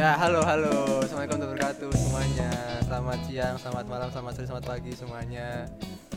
Ya, 0.00 0.16
halo 0.16 0.40
halo. 0.40 1.04
Assalamualaikum 1.04 1.44
warahmatullahi 1.44 1.76
wabarakatuh 1.76 1.90
semuanya. 1.92 2.50
Selamat 2.88 3.18
siang, 3.28 3.54
selamat 3.60 3.84
malam, 3.84 4.08
selamat 4.08 4.32
sore, 4.32 4.46
selamat 4.48 4.64
pagi 4.72 4.92
semuanya. 4.96 5.48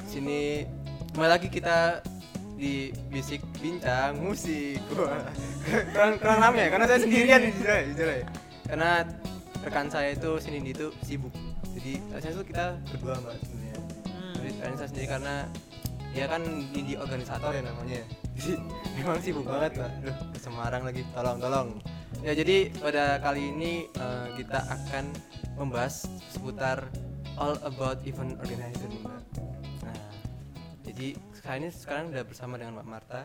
Sini 0.07 0.63
kembali 1.11 1.27
lagi 1.27 1.47
kita 1.51 1.99
di 2.55 2.95
Bisik 3.11 3.43
Bincang 3.59 4.23
Musik. 4.23 4.79
Wah, 4.95 5.27
kurang, 5.91 6.15
kurang 6.15 6.39
lama 6.39 6.55
ya, 6.63 6.71
karena 6.71 6.85
saya 6.87 6.99
sendirian 7.03 7.43
di 7.43 7.51
sini. 7.51 8.23
Karena 8.71 9.03
rekan 9.67 9.91
saya 9.91 10.15
itu 10.15 10.31
sini 10.39 10.63
itu 10.63 10.87
sibuk. 11.03 11.35
Jadi 11.75 11.99
rasanya 12.15 12.39
tuh 12.39 12.47
kita 12.47 12.65
berdua 12.87 13.19
mbak 13.19 13.35
sebenarnya. 13.43 13.79
Jadi 14.39 14.51
karena 14.63 14.75
saya 14.79 14.89
sendiri 14.95 15.07
karena 15.11 15.35
dia 16.15 16.25
kan 16.31 16.41
di 16.71 16.95
organisator 16.95 17.51
ya 17.51 17.67
namanya. 17.67 17.99
Jadi 18.39 18.63
memang 19.03 19.19
sibuk 19.19 19.43
banget 19.43 19.75
mbak. 19.75 19.91
Ke 20.07 20.39
Semarang 20.39 20.87
lagi, 20.87 21.03
tolong 21.11 21.35
tolong. 21.43 21.83
Ya 22.23 22.31
jadi 22.31 22.71
pada 22.79 23.19
kali 23.19 23.51
ini 23.51 23.71
eh, 23.89 24.27
kita 24.39 24.63
akan 24.63 25.05
membahas 25.59 26.07
seputar 26.31 26.87
all 27.35 27.59
about 27.61 27.99
event 28.03 28.39
organizer 28.39 28.87
nih, 28.87 29.01
Mbak. 29.03 29.21
Nah, 29.83 29.99
jadi 30.87 31.07
sekarang 31.35 31.59
ini 31.59 31.69
sekarang 31.69 32.03
udah 32.09 32.23
bersama 32.23 32.55
dengan 32.55 32.79
Mbak 32.79 32.87
Marta. 32.87 33.21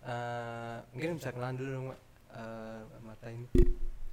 Eh, 0.00 0.76
mungkin 0.90 1.20
bisa 1.20 1.28
kenalan 1.28 1.54
dulu 1.54 1.68
dong 1.70 1.84
Mbak. 1.86 2.00
Eh, 2.30 2.78
Mbak 2.82 3.02
Marta 3.04 3.26
ini 3.28 3.46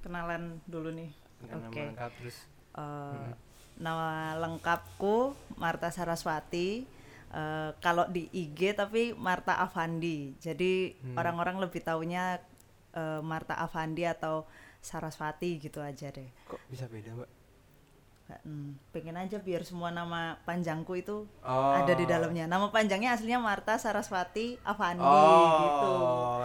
kenalan 0.00 0.42
dulu 0.64 0.90
nih. 0.92 1.10
dengan 1.36 1.56
nama 1.60 1.68
Oke. 1.68 1.82
lengkap 1.86 2.12
terus. 2.16 2.38
Eh, 2.72 2.80
Hmm. 2.80 3.32
Nama 3.76 4.08
lengkapku 4.38 5.16
Marta 5.56 5.88
Saraswati. 5.88 6.84
Eh, 7.26 7.70
kalau 7.78 8.04
di 8.06 8.24
IG 8.30 8.72
tapi 8.72 9.12
Marta 9.12 9.56
Avandi. 9.58 10.32
Jadi 10.38 10.92
Hmm. 10.94 11.12
orang-orang 11.14 11.56
lebih 11.58 11.80
taunya 11.80 12.40
eh, 12.96 13.20
Marta 13.20 13.54
Avandi 13.54 14.02
atau 14.02 14.48
Saraswati 14.80 15.58
gitu 15.58 15.78
aja 15.78 16.08
deh. 16.08 16.26
Kok 16.44 16.60
bisa 16.66 16.86
beda 16.86 17.12
Mbak? 17.12 17.30
Hmm, 18.42 18.74
pengen 18.90 19.14
aja 19.14 19.38
biar 19.38 19.62
semua 19.62 19.94
nama 19.94 20.34
panjangku 20.42 20.98
itu 20.98 21.30
Oh. 21.40 21.72
ada 21.72 21.94
di 21.94 22.02
dalamnya. 22.04 22.50
Nama 22.50 22.74
panjangnya 22.74 23.14
aslinya 23.14 23.38
Marta 23.38 23.78
Saraswati 23.78 24.58
Avandi 24.64 24.98
Oh, 24.98 25.62
gitu. 25.62 25.92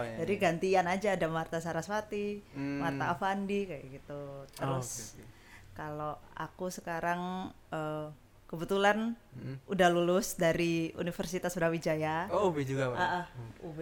iya, 0.00 0.14
Jadi 0.22 0.32
iya. 0.32 0.40
gantian 0.40 0.86
aja 0.86 1.08
ada 1.12 1.26
Marta 1.26 1.58
Saraswati, 1.58 2.38
Hmm. 2.54 2.78
Marta 2.78 3.10
Avandi 3.10 3.66
kayak 3.66 3.84
gitu. 3.92 4.22
Oh, 4.38 4.46
Terus 4.54 4.88
oke, 5.10 5.18
oke. 5.18 5.30
kalau 5.74 6.12
aku 6.36 6.70
sekarang 6.70 7.50
eh, 7.68 8.06
kebetulan 8.46 9.18
Hmm. 9.34 9.58
udah 9.66 9.88
lulus 9.90 10.36
dari 10.36 10.94
Universitas 10.94 11.50
Brawijaya. 11.50 12.30
Oh, 12.30 12.46
UB 12.46 12.62
juga 12.62 12.94
Mbak. 12.94 12.98
Ah, 13.00 13.10
ah, 13.18 13.26
UB, 13.58 13.80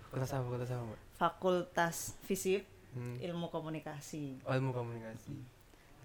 Fakultas 0.00 0.32
apa? 0.32 0.40
Fakultas 0.40 0.70
apa 0.70 0.80
Mbak? 0.82 1.00
Fakultas 1.14 2.18
Fisip, 2.22 2.66
Hmm. 2.94 3.18
Ilmu 3.18 3.50
Komunikasi. 3.50 4.38
Oh, 4.46 4.54
ilmu 4.54 4.70
komunikasi. 4.70 5.34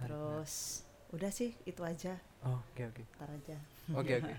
Terus 0.01 0.81
udah 1.13 1.29
sih 1.29 1.53
itu 1.61 1.85
aja, 1.85 2.17
Oh, 2.41 2.57
Oke 2.73 2.87
oke. 2.87 3.03
ntar 3.13 3.29
aja. 3.29 3.57
Oke 3.93 4.13
oke. 4.17 4.33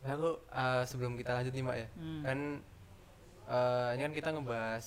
Nah, 0.00 0.10
aku 0.16 0.28
eh, 0.48 0.82
sebelum 0.86 1.12
kita 1.16 1.36
lanjut 1.36 1.52
nih 1.52 1.60
mbak 1.60 1.76
ya, 1.76 1.88
Hmm. 2.00 2.22
kan 2.24 2.38
eh, 3.44 3.88
ini 3.96 4.02
kan 4.02 4.14
kita 4.14 4.28
ngebahas 4.32 4.84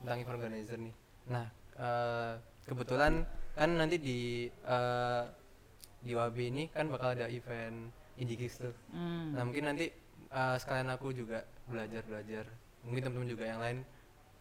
tentang 0.00 0.18
event 0.22 0.36
organizer 0.40 0.78
nih. 0.80 0.94
Nah 1.28 1.46
eh, 1.76 2.32
kebetulan 2.64 3.28
kan 3.52 3.70
nanti 3.74 3.96
di 4.00 4.18
eh, 4.48 5.22
di 6.00 6.12
WAB 6.14 6.36
ini 6.38 6.64
kan 6.72 6.88
bakal 6.88 7.12
ada 7.12 7.28
event 7.28 7.92
Indie 8.16 8.48
tuh. 8.48 8.72
Hmm. 8.88 9.36
Nah 9.36 9.42
mungkin 9.44 9.68
nanti 9.68 9.92
eh, 10.28 10.56
sekalian 10.56 10.88
aku 10.88 11.12
juga 11.12 11.44
belajar 11.68 12.00
belajar. 12.08 12.44
Mungkin 12.88 13.04
teman-teman 13.04 13.28
juga 13.28 13.44
yang 13.44 13.60
lain 13.60 13.78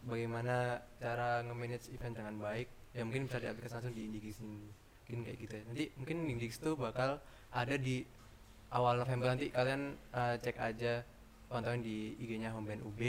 bagaimana 0.08 0.55
cara 0.97 1.44
nge-manage 1.44 1.91
event 1.91 2.16
dengan 2.16 2.36
baik. 2.39 2.67
Ya 2.95 3.03
mungkin 3.03 3.27
bisa 3.27 3.38
diaplikasikan 3.38 3.83
langsung 3.83 3.94
di 3.94 4.03
Indie 4.08 4.23
Gigs 4.23 4.39
ini. 4.39 4.63
Mungkin 5.06 5.19
kayak 5.23 5.38
gitu 5.38 5.53
ya. 5.53 5.63
Nanti 5.68 5.84
mungkin 5.94 6.16
Indie 6.25 6.47
Gigs 6.47 6.57
tuh 6.57 6.73
bakal 6.73 7.19
ada 7.51 7.75
di 7.75 8.01
awal 8.68 8.97
November 8.97 9.31
nanti 9.31 9.47
kalian 9.47 9.94
eh, 9.94 10.35
cek 10.40 10.57
aja 10.57 11.03
pantauin 11.47 11.79
di 11.79 12.16
IG-nya 12.18 12.51
Homeband 12.51 12.84
UB. 12.84 13.00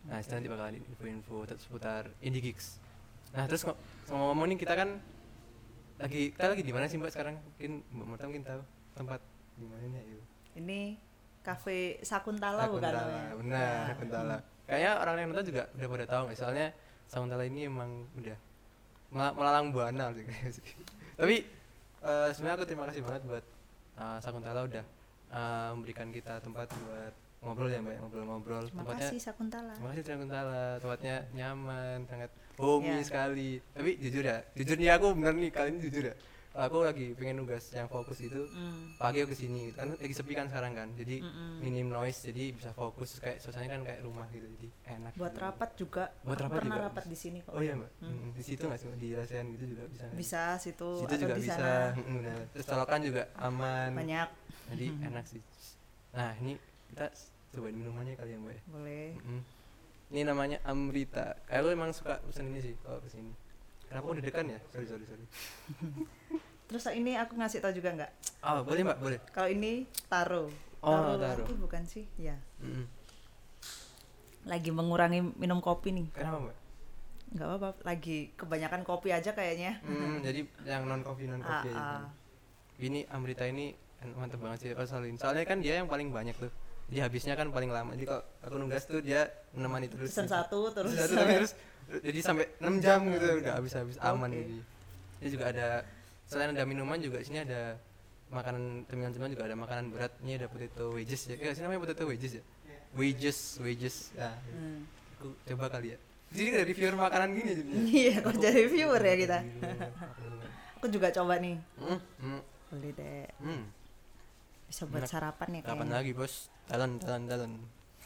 Nah, 0.00 0.16
itu 0.16 0.32
nanti 0.32 0.48
bakal 0.48 0.70
info-info 0.72 1.44
seputar 1.56 2.10
Indie 2.20 2.40
Gigs. 2.42 2.78
Nah, 3.30 3.46
terus 3.46 3.62
ngo- 3.62 3.78
ngomong-ngomong 4.06 4.46
nih 4.50 4.58
kita 4.58 4.74
kan 4.74 4.98
lagi 6.00 6.32
kita 6.32 6.46
lagi 6.48 6.62
di 6.64 6.72
mana 6.72 6.88
sih 6.88 6.96
Mbak 6.96 7.12
sekarang? 7.12 7.36
Mungkin 7.36 7.72
Mbak 7.92 8.06
Marta 8.08 8.24
mungkin 8.24 8.44
tahu 8.44 8.60
tempat 8.96 9.20
di 9.54 9.66
mana 9.68 9.98
ayo. 10.00 10.20
Ini 10.56 10.80
Cafe 11.40 12.00
Sakuntala, 12.00 12.68
bukan 12.68 12.84
Sakuntala, 12.84 13.36
benar 13.40 13.60
Ya. 13.60 13.88
Sakuntala. 13.92 14.36
Kayaknya 14.70 14.90
orang 14.96 15.14
yang 15.18 15.28
nonton 15.28 15.46
juga 15.46 15.62
udah 15.68 15.88
pada 15.90 16.06
tahu 16.06 16.22
nggak? 16.24 16.38
Soalnya 16.38 16.66
Sakuntala 17.04 17.42
ini 17.42 17.66
emang 17.66 17.90
udah 18.14 18.36
mel- 19.10 19.34
melalang 19.34 19.74
buana 19.74 20.14
sih 20.14 20.22
kayaknya 20.22 20.50
sih. 20.56 20.66
Tapi 21.18 21.36
eh, 22.00 22.28
sebenarnya 22.30 22.56
aku 22.56 22.64
terima 22.64 22.84
kasih 22.86 23.02
banget 23.02 23.22
buat 23.26 23.44
eh, 23.98 24.18
Sakuntala 24.22 24.60
udah 24.62 24.84
eh, 25.28 25.68
memberikan 25.74 26.08
kita 26.08 26.38
tempat 26.38 26.70
buat 26.70 27.12
ngobrol 27.40 27.66
ya 27.66 27.80
mbak, 27.80 27.98
ngobrol-ngobrol. 27.98 28.62
Terima 28.62 28.80
Tempatnya 28.84 29.08
kasih 29.08 29.18
Sakuntala. 29.18 29.72
Terima 29.74 29.88
kasih 29.90 30.04
Sakuntala, 30.06 30.62
tempatnya 30.78 31.16
nyaman, 31.32 31.98
sangat 32.06 32.30
homey 32.54 32.94
Ya. 32.94 33.02
sekali. 33.02 33.50
Tapi 33.72 33.90
jujur 33.98 34.22
ya, 34.22 34.38
jujur 34.54 34.76
nih 34.76 34.90
aku 34.92 35.06
bener 35.16 35.34
nih 35.34 35.50
kali 35.50 35.68
ini 35.72 35.80
jujur 35.82 36.04
ya. 36.06 36.14
Aku 36.52 36.82
lagi 36.82 37.14
pengen 37.14 37.38
nugas 37.38 37.70
yang 37.70 37.86
fokus 37.86 38.18
itu 38.18 38.42
Hmm. 38.50 38.90
pagi 38.96 39.22
aku 39.22 39.30
ke 39.30 39.38
sini 39.38 39.70
kan 39.70 39.86
lagi 39.92 40.10
sepi 40.10 40.34
kan 40.34 40.44
sekarang 40.44 40.74
kan 40.74 40.88
jadi 40.92 41.22
Mm-mm. 41.22 41.62
minim 41.62 41.86
noise 41.88 42.26
jadi 42.26 42.50
bisa 42.50 42.70
fokus 42.72 43.16
kayak 43.16 43.38
suasananya 43.38 43.70
kan 43.72 43.82
kayak 43.86 44.00
rumah 44.02 44.26
gitu 44.28 44.50
jadi 44.50 44.68
enak 44.90 45.14
Buat 45.14 45.30
gitu. 45.30 45.40
rapat 45.40 45.70
juga. 45.74 46.04
Buat 46.20 46.36
Aku 46.36 46.44
rapat 46.44 46.58
pernah 46.58 46.74
juga 46.74 46.84
rapat 46.84 47.02
bisa. 47.02 47.06
di 47.06 47.16
sini 47.16 47.38
kok. 47.40 47.52
oh 47.52 47.62
iya 47.62 47.74
mbak 47.74 47.90
Hmm. 47.96 48.10
Mm, 48.10 48.28
di 48.32 48.42
situ 48.42 48.62
nggak 48.62 48.78
sih 48.78 48.88
di 48.92 49.08
rasain 49.12 49.46
gitu 49.48 49.64
juga 49.68 49.82
bisa? 49.86 50.04
Bisa 50.10 50.42
situ, 50.56 50.88
situ 50.98 51.06
atau 51.08 51.20
juga 51.20 51.34
di 51.34 51.40
bisa 51.40 51.54
sana 51.54 51.74
Mm, 51.94 52.14
benar. 52.18 52.38
terus 52.50 52.66
colokan 52.66 53.00
juga 53.00 53.22
aman 53.36 53.90
banyak. 53.94 54.28
jadi 54.68 54.86
enak 55.06 55.24
sih 55.24 55.42
nah 56.10 56.34
ini 56.36 56.58
kita 56.88 57.06
cobain 57.52 57.72
minumannya 57.72 58.14
kali 58.16 58.30
ya 58.30 58.38
mbak 58.38 58.52
ya 58.52 58.62
Boleh. 58.66 59.08
Mm. 59.16 59.42
ini 60.10 60.20
namanya 60.24 60.58
Amrita 60.64 61.38
kayak 61.46 61.62
lu 61.62 61.70
emang 61.70 61.94
suka 61.94 62.18
pesen 62.20 62.50
ini 62.50 62.58
sih 62.60 62.74
kalau 62.80 62.98
ke 62.98 63.06
sini 63.08 63.30
kenapa 63.90 64.06
udah 64.08 64.22
dekan 64.22 64.46
ya 64.46 64.58
sorry 64.70 64.86
sorry 64.86 65.04
sorry 65.04 65.24
Terus 66.70 66.86
ini 66.94 67.18
aku 67.18 67.34
ngasih 67.34 67.58
tau 67.58 67.74
juga 67.74 67.90
nggak? 67.90 68.10
oh 68.40 68.62
boleh 68.62 68.86
mbak 68.86 68.98
boleh 69.02 69.18
Kalau 69.34 69.50
ini 69.50 69.90
taro. 70.06 70.46
Oh, 70.78 71.18
taro. 71.18 71.42
lagi 71.42 71.54
bukan 71.58 71.82
sih? 71.82 72.06
Ya. 72.14 72.38
Mm. 72.62 72.86
Lagi 74.46 74.70
mengurangi 74.70 75.34
minum 75.34 75.58
kopi 75.58 75.90
nih. 75.90 76.06
kenapa 76.14 76.38
mbak 76.40 76.56
Nggak 77.30 77.46
apa-apa. 77.46 77.68
Lagi 77.82 78.30
kebanyakan 78.34 78.82
kopi 78.82 79.10
aja 79.10 79.30
kayaknya. 79.30 79.82
Hmm, 79.82 80.22
jadi 80.22 80.46
yang 80.62 80.86
non 80.86 81.02
coffee 81.02 81.26
non 81.26 81.42
Ah, 81.42 81.58
coffee 81.58 81.70
aja. 81.70 81.78
ah. 81.78 81.90
kan. 81.90 82.02
Ini 82.78 83.00
Amrita 83.10 83.44
ini 83.44 83.74
mantep 84.14 84.38
banget 84.38 84.58
sih 84.62 84.70
Rosalin. 84.70 85.14
Soalnya 85.14 85.42
kan 85.44 85.58
dia 85.58 85.78
yang 85.78 85.86
paling 85.86 86.10
banyak 86.10 86.34
tuh. 86.34 86.54
Dia 86.90 87.06
habisnya 87.06 87.38
kan 87.38 87.48
paling 87.48 87.70
lama. 87.70 87.94
Jadi 87.94 88.06
kalau 88.06 88.22
aku 88.42 88.54
nunggas 88.58 88.84
tuh 88.84 88.98
dia 88.98 89.30
menemani 89.54 89.86
terus. 89.86 90.10
Pesan 90.10 90.26
gitu. 90.26 90.34
satu 90.34 90.58
terus. 90.74 90.90
Satu 90.92 91.14
tapi 91.14 91.32
terus 91.38 91.52
jadi 91.90 92.18
sampai 92.22 92.46
6 92.62 92.84
jam 92.84 93.00
gitu 93.10 93.26
udah 93.42 93.52
habis-habis 93.58 93.96
aman 93.98 94.30
Oke. 94.30 94.38
jadi. 94.42 94.56
Dia 95.20 95.28
juga 95.30 95.44
ada 95.50 95.66
selain 96.26 96.50
ada 96.50 96.62
minuman 96.66 96.98
juga 96.98 97.18
sini 97.22 97.42
ada 97.42 97.78
makanan 98.30 98.86
cemilan-cemilan 98.86 99.30
juga 99.30 99.44
ada 99.46 99.56
makanan 99.58 99.84
berat. 99.90 100.12
Ini 100.22 100.32
ada 100.38 100.46
potato 100.46 100.94
wedges 100.94 101.22
ya. 101.26 101.34
Eh, 101.38 101.54
sini 101.54 101.64
namanya 101.66 101.80
potato 101.86 102.02
wedges 102.06 102.32
ya. 102.38 102.44
Wedges, 102.90 103.38
wedges. 103.62 103.96
Ya, 104.18 104.34
Hmm. 104.50 104.82
aku 105.18 105.30
coba 105.46 105.70
kali 105.70 105.94
ya. 105.94 105.98
Jadi 106.30 106.46
ada 106.54 106.62
reviewer 106.62 106.94
makanan 106.94 107.28
gini 107.34 107.50
jadinya. 107.54 107.82
Iya, 107.86 108.14
kok 108.22 108.34
jadi 108.38 108.62
viewer 108.66 109.02
ya 109.02 109.14
kita. 109.18 109.38
Reviewer. 109.42 109.90
Aku 110.78 110.86
juga 110.88 111.08
coba 111.10 111.34
nih. 111.38 111.54
Hmm, 111.76 111.98
hmm, 112.22 112.40
Boleh 112.70 112.90
deh. 112.94 113.26
hmm. 113.42 113.62
Bisa 114.70 114.86
buat 114.86 115.02
Enak. 115.02 115.10
sarapan 115.10 115.48
ya 115.50 115.60
Kapan 115.66 115.76
kayaknya. 115.82 115.96
lagi 115.98 116.10
bos? 116.14 116.34
Jalan, 116.70 116.90
jalan, 117.02 117.22
jalan. 117.26 117.50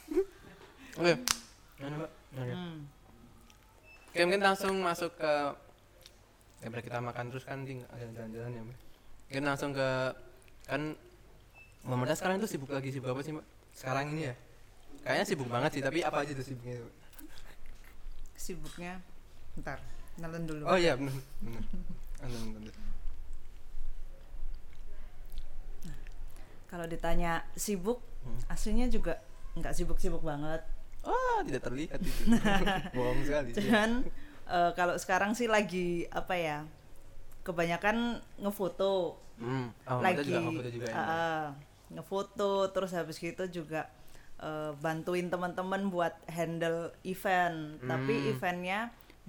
Oke? 0.98 1.14
Oke. 1.76 2.52
Hmm. 2.56 2.78
Oke, 4.08 4.18
mungkin 4.24 4.40
langsung 4.40 4.74
masuk 4.80 5.12
ke 5.20 5.32
daripada 6.64 6.80
kita 6.80 6.98
makan 7.04 7.24
terus 7.28 7.44
kan 7.44 7.60
tinggal 7.68 7.84
jalan-jalan 7.92 8.56
ya 8.56 8.62
mbak. 8.64 8.78
Mungkin 9.28 9.44
langsung 9.44 9.70
ke 9.76 9.88
kan 10.64 10.96
Mbak 11.84 12.16
sekarang 12.16 12.40
tuh 12.40 12.48
sibuk 12.48 12.72
lagi 12.72 12.88
sibuk 12.88 13.12
apa 13.12 13.20
sih 13.20 13.36
mbak? 13.36 13.44
Sekarang 13.76 14.08
ini 14.16 14.32
ya? 14.32 14.34
Kayaknya 15.04 15.26
sibuk 15.28 15.48
banget 15.52 15.70
sih, 15.76 15.82
tapi 15.84 16.00
apa 16.00 16.24
aja 16.24 16.32
tuh 16.32 16.46
sibuknya? 16.48 16.80
Mbak? 16.80 16.94
Sibuknya. 18.40 18.92
Ntar, 19.60 19.76
nelen 20.16 20.48
dulu. 20.48 20.64
Oh 20.64 20.80
iya 20.80 20.96
benar, 20.96 21.12
benar. 21.44 21.62
Benar, 22.24 22.40
benar. 22.56 22.74
Kalau 26.74 26.90
ditanya 26.90 27.46
sibuk, 27.54 28.02
Hmm. 28.26 28.40
aslinya 28.50 28.90
juga 28.90 29.22
nggak 29.54 29.70
sibuk-sibuk 29.70 30.26
banget. 30.26 30.58
Oh, 31.06 31.38
tidak 31.46 31.62
terlihat 31.62 32.02
itu. 32.02 32.22
Bohong 32.98 33.22
sekali. 33.22 33.54
Cuman 33.54 34.02
eh, 34.44 34.70
kalau 34.74 34.98
sekarang 34.98 35.38
sih 35.38 35.46
lagi 35.46 36.08
apa 36.10 36.34
ya? 36.34 36.58
Kebanyakan 37.44 38.18
ngefoto. 38.40 39.22
Hmm. 39.38 39.70
Oh, 39.86 40.02
lagi 40.02 40.26
juga 40.26 40.40
ngefoto 40.42 40.70
juga 40.72 40.86
ya. 40.90 40.94
Ah, 40.96 41.04
ah, 41.06 41.44
ngefoto 41.92 42.52
terus 42.72 42.90
habis 42.90 43.22
gitu 43.22 43.44
juga 43.46 43.86
eh, 44.40 44.72
bantuin 44.82 45.30
teman-teman 45.30 45.86
buat 45.86 46.18
handle 46.26 46.90
event. 47.04 47.78
Tapi 47.84 48.14
Hmm. 48.18 48.30
eventnya 48.34 48.78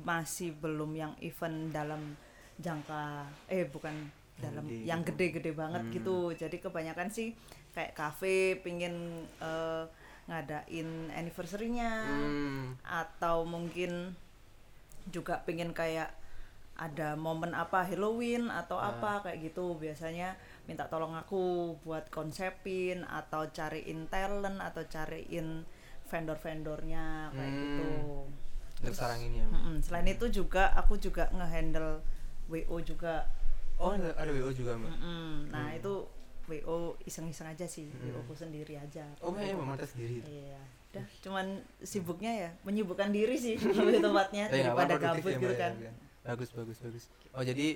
masih 0.01 0.50
belum 0.57 0.91
yang 0.91 1.13
event 1.21 1.69
dalam 1.69 2.18
jangka 2.57 3.27
eh 3.45 3.68
bukan 3.68 4.09
dalam 4.35 4.63
gede 4.63 4.83
yang 4.83 5.01
gitu. 5.01 5.15
gede-gede 5.15 5.51
banget 5.51 5.83
Hmm. 5.83 5.93
gitu 5.93 6.17
jadi 6.33 6.57
kebanyakan 6.59 7.07
sih 7.07 7.31
kayak 7.71 7.93
kafe 7.93 8.35
pingin 8.59 8.95
eh, 9.39 9.83
ngadain 10.25 10.89
anniversary-nya 11.11 11.91
Hmm. 12.03 12.75
atau 12.81 13.43
mungkin 13.43 14.17
juga 15.07 15.39
pengen 15.41 15.69
kayak 15.71 16.09
ada 16.75 17.15
momen 17.15 17.53
apa 17.53 17.85
Halloween 17.85 18.49
atau 18.49 18.75
Ah. 18.75 18.91
apa 18.91 19.23
kayak 19.23 19.47
gitu 19.47 19.77
biasanya 19.77 20.35
minta 20.65 20.83
tolong 20.85 21.13
aku 21.13 21.71
buat 21.81 22.09
konsepin 22.09 23.05
atau 23.05 23.47
cariin 23.47 24.09
talent 24.09 24.59
atau 24.59 24.83
cariin 24.83 25.63
vendor-vendornya 26.05 27.31
kayak 27.31 27.47
Hmm. 27.47 27.61
gitu. 27.61 27.89
Sekarang 28.91 29.19
ini 29.21 29.39
ya. 29.39 29.47
Selain 29.79 30.05
itu 30.05 30.25
juga 30.27 30.73
aku 30.73 30.97
juga 30.97 31.29
ngehandle 31.31 32.01
WO 32.47 32.77
juga. 32.81 33.23
Oh, 33.75 33.92
ada, 33.92 34.10
ada 34.16 34.31
WO 34.31 34.51
juga, 34.51 34.75
Mbak. 34.75 34.92
Mm-mm. 34.95 35.31
Nah 35.51 35.68
itu 35.75 35.94
WO 36.45 36.77
iseng-iseng 37.04 37.50
aja 37.50 37.66
sih, 37.66 37.89
WO 37.92 38.22
ku 38.24 38.33
sendiri 38.33 38.77
aja. 38.77 39.04
Oh, 39.19 39.33
Mbak 39.33 39.44
ya 39.44 39.54
Mbak 39.54 39.88
sendiri. 39.88 40.18
Iya, 40.24 40.60
udah 40.94 41.06
cuman 41.19 41.45
sibuknya 41.83 42.31
ya 42.31 42.50
menyibukkan 42.63 43.12
diri 43.12 43.36
sih 43.36 43.60
lebih 43.77 44.00
Eh, 44.00 44.63
nggak 44.63 44.72
apa-apa, 44.72 44.83
daripada 44.88 44.95
gabut 44.95 45.27
ya, 45.27 45.36
gitu 45.36 45.45
Mbak, 45.45 45.51
ya, 45.51 45.60
kan. 45.60 45.74
kan. 45.75 45.94
Bagus, 46.25 46.50
bagus, 46.56 46.77
bagus. 46.80 47.04
Oh, 47.36 47.44
jadi 47.44 47.68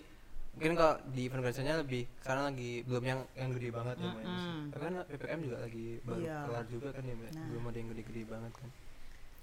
mungkin 0.50 0.74
kalau 0.76 0.96
di 1.14 1.22
event 1.28 1.40
organisasinya 1.40 1.76
lebih 1.84 2.04
sekarang 2.24 2.44
lagi 2.50 2.72
belum 2.88 3.04
yang 3.06 3.20
yang 3.36 3.50
gede 3.54 3.70
banget 3.70 3.96
ya, 4.00 4.08
Mbak. 4.08 4.24
ya. 4.24 4.28
Mm-mm. 4.30 4.60
Tapi 4.72 4.82
kan 4.82 4.94
PPM 5.06 5.40
juga 5.44 5.58
lagi 5.60 5.88
baru 6.02 6.20
Iya. 6.24 6.38
kelar 6.48 6.66
juga 6.72 6.88
kan 6.96 7.04
ya, 7.04 7.14
Mbak. 7.14 7.32
Nah. 7.36 7.46
Belum 7.52 7.64
ada 7.68 7.78
yang 7.78 7.90
gede-gede 7.92 8.22
banget 8.24 8.52
kan. 8.56 8.70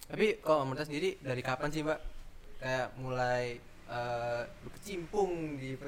Tapi 0.07 0.27
kalau 0.41 0.57
Mbak 0.59 0.69
Marta 0.73 0.83
sendiri 0.87 1.11
dari 1.21 1.43
kapan 1.43 1.69
sih, 1.69 1.83
Mbak? 1.85 2.01
Kayak 2.57 2.87
mulai 2.97 3.45
eh, 3.87 4.43
berkecimpung 4.63 5.57
di 5.57 5.79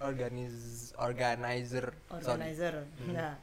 organiz 0.00 0.92
organizer 0.96 1.90
sorry. 2.08 2.24
Organizer. 2.24 2.74
Hmm. 3.00 3.14
Nah, 3.16 3.34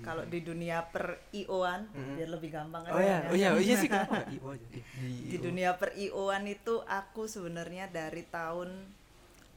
kalau 0.00 0.24
di 0.24 0.40
dunia 0.40 0.88
per 0.88 1.20
IO-an 1.36 1.84
Mm-mm. 1.92 2.16
biar 2.16 2.30
lebih 2.32 2.48
gampang 2.48 2.80
kan 2.80 2.96
Oh 2.96 3.00
ya, 3.04 3.20
ya. 3.20 3.28
oh 3.28 3.36
iya, 3.36 3.48
oh 3.52 3.60
iya 3.60 3.76
sih 3.76 3.88
kenapa 3.92 4.24
nggak 4.24 4.32
IO 4.40 4.46
aja? 4.56 4.66
Di, 4.72 4.80
di, 4.80 5.08
di 5.28 5.36
IO. 5.36 5.42
dunia 5.44 5.70
per 5.76 5.92
IO-an 5.92 6.44
itu 6.48 6.80
aku 6.80 7.28
sebenarnya 7.28 7.92
dari 7.92 8.24
tahun 8.24 8.88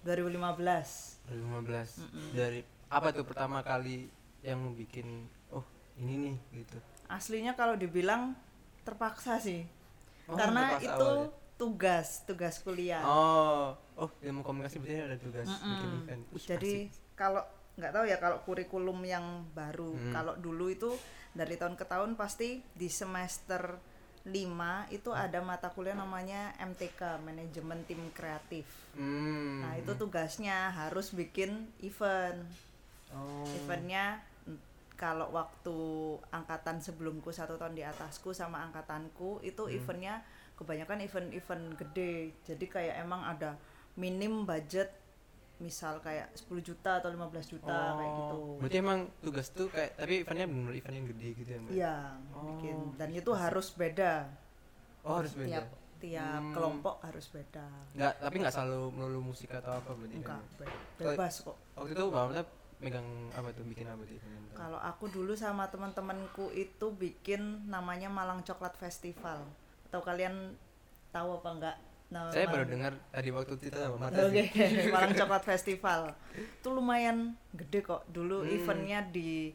2015 0.03 1.31
2015 1.31 2.35
dari 2.35 2.59
apa 2.91 3.07
tuh 3.15 3.23
pertama 3.23 3.63
kali 3.63 4.11
yang 4.43 4.75
bikin 4.75 5.23
oh 5.49 5.63
ini 5.95 6.13
nih 6.19 6.35
gitu 6.59 6.77
aslinya 7.07 7.55
kalau 7.55 7.79
dibilang 7.79 8.35
terpaksa 8.83 9.39
sih 9.39 9.63
Oh, 10.23 10.39
karena 10.39 10.79
terpaksa 10.79 10.87
itu 10.87 11.07
awalnya. 11.07 11.42
Tugas 11.55 12.25
tugas 12.25 12.59
kuliah 12.59 13.03
oh 13.05 13.77
oh 13.95 14.09
ilmu 14.19 14.41
komunikasi 14.41 14.81
berarti 14.81 15.01
ada 15.05 15.17
tugas 15.17 15.47
Mm-mm. 15.47 15.69
bikin 15.69 15.89
event 16.01 16.21
Wih, 16.33 16.43
jadi 16.43 16.73
kalau 17.13 17.43
nggak 17.73 17.91
tahu 17.93 18.05
ya 18.05 18.17
kalau 18.21 18.37
kurikulum 18.45 18.99
yang 19.01 19.45
baru 19.53 19.93
Hmm. 19.93 20.13
kalau 20.13 20.33
dulu 20.37 20.69
itu 20.69 20.91
dari 21.33 21.57
tahun 21.57 21.73
ke 21.73 21.85
tahun 21.89 22.13
pasti 22.13 22.61
di 22.73 22.89
semester 22.89 23.81
5 24.23 24.93
itu 24.93 25.09
ada 25.11 25.41
mata 25.43 25.67
kuliah 25.73 25.97
namanya 25.97 26.53
MTK 26.55 27.19
manajemen 27.25 27.81
tim 27.83 27.99
kreatif 28.13 28.63
hmm. 28.95 29.65
nah 29.65 29.73
itu 29.75 29.91
tugasnya 29.97 30.69
harus 30.71 31.11
bikin 31.11 31.67
event 31.81 32.45
oh. 33.11 33.43
eventnya 33.57 34.21
mm, 34.45 34.59
kalau 34.95 35.33
waktu 35.33 35.77
angkatan 36.29 36.79
sebelumku 36.79 37.33
satu 37.33 37.57
tahun 37.57 37.73
di 37.73 37.83
atasku 37.83 38.31
sama 38.31 38.61
angkatanku 38.63 39.41
itu 39.43 39.65
Hmm. 39.65 39.75
eventnya 39.75 40.15
kebanyakan 40.53 41.01
event-event 41.01 41.63
gede. 41.75 42.13
Jadi 42.43 42.65
kayak 42.65 42.95
emang 42.99 43.21
ada 43.23 43.57
minim 43.93 44.43
budget 44.43 44.89
misal 45.61 46.01
kayak 46.01 46.33
10 46.35 46.59
juta 46.59 46.99
atau 46.99 47.07
15 47.07 47.45
juta 47.47 47.71
kayak 47.95 48.09
Oh, 48.09 48.17
gitu 48.19 48.35
berarti 48.59 48.77
emang 48.81 48.99
tugas 49.21 49.47
tuh 49.53 49.69
kayak 49.69 49.95
tapi 49.95 50.25
eventnya 50.25 50.49
benar 50.49 50.73
event 50.73 50.95
yang 50.97 51.07
gede 51.13 51.27
gitu 51.39 51.49
ya 51.53 51.59
mbak? 51.61 51.71
Iya 51.71 51.95
Oh, 52.33 52.41
bikin. 52.51 52.77
Dan 52.97 53.09
itu 53.13 53.31
harus 53.31 53.67
beda. 53.71 54.13
Oh 55.05 55.21
harus 55.21 55.31
beda. 55.37 55.61
Tiap 55.61 55.67
tiap 56.03 56.41
Hmm. 56.41 56.51
kelompok 56.51 56.95
harus 56.99 57.25
beda. 57.31 57.63
Nggak 57.95 58.13
tapi 58.19 58.35
nggak 58.43 58.53
selalu 58.53 58.81
melulu 58.91 59.19
musik 59.31 59.55
atau 59.55 59.71
apa 59.71 59.91
berarti 59.93 60.15
enggak 60.19 60.35
kan? 60.35 60.57
be- 60.59 60.79
bebas 60.99 61.33
kok. 61.39 61.55
waktu 61.79 61.91
itu 61.95 62.03
mbak 62.11 62.45
megang 62.83 63.07
apa 63.31 63.47
tuh 63.55 63.63
bikin 63.63 63.87
apa 63.87 64.03
tuh 64.03 64.19
Kalau 64.51 64.75
aku 64.75 65.07
dulu 65.07 65.31
sama 65.39 65.71
teman-temanku 65.71 66.51
itu 66.51 66.91
bikin 66.91 67.71
namanya 67.71 68.11
Malang 68.11 68.43
Coklat 68.43 68.75
Festival. 68.75 69.47
Atau 69.93 70.01
kalian 70.01 70.57
tahu 71.13 71.37
apa 71.37 71.49
enggak? 71.53 71.77
Nama 72.09 72.33
saya 72.33 72.49
baru 72.49 72.65
dengar 72.65 72.97
tadi 73.13 73.29
waktu 73.29 73.53
kita 73.61 73.77
sama 73.77 74.09
Marta 74.09 74.25
Oke, 74.25 74.41
Malang 74.89 75.13
Coklat 75.13 75.43
Festival. 75.45 76.01
Itu 76.33 76.73
lumayan 76.73 77.37
gede 77.53 77.85
kok. 77.85 78.01
Dulu 78.09 78.41
Hmm. 78.41 78.57
eventnya 78.57 79.05
di 79.05 79.53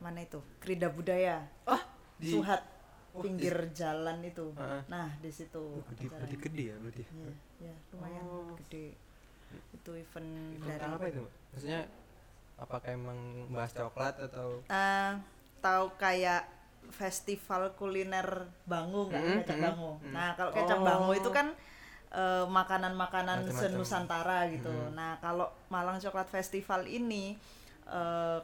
mana 0.00 0.24
itu? 0.24 0.40
Krida 0.56 0.88
Budaya. 0.88 1.44
oh 1.68 1.84
di 2.16 2.32
Suhat 2.32 2.64
Oh, 3.12 3.20
pinggir 3.20 3.52
jalan 3.76 4.24
itu. 4.24 4.56
Heeh. 4.56 4.80
Nah, 4.88 5.12
di 5.20 5.28
situ 5.28 5.60
Oh, 5.60 5.84
gede, 5.92 6.08
berarti 6.08 6.36
gede 6.40 6.64
ya 6.72 6.76
berarti 6.80 7.02
Iya, 7.04 7.32
ya, 7.68 7.74
lumayan 7.92 8.24
Oh. 8.24 8.56
gede. 8.64 8.96
Itu 9.76 9.90
event, 9.92 10.28
Event 10.56 10.80
dari 10.80 10.84
apa 10.88 11.04
itu 11.12 11.24
maksudnya 11.52 11.80
apakah 12.56 12.88
emang 12.88 13.20
bahas 13.52 13.76
coklat 13.76 14.16
atau 14.16 14.64
Eh, 14.64 15.12
tahu 15.60 15.92
kayak 16.00 16.48
festival 16.90 17.72
kuliner 17.74 18.48
Bangu 18.64 19.06
nggak 19.06 19.22
Mm, 19.22 19.36
kecap 19.42 19.56
mm, 19.56 19.64
Bangu. 19.64 19.92
mm. 20.00 20.12
Nah 20.12 20.28
kalau 20.34 20.50
kecap 20.50 20.78
Oh. 20.78 20.84
Bangu 20.84 21.12
itu 21.12 21.30
kan 21.30 21.46
eh, 22.08 22.44
makanan-makanan 22.44 23.46
senusantara 23.48 24.48
gitu. 24.48 24.68
Mm. 24.68 24.96
Nah 24.96 25.20
kalau 25.20 25.48
Malang 25.68 25.98
Coklat 25.98 26.26
Festival 26.26 26.84
ini 26.84 27.36
eh, 27.86 28.38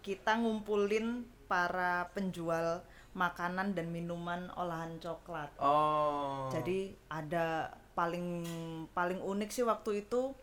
kita 0.00 0.38
ngumpulin 0.38 1.26
para 1.46 2.06
penjual 2.14 2.82
makanan 3.12 3.72
dan 3.72 3.90
minuman 3.90 4.46
olahan 4.54 5.00
coklat. 5.00 5.48
oh 5.58 6.46
Jadi 6.52 6.92
ada 7.08 7.72
paling 7.96 8.44
paling 8.92 9.18
unik 9.18 9.50
sih 9.50 9.64
waktu 9.64 10.04
itu 10.04 10.36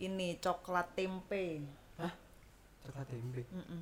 ini 0.00 0.40
coklat 0.40 0.96
tempe. 0.96 1.62
coklat 2.80 3.06
tempe 3.06 3.44
Mm-mm. 3.48 3.80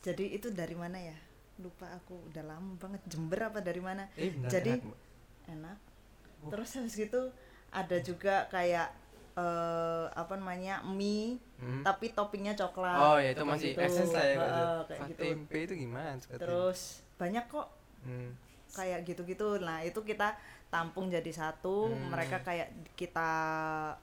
Jadi 0.00 0.32
itu 0.32 0.48
dari 0.50 0.74
mana 0.74 1.00
ya? 1.00 1.16
Lupa 1.58 1.86
aku 1.92 2.18
udah 2.30 2.44
lama 2.44 2.74
banget. 2.76 3.00
Jember 3.06 3.50
apa 3.50 3.62
dari 3.62 3.78
mana? 3.78 4.10
eh 4.14 4.30
benar 4.34 4.50
Jadi 4.50 4.72
enak, 4.78 4.98
enak. 5.50 5.78
Oh. 6.42 6.50
Terus 6.50 6.70
habis 6.76 6.94
gitu 6.94 7.30
ada 7.70 7.96
juga 8.00 8.46
kayak 8.50 8.88
eh 9.34 10.06
apa 10.14 10.34
namanya 10.38 10.82
mie 10.86 11.38
Hmm. 11.54 11.80
tapi 11.80 12.12
toppingnya 12.12 12.52
coklat. 12.52 12.98
oh 12.98 13.16
ya 13.16 13.30
itu 13.32 13.40
masih 13.46 13.72
gitu. 13.72 13.80
essence 13.80 14.12
lah 14.12 14.26
ya 14.26 14.36
itu. 14.36 14.66
kayak 14.84 15.00
gitu. 15.08 15.22
tempe 15.22 15.58
itu 15.64 15.74
gimana 15.80 16.08
Terus 16.20 16.80
banyak 17.16 17.44
kok? 17.48 17.68
Hmm. 18.04 18.30
kayak 18.74 19.06
gitu-gitu. 19.06 19.62
Nah, 19.62 19.80
itu 19.80 19.96
kita 20.02 20.34
tampung 20.68 21.06
jadi 21.08 21.30
satu. 21.30 21.88
Hmm. 21.88 22.10
Mereka 22.10 22.42
kayak 22.42 22.68
kita 22.98 23.30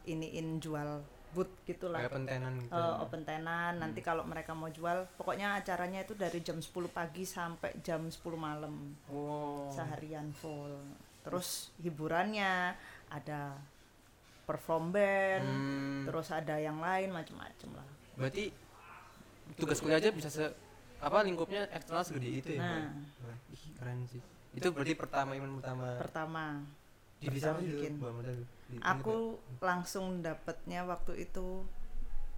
iniin 0.08 0.58
jual 0.58 1.04
booth 1.32 1.52
gitulah. 1.64 2.00
kayak 2.00 2.12
pentenan 2.12 2.54
gitu 2.58 2.72
Eh, 2.72 2.96
open 3.00 3.22
tenan. 3.22 3.74
Nanti 3.78 4.00
kalau 4.00 4.24
mereka 4.24 4.52
mau 4.52 4.68
jual 4.68 5.08
pokoknya 5.16 5.56
acaranya 5.56 6.02
itu 6.02 6.14
dari 6.14 6.40
jam 6.40 6.58
10 6.58 6.68
pagi 6.88 7.24
sampai 7.24 7.80
jam 7.80 8.04
10 8.04 8.18
malam. 8.36 8.96
Oh 9.08 9.68
seharian 9.70 10.30
full. 10.32 10.76
Terus 11.22 11.72
hiburannya 11.78 12.76
ada 13.08 13.56
perform 14.42 14.92
band 14.92 15.46
Hmm. 15.46 16.04
terus 16.04 16.28
ada 16.30 16.58
yang 16.58 16.78
lain 16.78 17.10
macem-macem 17.10 17.70
lah. 17.72 17.88
Berarti 18.16 18.52
tugas 19.56 19.80
kuliah 19.80 19.98
aja 19.98 20.10
bisa 20.10 20.28
se 20.28 20.44
apa 20.98 21.22
lingkupnya 21.22 21.66
eksternal 21.72 22.04
segede 22.04 22.30
itu 22.30 22.50
ya 22.56 22.62
Nah. 22.62 22.92
Ih, 23.50 23.64
keren 23.74 24.06
sih. 24.06 24.22
Itu 24.52 24.70
berarti 24.70 24.94
pertama 24.94 25.34
event 25.34 25.56
pertama. 25.58 25.88
Pertama. 25.98 26.46
Apa 27.22 27.32
sih 27.32 27.68
bikin. 27.70 28.02
Mbak 28.02 28.12
Aku 28.80 29.36
langsung 29.60 30.24
dapetnya 30.24 30.88
waktu 30.88 31.28
itu 31.28 31.68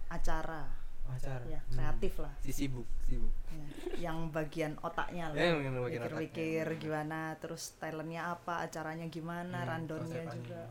acara. 0.08 0.66
Acara? 1.04 1.44
Ya 1.46 1.60
Hmm. 1.68 1.76
kreatif 1.76 2.16
lah. 2.18 2.32
Si 2.40 2.50
sibuk 2.50 2.88
sibuk. 3.04 3.28
Ya, 3.52 3.66
yang 4.10 4.32
bagian 4.32 4.74
otaknya 4.80 5.30
lah. 5.30 5.36
Ya, 5.36 5.52
bagian 5.52 5.74
mikir-mikir 5.76 6.64
otaknya. 6.64 6.80
gimana 6.80 7.20
terus 7.38 7.76
talentnya 7.76 8.22
apa 8.26 8.64
acaranya 8.64 9.06
gimana 9.06 9.68
Hmm, 9.68 9.84
konsepannya. 9.84 10.32
juga. 10.32 10.62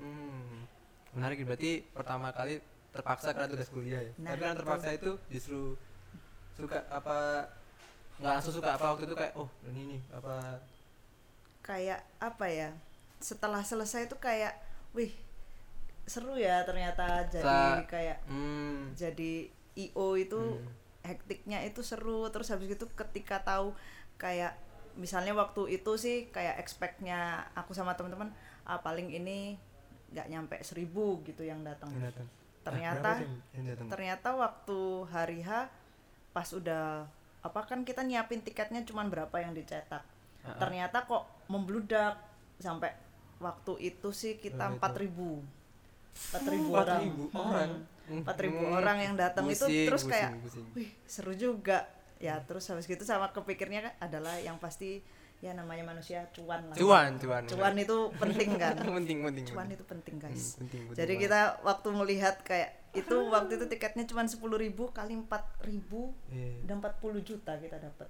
Hmm. 0.00 0.64
Menarik 1.14 1.44
berarti 1.44 1.84
pertama 1.92 2.32
kali 2.32 2.58
terpaksa 2.90 3.36
karena 3.36 3.46
tugas 3.46 3.68
kuliah 3.68 4.00
ya. 4.00 4.12
Nah, 4.18 4.32
Tapi 4.32 4.40
karena 4.42 4.56
terpaksa 4.56 4.88
itu 4.96 5.12
justru 5.28 5.76
suka 6.56 6.80
apa 6.88 7.46
nggak 8.14 8.32
langsung 8.32 8.54
suka 8.54 8.70
apa 8.74 8.94
waktu 8.94 9.04
itu 9.04 9.14
kayak 9.14 9.34
oh 9.36 9.50
ini 9.68 9.82
nih 9.94 10.00
apa? 10.14 10.34
Kayak 11.60 12.00
apa 12.18 12.46
ya 12.48 12.70
setelah 13.24 13.64
selesai 13.64 14.04
itu 14.04 14.16
kayak 14.18 14.52
wih 14.92 15.08
seru 16.04 16.36
ya 16.36 16.60
ternyata 16.62 17.24
jadi 17.26 17.40
Sa- 17.80 17.88
kayak 17.88 18.18
hmm, 18.28 18.92
jadi 18.92 19.48
io 19.74 20.08
itu 20.14 20.36
Hmm. 20.36 20.68
hektiknya 21.02 21.64
itu 21.64 21.80
seru 21.80 22.28
terus 22.28 22.48
habis 22.48 22.68
itu 22.70 22.84
ketika 22.92 23.40
tahu 23.40 23.72
kayak 24.16 24.52
misalnya 24.94 25.32
waktu 25.32 25.74
itu 25.74 25.92
sih 25.96 26.28
kayak 26.28 26.56
expectnya 26.56 27.18
aku 27.52 27.72
sama 27.72 27.92
teman-teman 27.92 28.30
ah 28.62 28.78
paling 28.78 29.10
ini 29.10 29.56
nggak 30.12 30.28
nyampe 30.30 30.56
seribu 30.62 31.18
gitu 31.24 31.42
yang 31.42 31.60
datang 31.60 31.90
datang. 31.98 32.28
ternyata 32.62 33.10
Ah, 33.18 33.88
ternyata 33.90 34.28
waktu 34.32 34.78
hari 35.06 35.40
H 35.42 35.68
pas 36.30 36.48
udah 36.48 37.04
apa 37.40 37.60
kan 37.64 37.82
kita 37.82 38.00
nyiapin 38.00 38.40
tiketnya 38.40 38.80
cuman 38.82 39.08
berapa 39.08 39.34
yang 39.36 39.52
dicetak 39.52 40.00
Ah, 40.40 40.46
ah. 40.46 40.56
ternyata 40.56 41.04
kok 41.04 41.24
membludak 41.48 42.16
sampai 42.56 42.94
waktu 43.36 43.72
itu 43.84 44.08
sih 44.10 44.36
kita 44.36 44.70
empat 44.70 44.94
ribu 44.96 45.42
empat 46.14 46.44
ribu 46.46 46.70
orang 46.72 47.00
4.000 47.02 47.34
orang. 47.34 47.70
empat 48.06 48.36
ribu 48.38 48.60
Hmm. 48.60 48.76
orang 48.76 48.98
yang 49.00 49.14
datang 49.14 49.44
itu 49.46 49.64
terus 49.64 50.02
pusing, 50.02 50.12
kayak 50.12 50.30
pusing. 50.38 50.66
wih 50.72 50.90
seru 51.04 51.32
juga 51.32 51.88
ya 52.18 52.38
terus 52.38 52.62
habis 52.66 52.84
gitu 52.84 53.02
sama 53.02 53.28
kepikirnya 53.30 53.80
kan 53.82 53.92
adalah 54.00 54.36
yang 54.38 54.56
pasti 54.56 55.02
ya 55.40 55.52
namanya 55.52 55.84
manusia 55.86 56.24
cuan 56.30 56.62
lah 56.64 56.74
Cuan, 56.74 57.18
cuan. 57.18 57.42
cuan 57.44 57.74
itu 57.74 57.96
penting 58.14 58.50
kan 58.54 58.76
penting, 58.96 59.18
penting. 59.20 59.44
cuan 59.44 59.66
penting. 59.66 59.74
itu 59.74 59.84
penting 59.84 60.14
Hmm, 60.14 60.24
guys 60.24 60.44
penting, 60.54 60.80
penting 60.84 60.94
jadi 60.94 61.12
banget. 61.12 61.24
kita 61.26 61.40
waktu 61.60 61.88
melihat 61.90 62.36
kayak 62.40 62.70
itu 62.94 63.16
waktu 63.26 63.52
itu 63.54 63.64
tiketnya 63.66 64.04
cuma 64.06 64.22
sepuluh 64.24 64.56
ribu 64.56 64.88
kali 64.88 65.12
empat 65.14 65.42
ribu 65.60 66.14
Iya. 66.30 66.62
udah 66.62 66.74
40 66.78 67.20
juta 67.20 67.52
kita 67.56 67.76
dapat 67.76 68.08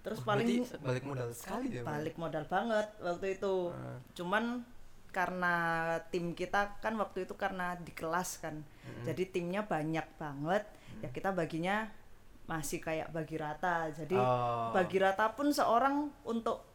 terus 0.00 0.18
Oh, 0.18 0.26
paling 0.26 0.48
balik 0.78 1.04
modal 1.04 1.28
sekali 1.30 1.66
dia. 1.68 1.80
Bang. 1.80 1.92
balik 1.94 2.14
modal 2.16 2.44
banget 2.46 2.86
waktu 2.98 3.26
itu 3.34 3.54
Ah. 3.68 3.98
cuman 4.12 4.44
karena 5.10 5.54
tim 6.08 6.32
kita 6.32 6.78
kan 6.78 6.94
waktu 6.94 7.24
itu 7.24 7.34
karena 7.34 7.74
di 7.76 7.90
kelas 7.90 8.38
kan 8.38 8.62
jadi 9.02 9.22
timnya 9.26 9.62
banyak 9.62 10.06
banget 10.16 10.62
Mm. 10.62 11.02
ya 11.02 11.08
kita 11.10 11.30
baginya 11.30 11.76
masih 12.44 12.78
kayak 12.78 13.10
bagi 13.10 13.34
rata 13.34 13.90
jadi 13.90 14.14
Oh. 14.14 14.70
bagi 14.70 14.96
rata 14.96 15.30
pun 15.30 15.50
seorang 15.50 16.10
untuk 16.24 16.66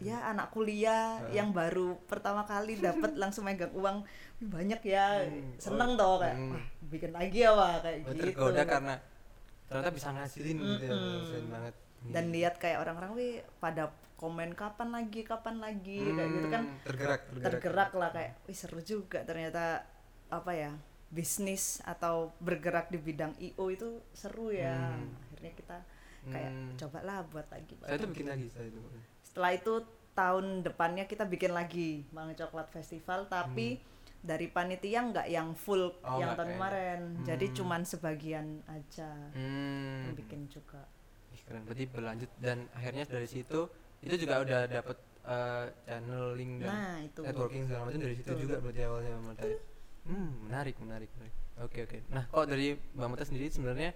ya 0.00 0.22
anak 0.26 0.48
kuliah 0.48 1.18
Ah. 1.18 1.28
yang 1.30 1.50
baru 1.50 1.98
pertama 2.04 2.42
kali 2.42 2.78
dapat 2.78 3.16
langsung 3.20 3.44
megang 3.44 3.72
uang 3.72 4.06
"Wih, 4.38 4.48
banyak 4.48 4.80
ya 4.80 5.20
Hmm. 5.20 5.52
seneng 5.58 5.92
Oh, 5.92 5.98
toh 5.98 6.14
kayak 6.20 6.36
hmm. 6.36 6.50
wah 6.50 6.64
bikin 6.88 7.10
lagi 7.10 7.38
ya 7.38 7.50
wah 7.52 7.76
kayak 7.78 7.98
Oh, 8.00 8.12
gitu 8.12 8.64
karena 8.64 8.94
ternyata 9.64 9.90
bisa 9.90 10.08
ngasilin 10.10 10.56
gitu 10.56 10.84
ya. 10.84 10.92
Mm-mm. 10.92 11.20
Keren 11.26 11.46
banget. 11.50 11.74
Dan 12.06 12.28
lihat 12.28 12.56
kayak 12.56 12.78
orang-orang 12.78 13.12
wih 13.12 13.32
pada 13.58 13.88
komen 14.14 14.52
kapan 14.52 14.88
lagi 14.90 15.20
kapan 15.22 15.56
lagi 15.58 16.00
kayak 16.06 16.30
gitu 16.30 16.48
kan 16.48 16.62
Hmm, 16.64 16.78
tergerak, 16.82 17.20
tergerak. 17.26 17.44
tergerak 17.52 17.90
lah 17.92 18.10
kayak 18.10 18.32
wih 18.44 18.54
seru 18.54 18.80
juga 18.80 19.18
ternyata 19.20 19.84
apa 20.28 20.52
ya 20.52 20.72
bisnis 21.08 21.78
atau 21.82 22.32
bergerak 22.38 22.88
di 22.88 22.98
bidang 22.98 23.32
IO 23.38 23.64
itu 23.68 23.88
seru 24.10 24.48
ya 24.48 24.74
Hmm. 24.90 25.12
akhirnya 25.24 25.52
kita 25.54 25.76
kayak 26.26 26.50
Hmm. 26.50 26.72
cobalah 26.74 27.18
buat 27.24 27.46
lagi 27.48 27.72
buat 27.74 27.86
Saya 27.86 27.98
lagi. 27.98 28.10
bikin 28.10 28.28
lagi 28.28 28.46
saya 28.48 28.66
itu. 28.66 28.80
setelah 29.22 29.50
itu 29.52 29.74
tahun 30.14 30.46
depannya 30.62 31.04
kita 31.04 31.24
bikin 31.24 31.52
lagi 31.52 32.06
Mang 32.10 32.32
Coklat 32.32 32.68
Festival 32.68 33.26
tapi 33.26 33.82
dari 34.20 34.48
panitia 34.48 35.04
nggak 35.04 35.28
yang 35.28 35.52
full 35.52 35.92
Hmm. 35.92 36.08
Oh, 36.08 36.18
yang 36.18 36.32
tahun 36.32 36.50
kemarin 36.50 37.00
jadi 37.22 37.46
Hmm. 37.46 37.54
cuman 37.54 37.82
sebagian 37.82 38.46
aja 38.64 39.10
Hmm. 39.30 40.00
yang 40.02 40.14
bikin 40.16 40.48
juga 40.48 40.80
keren 41.44 41.62
berarti 41.68 41.84
berlanjut 41.88 42.30
dan 42.40 42.64
akhirnya 42.72 43.04
dari 43.04 43.28
situ 43.28 43.68
itu 44.00 44.14
juga 44.20 44.40
udah 44.44 44.60
dapet 44.68 44.96
eh, 45.24 45.64
channeling 45.88 46.52
dan 46.60 46.68
nah 46.68 46.96
itu 47.00 47.20
networking 47.24 47.62
segala 47.68 47.82
macam 47.88 48.00
dari 48.00 48.16
situ 48.16 48.30
Betul. 48.32 48.42
juga 48.44 48.56
berarti 48.60 48.80
awalnya 48.84 49.10
Mbak 49.16 49.24
Marta. 49.24 49.46
Hmm, 50.04 50.30
menarik, 50.44 50.76
menarik, 50.84 51.08
menarik. 51.16 51.34
Oke, 51.64 51.78
oke. 51.88 51.98
Nah, 52.12 52.28
kok 52.28 52.44
dari 52.44 52.76
Mbak 52.76 53.08
Marta 53.08 53.24
sendiri 53.24 53.48
sebenarnya 53.48 53.90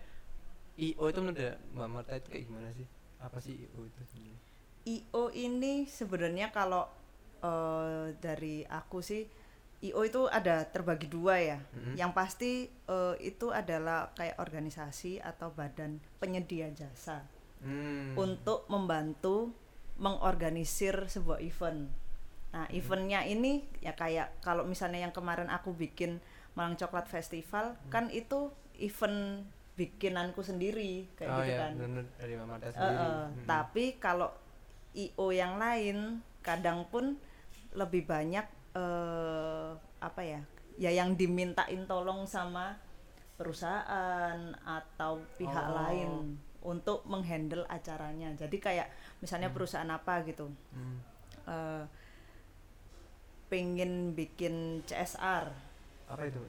IO 0.81 1.05
itu 1.05 1.19
menurut 1.21 1.40
Mbak 1.76 1.88
Marta 1.93 2.12
itu 2.17 2.28
kayak 2.33 2.45
gimana 2.49 2.69
sih? 2.73 2.87
Apa 3.21 3.38
sih 3.45 3.55
IO 3.61 3.81
itu 3.85 4.00
sebenarnya? 4.09 4.40
IO 4.88 5.25
ini 5.37 5.75
sebenarnya 5.85 6.47
kalau 6.49 6.88
eh, 7.45 8.17
dari 8.17 8.64
aku 8.64 9.05
sih 9.05 9.28
IO 9.85 10.00
itu 10.00 10.25
ada 10.33 10.64
terbagi 10.64 11.12
dua 11.12 11.37
ya. 11.37 11.59
Mhm. 11.76 11.95
Yang 12.00 12.12
pasti 12.17 12.52
eh, 12.73 13.14
itu 13.21 13.52
adalah 13.52 14.09
kayak 14.17 14.40
organisasi 14.40 15.21
atau 15.21 15.52
badan 15.52 16.00
penyedia 16.17 16.73
jasa 16.73 17.21
Hmm. 17.58 18.14
untuk 18.14 18.64
membantu 18.66 19.50
mengorganisir 19.98 20.94
sebuah 21.06 21.42
event. 21.42 21.90
Nah, 22.48 22.64
Mhm. 22.66 22.74
eventnya 22.74 23.20
ini 23.22 23.66
ya 23.78 23.92
kayak 23.92 24.40
kalau 24.40 24.62
misalnya 24.62 25.02
yang 25.02 25.12
kemarin 25.12 25.50
aku 25.50 25.74
bikin 25.74 26.22
Malang 26.54 26.74
Coklat 26.74 27.06
Festival 27.06 27.74
Mhm. 27.76 27.90
kan 27.90 28.04
itu 28.08 28.48
event 28.78 29.42
bikinanku 29.74 30.42
sendiri 30.42 31.06
kayak 31.14 31.30
oh 31.30 31.38
gitu 31.40 31.50
ya, 31.50 31.58
kan. 31.60 31.72
dari 31.78 32.34
Eh, 32.34 32.72
sendiri. 32.72 32.98
eh, 32.98 33.26
Hmm. 33.28 33.46
Tapi 33.46 33.84
kalau 33.96 34.30
IO 34.92 35.26
yang 35.30 35.58
lain 35.58 36.18
kadang 36.40 36.86
pun 36.86 37.18
lebih 37.72 38.06
banyak 38.06 38.46
eh, 38.74 39.70
apa 39.98 40.22
ya? 40.22 40.38
Ya 40.76 40.94
yang 40.94 41.14
dimintain 41.14 41.82
tolong 41.84 42.22
sama 42.24 42.78
perusahaan 43.34 44.38
atau 44.62 45.18
pihak 45.34 45.66
Oh. 45.66 45.74
lain 45.74 46.10
untuk 46.68 47.00
menghandle 47.08 47.64
acaranya. 47.66 48.28
Jadi 48.37 48.60
kayak 48.60 48.92
misalnya 49.18 49.48
perusahaan 49.48 49.88
apa 49.88 50.20
gitu, 50.22 50.52
Hmm. 50.70 51.00
eh, 51.48 51.84
pengen 53.48 54.12
bikin 54.12 54.84
CSR, 54.84 55.48
Apa 56.08 56.25
itu? 56.25 56.40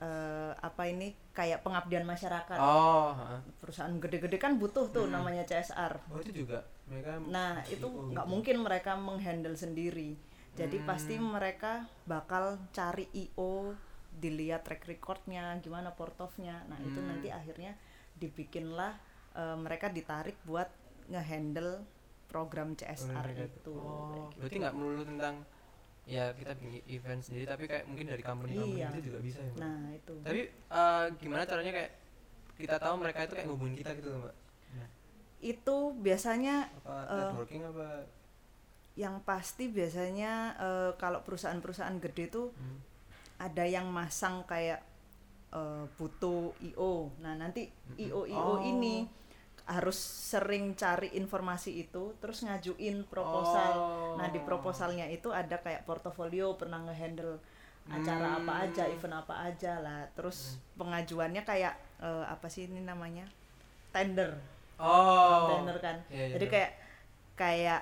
Eh, 0.00 0.52
apa 0.56 0.88
ini 0.88 1.12
kayak 1.30 1.60
pengabdian 1.60 2.08
masyarakat. 2.08 2.56
Oh. 2.56 3.12
Perusahaan 3.60 3.92
gede-gede 4.00 4.40
kan 4.40 4.56
butuh 4.56 4.88
tuh 4.88 5.04
Hmm. 5.04 5.12
namanya 5.12 5.44
CSR. 5.44 6.00
oh 6.08 6.18
itu 6.18 6.42
juga 6.42 6.64
mereka 6.88 7.20
Nah, 7.20 7.60
itu 7.68 7.84
nggak 7.84 8.24
gitu. 8.24 8.32
mungkin 8.32 8.56
mereka 8.64 8.96
menghandle 8.96 9.52
sendiri. 9.54 10.16
Jadi 10.56 10.80
Hmm. 10.80 10.86
pasti 10.88 11.14
mereka 11.20 11.84
bakal 12.06 12.56
cari 12.72 13.06
IO, 13.12 13.76
dilihat 14.10 14.64
track 14.64 14.88
recordnya, 14.88 15.54
gimana 15.60 15.92
portofnya. 15.92 16.64
Nah, 16.66 16.80
itu 16.80 16.96
Hmm. 16.96 17.08
nanti 17.12 17.28
akhirnya 17.28 17.76
dibikinlah 18.16 18.96
eh, 19.32 19.56
mereka 19.56 19.86
ditarik 19.88 20.36
buat 20.42 20.68
ngehandle 21.06 21.82
program 22.26 22.72
CSR 22.72 23.10
Mereka- 23.26 23.50
itu. 23.50 23.74
Oh, 23.74 24.30
gitu. 24.30 24.38
berarti 24.38 24.56
nggak 24.56 24.74
melulu 24.74 25.02
tentang 25.04 25.34
ya 26.04 26.30
kita 26.32 26.54
bikin 26.54 26.82
event 26.88 27.20
sendiri 27.20 27.44
tapi 27.44 27.64
kayak 27.64 27.84
mungkin 27.84 28.06
dari 28.08 28.18
company-company 28.20 28.76
Iya. 28.76 28.88
itu 28.92 29.00
juga 29.04 29.18
bisa 29.20 29.38
ya 29.38 29.50
Mbak? 29.50 29.58
Nah, 29.58 29.80
itu. 29.92 30.14
tapi 30.20 30.40
eh, 30.48 31.04
gimana 31.16 31.42
caranya 31.44 31.72
kayak 31.72 31.92
kita 32.56 32.76
tahu 32.76 32.94
mereka 32.96 33.18
itu 33.22 33.34
kayak 33.34 33.46
ngubungin 33.46 33.74
kita 33.74 33.90
gitu 33.94 34.08
loh 34.08 34.20
mbak 34.20 34.34
Nah, 34.72 34.88
Itu 35.40 35.76
biasanya 35.96 36.68
apa 36.68 36.94
Eh, 37.04 37.18
networking 37.24 37.62
apa 37.64 37.88
yang 38.94 39.16
pasti 39.20 39.64
biasanya 39.66 40.32
eh, 40.56 40.90
kalau 40.94 41.20
perusahaan-perusahaan 41.20 41.96
gede 42.00 42.24
tuh 42.28 42.46
Hmm. 42.52 42.78
ada 43.38 43.64
yang 43.64 43.86
masang 43.88 44.42
kayak 44.44 44.82
eh, 45.50 45.84
butuh 45.94 46.50
IO. 46.64 47.10
Nah, 47.18 47.34
nanti 47.34 47.66
IO 47.96 48.24
IO 48.24 48.52
Oh. 48.56 48.62
ini 48.62 49.06
harus 49.66 49.94
sering 49.96 50.74
cari 50.74 51.14
informasi 51.14 51.78
itu 51.80 52.14
terus 52.18 52.42
ngajuin 52.42 53.02
proposal. 53.04 53.70
Oh. 53.72 54.12
Nah, 54.14 54.26
di 54.26 54.38
proposalnya 54.38 55.06
itu 55.06 55.30
ada 55.30 55.56
kayak 55.56 55.84
portofolio 55.84 56.54
pernah 56.54 56.80
ngehandle 56.80 57.38
acara 57.86 58.34
Hmm. 58.34 58.38
apa 58.40 58.52
aja, 58.64 58.86
event 58.86 59.14
apa 59.16 59.34
aja 59.42 59.78
lah. 59.78 60.06
Terus 60.12 60.58
pengajuannya 60.74 61.42
kayak 61.42 61.74
eh, 61.98 62.24
apa 62.24 62.46
sih 62.46 62.64
ini 62.64 62.80
namanya? 62.80 63.26
tender. 63.90 64.38
oh 64.78 65.50
Tender 65.50 65.76
kan. 65.76 65.96
Iya, 66.08 66.24
iya, 66.24 66.34
Jadi 66.38 66.46
iya. 66.46 66.52
kayak 66.52 66.72
kayak 67.34 67.80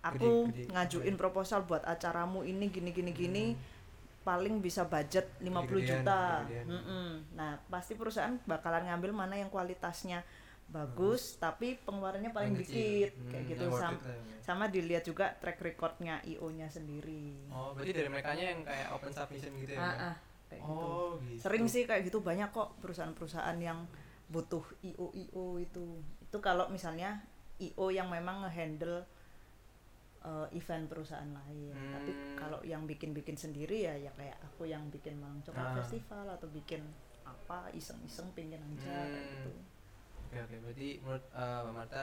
aku 0.00 0.30
Gede- 0.46 0.66
gede. 0.66 0.72
ngajuin 0.72 1.16
proposal 1.16 1.62
buat 1.62 1.82
acaramu 1.82 2.42
ini 2.42 2.68
gini 2.68 2.90
gini 2.90 3.10
gini 3.10 3.44
paling 4.28 4.60
bisa 4.60 4.84
budget 4.84 5.24
50 5.40 5.48
Gede-gedean, 5.48 5.88
juta. 6.04 6.20
gede-gedean. 6.44 6.66
Mm-mm. 6.68 7.08
Nah, 7.32 7.56
pasti 7.66 7.96
perusahaan 7.96 8.36
bakalan 8.44 8.84
ngambil 8.84 9.16
mana 9.16 9.34
yang 9.34 9.48
kualitasnya 9.48 10.20
bagus 10.68 11.40
tapi 11.40 11.80
pengeluarannya 11.80 12.28
paling 12.28 12.52
dikit 12.52 13.16
Hmm, 13.16 13.32
kayak 13.32 13.44
gitu 13.48 13.64
sama, 13.72 13.96
it 13.96 14.04
ya. 14.04 14.16
sama 14.44 14.64
dilihat 14.68 15.00
juga 15.02 15.32
track 15.34 15.64
recordnya 15.64 16.20
IO-nya 16.22 16.68
sendiri. 16.68 17.40
oh 17.48 17.72
berarti 17.72 17.88
dari 17.90 18.08
mereka 18.12 18.36
yang 18.36 18.60
kayak 18.62 18.92
open 18.92 19.08
submission 19.08 19.48
gitu 19.56 19.72
ya 19.72 19.80
Ah, 19.80 20.12
ah, 20.12 20.16
kayak 20.46 20.60
gitu. 20.60 20.76
oh 20.76 21.10
gitu 21.24 21.40
Sering 21.40 21.64
sih 21.66 21.88
kayak 21.88 22.04
gitu 22.04 22.20
banyak 22.20 22.52
kok 22.52 22.76
perusahaan-perusahaan 22.78 23.56
yang 23.56 23.88
butuh 24.28 24.60
IO 24.84 25.08
IO 25.08 25.56
itu. 25.56 26.04
Itu 26.20 26.36
kalau 26.38 26.68
misalnya 26.68 27.24
IO 27.56 27.88
yang 27.88 28.12
memang 28.12 28.44
ngehandle 28.44 29.08
uh, 30.28 30.46
event 30.52 30.84
perusahaan 30.86 31.24
lain. 31.26 31.72
Hmm. 31.72 31.92
Tapi 31.96 32.10
kalau 32.36 32.60
yang 32.62 32.84
bikin-bikin 32.84 33.34
sendiri 33.34 33.88
ya 33.88 33.94
ya 33.96 34.12
kayak 34.12 34.36
aku 34.44 34.68
yang 34.68 34.84
bikin 34.92 35.16
Malang 35.16 35.40
Coklat 35.40 35.64
Ah. 35.64 35.74
Festival 35.80 36.28
atau 36.28 36.48
bikin 36.48 36.84
apa 37.24 37.72
iseng-iseng 37.72 38.28
pengen 38.32 38.60
aja 38.62 38.88
kayak 39.04 39.08
Hmm. 39.08 39.32
gitu. 39.34 39.52
oke 40.18 40.36
oke 40.44 40.56
berarti 40.60 40.88
menurut 41.00 41.24
eh, 41.30 41.58
mbak 41.58 41.72
Marta 41.72 42.02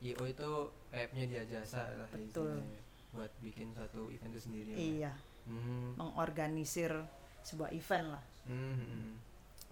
IO 0.00 0.24
itu 0.26 0.50
kayak 0.90 1.08
penyedia 1.10 1.42
jasa 1.46 1.80
lah 1.90 2.04
ya 2.04 2.16
Betul. 2.20 2.60
istilahnya, 2.60 2.80
buat 3.10 3.32
bikin 3.40 3.66
suatu 3.72 4.02
event 4.08 4.32
itu 4.32 4.42
sendiri 4.42 4.68
ya? 4.68 4.76
Iya, 4.76 5.12
hmm. 5.48 5.96
mengorganisir 5.96 6.92
sebuah 7.40 7.72
event 7.72 8.06
lah. 8.12 8.24
Hmm, 8.44 8.74
hmm, 8.74 8.88
hmm. 8.88 9.14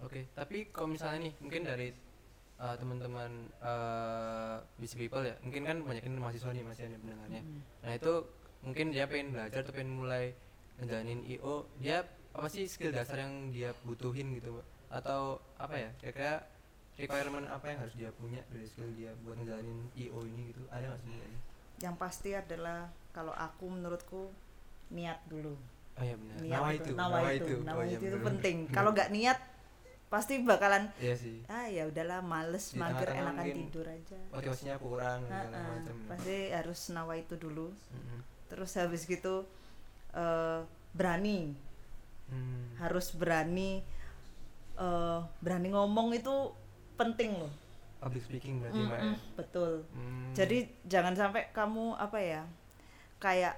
Oke, 0.01 0.25
tapi 0.33 0.67
kalau 0.69 0.89
misalnya 0.89 1.29
nih 1.29 1.33
mungkin 1.37 1.61
dari 1.63 1.87
uh, 2.59 2.75
teman-teman 2.77 3.31
uh, 3.61 4.57
busy 4.77 4.95
people 4.97 5.23
ya, 5.23 5.35
mungkin 5.41 5.63
kan 5.65 5.77
banyak 5.81 6.03
yang 6.03 6.19
mahasiswa 6.19 6.51
nih 6.53 6.65
masih 6.65 6.83
ada 6.89 6.97
pendengarnya. 7.01 7.41
Hmm. 7.41 7.61
Nah 7.85 7.91
itu 7.95 8.13
mungkin 8.63 8.85
dia 8.91 9.05
pengen 9.07 9.35
belajar 9.35 9.59
atau 9.63 9.73
pengen 9.75 9.91
mulai 9.97 10.33
ngejalanin 10.79 11.21
IO 11.29 11.69
dia 11.77 12.01
apa 12.33 12.47
sih 12.49 12.65
skill 12.65 12.89
dasar 12.89 13.21
yang 13.21 13.53
dia 13.53 13.77
butuhin 13.85 14.33
gitu 14.33 14.57
atau 14.89 15.37
apa 15.61 15.77
ya 15.77 15.89
kira-kira 16.01 16.41
requirement 16.97 17.45
apa 17.45 17.65
yang 17.69 17.79
harus 17.85 17.93
dia 17.93 18.09
punya 18.15 18.41
dari 18.49 18.65
skill 18.65 18.89
dia 18.97 19.13
buat 19.21 19.37
ngejalanin 19.37 19.89
IO 19.99 20.19
ini 20.25 20.55
gitu? 20.55 20.63
Ada 20.73 20.89
nggak 20.89 21.01
sih 21.03 21.09
Mbak? 21.13 21.53
yang 21.83 21.95
pasti 21.99 22.31
adalah 22.31 22.87
kalau 23.11 23.35
aku 23.35 23.67
menurutku 23.67 24.31
niat 24.93 25.19
dulu. 25.27 25.57
Oh 25.99 26.03
iya 26.03 26.15
benar. 26.15 26.35
Niat 26.39 26.53
nawa 26.55 26.69
itu 26.71 26.83
itu 26.83 26.93
nawa 26.95 27.17
itu. 27.35 27.55
nawa 27.61 27.81
Oh, 27.81 27.85
iya, 27.85 27.97
itu, 27.99 28.05
itu 28.07 28.17
benar, 28.17 28.27
penting. 28.31 28.57
benar. 28.63 28.73
kalau 28.73 28.89
nggak 28.95 29.09
niat 29.11 29.39
pasti 30.13 30.45
bakalan 30.45 30.93
iya 31.01 31.17
sih. 31.17 31.41
Ah 31.49 31.65
ya 31.65 31.89
udahlah 31.89 32.21
males 32.21 32.77
mager 32.77 33.09
enakan 33.09 33.49
tidur 33.49 33.81
aja. 33.89 34.13
motivasinya 34.29 34.77
kurang 34.77 35.25
Ha-ha, 35.25 35.49
macam 35.49 35.95
pasti 36.05 36.53
harus 36.53 36.79
nawa 36.93 37.17
itu 37.17 37.33
dulu. 37.33 37.73
Mm-mm. 37.73 38.19
terus 38.45 38.77
habis 38.77 39.09
gitu 39.09 39.41
eh, 40.13 40.61
berani. 40.93 41.57
Hmm. 42.29 42.77
harus 42.77 43.09
berani 43.13 43.81
eh, 44.77 45.19
berani 45.41 45.67
ngomong 45.73 46.13
itu 46.13 46.53
penting 46.93 47.33
loh. 47.35 47.49
Public 47.97 48.21
speaking 48.21 48.61
berarti 48.61 48.79
mbak 48.79 48.99
ya? 49.01 49.13
betul. 49.33 49.71
Hmm. 49.95 50.29
jadi 50.37 50.57
jangan 50.85 51.13
sampai 51.17 51.49
kamu 51.49 51.97
apa 51.97 52.19
ya 52.21 52.41
kayak 53.17 53.55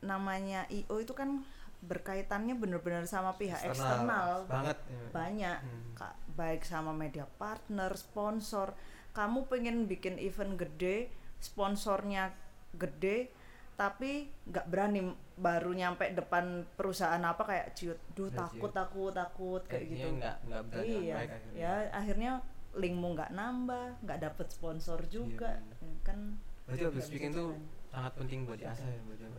namanya 0.00 0.62
IO 0.70 1.02
itu 1.02 1.10
kan 1.12 1.42
berkaitannya 1.78 2.58
benar-benar 2.58 3.06
sama 3.06 3.38
pihak 3.38 3.62
eksternal, 3.62 4.44
banget 4.50 4.78
ya, 4.90 5.02
banyak 5.14 5.58
Hmm. 5.62 5.94
Kak, 5.94 6.14
baik 6.34 6.62
sama 6.62 6.90
media 6.94 7.26
partner 7.38 7.90
sponsor. 7.94 8.74
Kamu 9.10 9.50
pengen 9.50 9.86
bikin 9.86 10.18
event 10.18 10.54
gede 10.54 11.10
sponsornya 11.38 12.30
gede 12.74 13.30
tapi 13.74 14.26
nggak 14.50 14.66
berani 14.66 15.06
baru 15.38 15.70
nyampe 15.70 16.10
depan 16.10 16.66
perusahaan 16.74 17.22
apa 17.22 17.46
kayak 17.46 17.66
ciut 17.78 17.98
duh 18.10 18.26
Udah 18.26 18.50
takut 18.50 18.70
takut 18.74 19.12
takut 19.14 19.62
kayak 19.70 19.86
Akhirnya 19.86 20.02
gitu. 20.02 20.18
nggak 20.18 20.36
nggak 20.50 20.62
dengan 20.66 20.82
iya 20.82 21.14
baik 21.14 21.30
akhirnya. 21.30 21.58
ya 21.62 21.74
akhirnya 21.94 22.32
linkmu 22.74 23.08
nggak 23.14 23.30
nambah 23.32 23.86
nggak 24.02 24.18
dapet 24.18 24.46
sponsor 24.50 24.98
juga 25.06 25.62
bener. 25.62 25.78
Ya 25.78 25.98
kan? 26.02 26.18
Berarti 26.66 26.82
speaking 27.06 27.30
bisa 27.30 27.38
tuh 27.38 27.50
sangat 27.88 28.12
penting 28.18 28.38
buat 28.44 28.58
diasah 28.58 28.86
ya 28.90 29.00
buat 29.06 29.18
ya. 29.22 29.30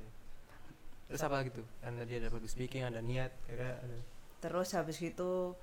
Terus 1.10 1.22
apa 1.22 1.42
gitu? 1.44 1.66
Karena 1.82 2.06
dia 2.06 2.22
ada 2.22 2.30
public 2.30 2.48
speaking 2.48 2.86
ada 2.86 3.02
niat 3.02 3.34
kira 3.44 3.82
ada. 3.82 3.98
Terus 4.40 4.70
habis 4.72 5.02
itu 5.02 5.58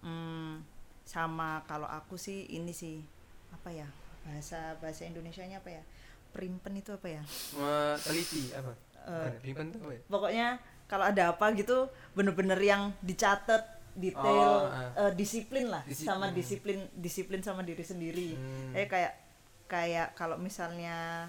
hmm, 0.00 0.62
sama 1.02 1.66
kalau 1.66 1.84
aku 1.84 2.14
sih 2.14 2.46
ini 2.48 2.70
sih 2.70 3.02
apa 3.50 3.68
ya 3.68 3.88
bahasa 4.22 4.78
bahasa 4.78 5.02
Indonesia 5.02 5.42
nya 5.42 5.58
apa 5.58 5.68
ya? 5.68 5.82
Primpen 6.30 6.78
itu 6.78 6.94
apa 6.94 7.08
ya? 7.10 7.22
Teliti 8.00 8.54
apa? 8.54 8.72
Bukan, 9.02 9.32
Primpen 9.42 9.66
tuh 9.68 9.80
apa 9.82 9.92
ya? 9.92 10.02
pokoknya 10.06 10.46
kalau 10.86 11.04
ada 11.04 11.34
apa 11.34 11.50
gitu 11.52 11.90
bener-bener 12.14 12.56
yang 12.56 12.94
dicatat 13.02 13.66
detail 13.92 14.64
Oh, 14.64 14.70
ah. 14.70 15.10
eh, 15.10 15.12
disiplin 15.12 15.68
lah 15.68 15.82
Disiplin. 15.84 16.06
sama 16.08 16.26
disiplin 16.30 16.78
disiplin 16.96 17.40
sama 17.42 17.60
diri 17.60 17.82
sendiri. 17.82 18.38
Hmm. 18.38 18.72
eh 18.72 18.86
kayak 18.86 19.12
kayak 19.66 20.14
kalau 20.14 20.38
misalnya 20.38 21.26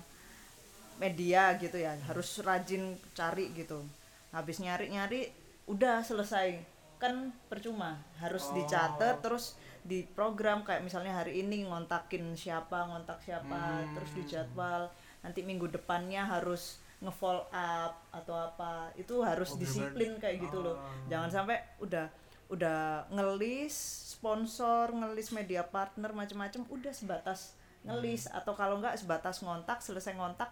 media 0.97 1.55
gitu 1.57 1.75
ya 1.75 1.95
harus 2.05 2.39
rajin 2.39 2.95
cari 3.13 3.49
gitu. 3.53 3.81
Habis 4.29 4.59
nyari-nyari 4.59 5.29
udah 5.65 6.01
selesai. 6.01 6.59
Kan 6.97 7.35
percuma 7.47 7.99
harus 8.17 8.47
Oh. 8.47 8.55
dicatat 8.55 9.19
terus 9.19 9.59
di 9.83 10.07
program 10.07 10.63
kayak 10.63 10.79
misalnya 10.81 11.11
hari 11.13 11.43
ini 11.43 11.67
ngontakin 11.67 12.31
siapa 12.33 12.87
ngontak 12.87 13.19
siapa 13.19 13.83
Hmm. 13.83 13.91
terus 13.93 14.11
dijadwal. 14.13 14.87
Nanti 15.19 15.43
minggu 15.43 15.67
depannya 15.67 16.23
harus 16.23 16.79
nge-follow 17.03 17.51
up 17.51 17.99
atau 18.09 18.31
apa. 18.33 18.87
Itu 18.95 19.19
harus 19.19 19.55
Oh, 19.55 19.59
disiplin 19.59 20.15
kayak 20.17 20.39
gitu 20.41 20.63
loh. 20.63 20.79
Oh. 20.79 20.87
jangan 21.07 21.27
sampai 21.29 21.59
udah 21.79 22.07
udah 22.47 23.09
ngelis 23.09 23.73
sponsor 24.13 24.93
ngelis 24.93 25.33
media 25.33 25.65
partner 25.65 26.13
macem-macem 26.13 26.63
udah 26.69 26.93
sebatas 26.95 27.51
ngelis. 27.83 28.31
Atau 28.31 28.55
kalau 28.55 28.79
enggak 28.79 28.95
sebatas 28.95 29.43
ngontak 29.43 29.83
selesai 29.83 30.15
ngontak 30.15 30.47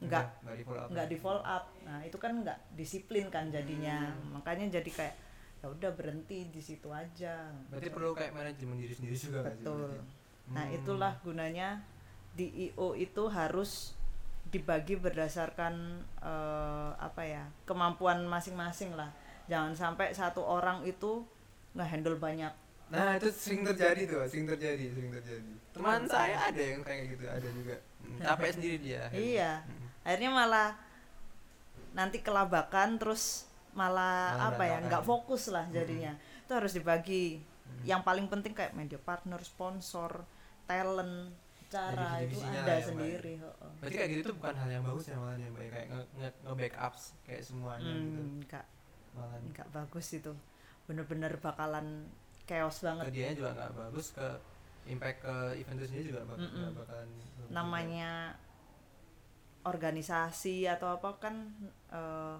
nggak 0.00 0.26
nggak 0.90 1.06
di 1.06 1.16
follow 1.16 1.40
up 1.40 1.70
nah 1.82 2.02
itu 2.02 2.16
kan 2.18 2.32
nggak 2.42 2.58
disiplin 2.74 3.30
kan 3.30 3.48
jadinya 3.48 4.10
Hmm. 4.10 4.36
makanya 4.36 4.78
jadi 4.78 4.90
kayak 4.90 5.14
ya 5.62 5.66
udah 5.70 5.90
berhenti 5.96 6.50
di 6.50 6.60
situ 6.60 6.90
aja 6.90 7.48
berarti 7.70 7.88
perlu 7.88 8.12
kayak 8.12 8.32
manajemen 8.32 8.76
diri 8.76 8.92
sendiri 8.92 9.16
juga 9.16 9.40
betul 9.42 9.88
berarti? 9.96 10.52
nah 10.52 10.64
Hmm. 10.66 10.76
itulah 10.76 11.12
gunanya 11.22 11.80
di 12.34 12.50
IO 12.68 12.92
itu 12.92 13.22
harus 13.28 13.94
dibagi 14.44 14.94
berdasarkan 14.94 15.74
eh, 16.20 16.90
apa 16.94 17.22
ya 17.24 17.44
kemampuan 17.64 18.26
masing-masing 18.26 18.92
lah 18.92 19.08
jangan 19.46 19.72
sampai 19.72 20.12
satu 20.12 20.42
orang 20.42 20.84
itu 20.84 21.24
nggak 21.72 21.88
handle 21.88 22.18
banyak 22.18 22.52
Nah 22.84 23.16
itu 23.16 23.32
sering 23.32 23.64
terjadi 23.64 24.04
tuh, 24.06 24.20
sering 24.28 24.44
terjadi, 24.44 24.84
sering 24.92 25.10
terjadi. 25.10 25.52
Teman 25.72 26.04
saya 26.04 26.52
ada 26.52 26.62
yang 26.62 26.84
kayak 26.84 27.16
gitu, 27.16 27.24
ada 27.26 27.48
juga. 27.50 27.76
Hmm, 28.04 28.20
Capek 28.20 28.50
sendiri 28.54 28.76
dia. 28.78 29.02
iya 29.10 29.64
Hmm. 29.64 29.83
Akhirnya 30.04 30.30
malah 30.30 30.70
nanti 31.92 32.20
kelabakan 32.20 32.96
terus 32.96 33.46
malah 33.72 34.34
Malah 34.34 34.48
apa 34.50 34.62
ya 34.62 34.68
berantakan. 34.76 34.86
nggak 34.86 35.04
fokus 35.04 35.42
lah 35.48 35.64
jadinya 35.68 36.12
itu 36.38 36.52
harus 36.52 36.72
dibagi 36.72 37.24
Hmm. 37.64 37.80
yang 37.82 38.00
paling 38.00 38.28
penting 38.28 38.52
kayak 38.52 38.70
media 38.72 39.00
partner 39.00 39.40
sponsor 39.40 40.20
talent 40.64 41.32
cara 41.66 42.20
itu 42.20 42.36
ada 42.38 42.60
ya, 42.60 42.76
Mbak. 42.76 42.84
sendiri. 42.84 43.32
Berarti 43.80 43.94
kayak 43.96 44.10
gitu 44.12 44.22
tuh 44.22 44.34
bukan 44.36 44.54
hal 44.54 44.68
yang 44.70 44.84
bagus 44.84 45.04
ya 45.04 45.16
malah 45.16 45.34
ya, 45.34 45.48
Mbak. 45.48 45.64
kayak 45.66 45.86
nge, 45.88 46.02
nge, 46.14 46.28
nge-backup 46.44 46.94
kayak 47.24 47.42
semuanya 47.42 47.88
gitu. 47.90 48.20
Hmm, 48.20 48.36
nggak 48.42 48.64
Malah 49.10 49.38
nggak 49.48 49.68
bagus 49.72 50.06
itu 50.12 50.32
bener-bener 50.84 51.32
bakalan 51.38 51.86
chaos 52.44 52.76
ke 52.76 52.84
banget 52.84 53.04
dia 53.10 53.28
juga 53.32 53.50
nggak 53.54 53.72
bagus, 53.74 54.06
ke 54.12 54.28
impact 54.86 55.18
ke 55.18 55.34
event 55.56 55.76
itu 55.78 55.86
sendiri 55.88 56.04
juga 56.06 56.20
bak- 56.26 56.38
Mm-mm. 56.38 56.58
nggak 56.60 56.72
bakalan 56.76 57.08
namanya 57.48 58.12
organisasi 59.64 60.68
atau 60.68 60.96
apa 60.96 61.16
kan 61.20 61.34
eh, 61.90 62.36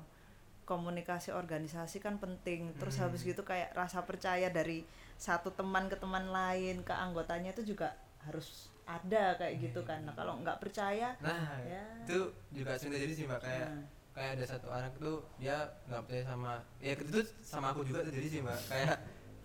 komunikasi 0.64 1.28
organisasi 1.32 2.00
kan 2.00 2.16
penting 2.16 2.72
terus 2.80 2.96
Hmm. 2.96 3.08
habis 3.08 3.20
gitu 3.20 3.44
kayak 3.44 3.76
rasa 3.76 4.00
percaya 4.04 4.48
dari 4.48 4.84
satu 5.20 5.52
teman 5.52 5.92
ke 5.92 5.96
teman 6.00 6.32
lain 6.32 6.80
ke 6.80 6.92
anggotanya 6.92 7.52
itu 7.52 7.76
juga 7.76 7.92
harus 8.24 8.72
ada 8.88 9.36
kayak 9.36 9.60
gitu 9.60 9.80
kan 9.84 10.04
nah 10.04 10.12
kalau 10.16 10.40
nggak 10.40 10.60
percaya. 10.60 11.16
Nah, 11.20 11.60
Ya. 11.64 11.84
itu 12.04 12.32
juga 12.52 12.76
sering 12.76 12.96
terjadi 12.96 13.12
sih 13.16 13.24
Mbak 13.28 13.40
kayak 13.40 13.68
nah, 13.68 13.84
kayak 14.14 14.30
ada 14.40 14.44
satu 14.46 14.68
anak 14.72 14.92
tuh 14.96 15.20
dia 15.36 15.56
nggak 15.90 16.02
percaya 16.06 16.24
sama 16.24 16.52
ya 16.80 16.92
itu 16.96 17.20
sama 17.42 17.74
aku 17.74 17.82
juga 17.82 18.06
terjadi 18.06 18.28
sih 18.30 18.40
mbak 18.46 18.60
kayak 18.70 18.96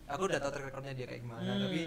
aku 0.06 0.22
udah 0.30 0.38
tahu 0.38 0.52
track 0.54 0.65
recordnya 0.70 0.94
dia 0.94 1.10
kayak 1.10 1.26
gimana 1.26 1.58
hmm, 1.58 1.62
tapi 1.65 1.82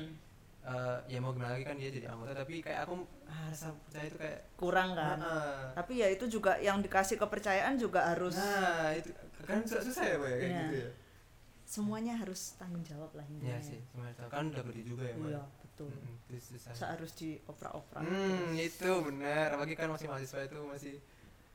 eh, 0.63 0.99
ya 1.09 1.19
mau 1.19 1.31
gimana 1.31 1.53
lagi 1.53 1.65
kan 1.65 1.75
dia 1.75 1.91
jadi 1.91 2.07
anggota 2.07 2.33
tapi 2.33 2.63
kayak 2.63 2.87
aku 2.87 2.95
ah, 3.25 3.51
rasa 3.51 3.75
percaya 3.81 4.07
itu 4.07 4.17
kayak 4.17 4.39
kurang 4.55 4.95
kan? 4.95 5.19
"Ah, 5.19 5.75
tapi 5.75 5.99
ya 5.99 6.07
itu 6.07 6.25
juga 6.27 6.55
yang 6.59 6.79
dikasih 6.79 7.19
kepercayaan 7.19 7.75
juga 7.75 8.07
harus 8.07 8.35
nah 8.35 8.95
itu 8.95 9.11
kan 9.43 9.67
susah, 9.67 9.83
susah 9.83 10.05
ya 10.05 10.15
ya 10.15 10.19
kayak 10.19 10.39
Iya. 10.41 10.63
gitu 10.63 10.77
ya? 10.79 10.91
Semuanya 11.65 12.15
harus 12.15 12.55
tanggung 12.55 12.85
jawab 12.85 13.11
lah 13.13 13.25
intinya 13.25 13.57
Iya 13.57 13.65
sih 13.65 13.81
semuanya 13.89 14.15
kan 14.29 14.45
udah 14.47 14.63
beli 14.63 14.83
juga 14.83 15.05
ya 15.05 15.17
iya 15.17 15.43
betul. 15.59 15.89
Mm-mm, 15.89 16.15
itu 16.29 16.39
susah. 16.53 16.71
Sa- 16.77 16.91
harus 16.93 17.11
dioprak-oprak 17.17 18.03
hmm 18.05 18.55
itu 18.55 18.91
benar. 19.03 19.47
Apalagi 19.57 19.75
kan 19.75 19.89
masih 19.89 20.07
mahasiswa 20.07 20.41
itu 20.45 20.59
masih 20.63 20.95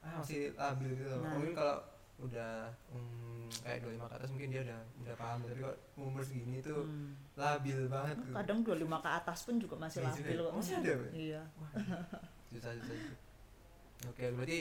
ah 0.01 0.19
masih 0.19 0.51
labil 0.57 0.91
gitu. 0.95 1.15
Nah. 1.15 1.31
mungkin 1.37 1.53
kalau 1.53 1.77
udah 2.17 2.73
hmm, 2.89 3.45
kayak 3.62 3.86
25 3.86 4.10
ke 4.10 4.15
atas 4.17 4.30
mungkin 4.34 4.49
dia 4.49 4.62
udah 4.65 4.80
udah 5.06 5.15
paham. 5.15 5.38
Tapi 5.45 5.60
kok 5.62 5.77
umur 5.95 6.21
segini 6.21 6.58
tuh 6.60 6.82
Hmm. 6.84 7.13
labil 7.36 7.80
banget 7.86 8.15
tuh. 8.19 8.34
Kadang 8.34 8.60
25 8.63 8.97
ke 8.97 9.10
atas 9.13 9.39
pun 9.45 9.56
juga 9.58 9.75
masih 9.77 9.99
labil 10.01 10.38
kok. 10.39 10.53
Masih 10.53 10.73
ada, 10.77 10.93
iya. 11.13 11.41
Susah 12.49 12.71
susah 12.73 12.95
oke 14.06 14.25
berarti 14.34 14.60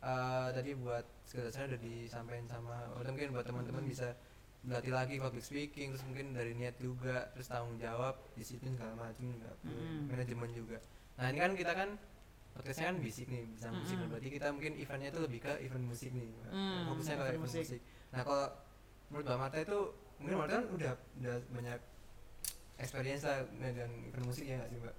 eh, 0.00 0.48
tadi 0.50 0.70
buat 0.72 1.04
skill 1.24 1.44
dasarnya 1.44 1.76
udah 1.76 1.80
disampaikan 1.80 2.46
sama 2.48 2.76
atau 2.90 3.12
mungkin 3.12 3.30
buat 3.30 3.44
teman-teman 3.44 3.84
bisa 3.84 4.16
berlatih 4.60 4.92
lagi 4.92 5.14
public 5.16 5.40
speaking 5.40 5.92
terus 5.92 6.04
mungkin 6.04 6.32
dari 6.32 6.52
niat 6.52 6.76
juga 6.76 7.28
terus 7.32 7.48
tanggung 7.48 7.76
jawab 7.76 8.16
disiplin 8.34 8.76
segala 8.76 8.92
macam 8.98 9.24
juga 9.24 9.52
Mm-mm. 9.64 10.08
manajemen 10.08 10.50
juga. 10.52 10.78
Nah 11.16 11.26
ini 11.28 11.38
kan 11.38 11.52
kita 11.52 11.72
kan 11.72 11.88
podcastnya 12.54 12.86
kan 12.92 12.96
bisik 13.00 13.26
nih 13.30 13.44
bisa 13.54 13.68
musik 13.72 13.96
Mm-mm. 13.96 14.10
berarti 14.10 14.28
kita 14.30 14.46
mungkin 14.52 14.72
eventnya 14.76 15.08
itu 15.14 15.20
lebih 15.22 15.40
ke 15.40 15.52
event 15.64 15.84
musik 15.86 16.10
nih. 16.12 16.28
Mm, 16.50 16.80
fokusnya 16.92 17.14
ke 17.16 17.24
event 17.30 17.42
musik. 17.46 17.64
musik. 17.64 17.80
nah 18.10 18.20
kalau 18.26 18.46
menurut 19.10 19.24
mbak 19.26 19.38
Marta 19.38 19.56
itu 19.62 19.78
mungkin 20.20 20.36
Marta 20.38 20.52
kan 20.60 20.66
udah 20.74 20.92
udah 21.22 21.36
banyak 21.50 21.80
experience 22.80 23.22
lah 23.24 23.38
megang 23.56 23.92
event 24.06 24.26
musik 24.26 24.44
ya 24.46 24.54
nggak 24.60 24.70
sih 24.70 24.78
mbak 24.80 24.96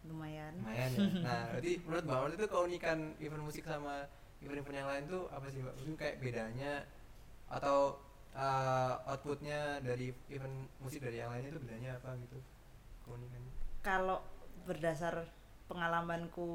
lumayan 0.00 0.52
lumayan 0.60 0.90
ya 0.96 1.00
nah 1.26 1.40
berarti 1.54 1.72
menurut 1.84 2.04
mbak 2.04 2.18
Marta 2.20 2.34
itu 2.36 2.48
keunikan 2.48 2.98
event 3.20 3.44
musik 3.44 3.64
sama 3.64 3.94
event-event 4.40 4.76
yang 4.76 4.88
lain 4.88 5.04
tuh 5.08 5.22
apa 5.32 5.46
sih 5.52 5.60
mbak 5.60 5.74
mungkin 5.80 5.96
kayak 5.96 6.16
bedanya 6.20 6.72
atau 7.50 7.98
uh, 8.34 8.94
outputnya 9.10 9.82
dari 9.82 10.14
event 10.30 10.70
musik 10.78 11.02
dari 11.02 11.18
yang 11.18 11.30
lainnya 11.34 11.50
itu 11.50 11.60
bedanya 11.60 11.90
apa 11.98 12.14
gitu 12.22 12.38
keunikannya 13.04 13.52
kalau 13.82 14.22
berdasar 14.68 15.26
pengalamanku 15.70 16.46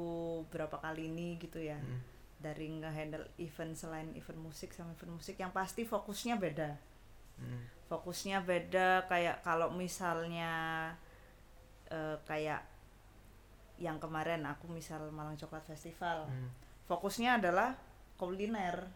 berapa 0.52 0.76
kali 0.76 1.08
ini 1.08 1.40
gitu 1.40 1.56
ya 1.56 1.80
Hmm. 1.80 2.00
dari 2.36 2.68
ngehandle 2.68 3.24
event 3.40 3.72
selain 3.72 4.12
event 4.12 4.36
musik 4.36 4.76
sama 4.76 4.92
event 4.92 5.16
musik 5.16 5.40
yang 5.40 5.48
pasti 5.50 5.88
fokusnya 5.88 6.36
beda 6.36 6.76
Hmm. 7.40 7.64
fokusnya 7.88 8.44
beda 8.44 9.08
kayak 9.08 9.40
kalau 9.40 9.72
misalnya 9.72 10.52
eh, 11.88 12.16
kayak 12.28 12.60
yang 13.76 13.96
kemarin 13.96 14.44
aku 14.44 14.68
misal 14.68 15.04
Malang 15.12 15.36
Coklat 15.36 15.64
Festival 15.64 16.28
Hmm. 16.28 16.48
fokusnya 16.84 17.40
adalah 17.40 17.76
kuliner 18.16 18.88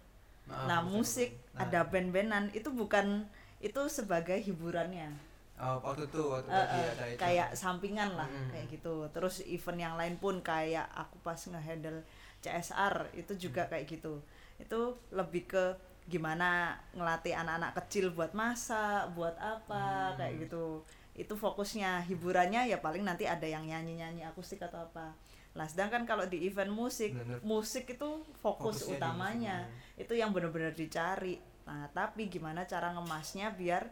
Maaf, 0.49 0.67
nah 0.67 0.81
saya 0.81 0.89
musik. 0.89 1.31
Nah, 1.55 1.69
ada 1.69 1.81
band-bandan 1.85 2.49
itu 2.57 2.73
bukan 2.73 3.29
itu 3.61 3.81
sebagai 3.93 4.41
hiburannya 4.41 5.13
oh, 5.61 5.77
waktu 5.83 6.03
itu 6.05 6.21
waktu 6.25 6.49
tadi 6.49 6.77
eh, 6.77 6.89
ada 6.91 7.05
itu. 7.07 7.19
kayak 7.19 7.49
sampingan 7.55 8.11
lah 8.15 8.27
Mm. 8.27 8.49
kayak 8.51 8.67
gitu. 8.71 8.95
Terus 9.11 9.35
event 9.45 9.79
yang 9.79 9.95
lain 9.95 10.17
pun 10.17 10.41
kayak 10.41 10.89
aku 10.91 11.21
pas 11.21 11.39
ngehandle 11.39 12.01
CSR 12.39 12.95
itu 13.15 13.33
juga 13.39 13.65
Mm. 13.65 13.71
kayak 13.71 13.85
gitu. 13.87 14.15
Itu 14.57 14.81
lebih 15.11 15.45
ke 15.47 15.65
gimana 16.07 16.75
ngelatih 16.91 17.37
anak-anak 17.37 17.73
kecil 17.77 18.11
buat 18.11 18.33
masak 18.33 19.15
buat 19.15 19.37
apa 19.37 20.11
Hmm. 20.11 20.17
kayak 20.17 20.35
gitu. 20.43 20.83
Itu 21.15 21.35
fokusnya. 21.35 22.03
Hiburannya 22.03 22.67
ya 22.67 22.79
paling 22.79 23.03
nanti 23.03 23.25
ada 23.25 23.45
yang 23.45 23.63
nyanyi-nyanyi 23.63 24.25
akustik 24.25 24.59
atau 24.59 24.83
apa. 24.83 25.15
Lah 25.53 25.67
sedangkan 25.67 26.03
kalau 26.05 26.25
di 26.25 26.45
event 26.45 26.71
musik 26.71 27.13
Bener. 27.13 27.39
musik 27.43 27.85
itu 27.89 28.11
fokus 28.35 28.83
Fokusnya 28.83 28.97
utamanya. 28.97 29.57
musik, 29.63 30.03
itu 30.03 30.13
yang 30.17 30.31
benar-benar 30.31 30.73
dicari. 30.73 31.39
Nah 31.63 31.87
tapi 31.91 32.27
gimana 32.27 32.65
cara 32.65 32.91
ngemasnya 32.91 33.53
biar 33.53 33.87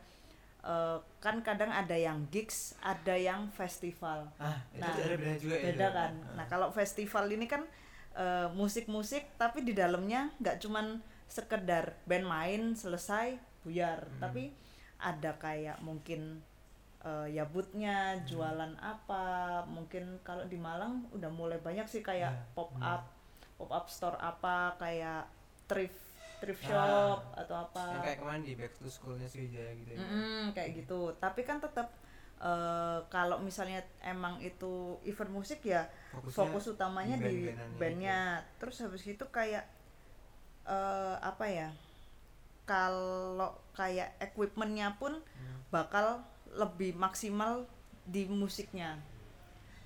eh, 0.63 0.99
kan 1.19 1.37
kadang 1.41 1.71
ada 1.71 1.95
yang 1.95 2.27
gigs 2.29 2.75
ada 2.83 3.15
yang 3.15 3.47
festival 3.51 4.27
ah 4.39 4.59
itu 4.71 4.83
Nah, 4.83 4.95
ada 4.95 5.15
bedanya 5.15 5.39
juga 5.39 5.55
ya, 5.55 5.65
beda 5.71 5.87
Jul? 5.87 5.97
kan 5.97 6.13
Ah. 6.19 6.35
nah 6.37 6.47
kalau 6.47 6.69
festival 6.71 7.25
ini 7.29 7.47
kan 7.47 7.63
eh, 8.15 8.49
musik-musik 8.53 9.25
tapi 9.37 9.63
di 9.63 9.73
dalamnya 9.73 10.31
nggak 10.39 10.59
cuman 10.59 10.99
sekedar 11.29 11.95
band 12.05 12.27
main 12.27 12.63
selesai 12.75 13.37
buyar 13.63 14.03
Hmm. 14.03 14.19
tapi 14.19 14.43
ada 14.99 15.37
kayak 15.37 15.79
mungkin 15.81 16.43
eh, 17.01 17.27
ya 17.31 17.47
bootnya 17.47 18.17
Hmm. 18.17 18.25
jualan 18.27 18.73
apa 18.83 19.25
mungkin 19.67 20.19
kalau 20.23 20.43
di 20.45 20.59
Malang 20.59 21.07
udah 21.13 21.31
mulai 21.31 21.59
banyak 21.59 21.87
sih 21.87 22.03
kayak 22.03 22.33
Ya, 22.33 22.47
pop 22.57 22.75
hmm. 22.75 22.83
up 22.83 23.07
pop 23.55 23.71
up 23.71 23.87
store 23.87 24.19
apa 24.19 24.75
kayak 24.77 25.27
thrift 25.67 25.99
thrift 26.39 26.63
Ah. 26.63 26.69
shop 26.69 27.21
atau 27.37 27.57
apa. 27.61 27.83
Yang 27.91 28.03
kayak 28.05 28.19
kemarin 28.19 28.43
di 28.43 28.55
back 28.55 28.73
to 28.75 28.89
schoolnya 28.89 29.27
Sriwijaya 29.27 29.73
gitu 29.77 29.91
ya. 29.93 29.99
Mm-mm, 29.99 30.43
kayak 30.53 30.71
gitu. 30.77 31.01
Tapi 31.15 31.41
kan 31.43 31.59
tetap 31.59 31.89
eh, 32.39 32.99
kalau 33.09 33.39
misalnya 33.39 33.83
emang 34.01 34.39
itu 34.39 34.71
event 35.03 35.27
musik 35.29 35.59
ya 35.61 35.91
Fokusnya 36.09 36.39
fokus 36.39 36.65
utamanya 36.69 37.17
di 37.17 37.27
di 37.27 37.31
band-bandannya 37.49 37.77
bandnya. 37.77 38.21
terus 38.57 38.79
habis 38.79 39.03
itu 39.05 39.25
kayak 39.29 39.67
eh, 40.65 41.17
apa 41.19 41.45
ya 41.45 41.69
kalau 42.63 43.57
kayak 43.73 44.15
equipmentnya 44.21 44.95
pun 44.95 45.19
Hmm. 45.19 45.59
bakal 45.69 46.21
lebih 46.53 46.95
maksimal 46.95 47.65
di 48.05 48.25
musiknya. 48.25 48.97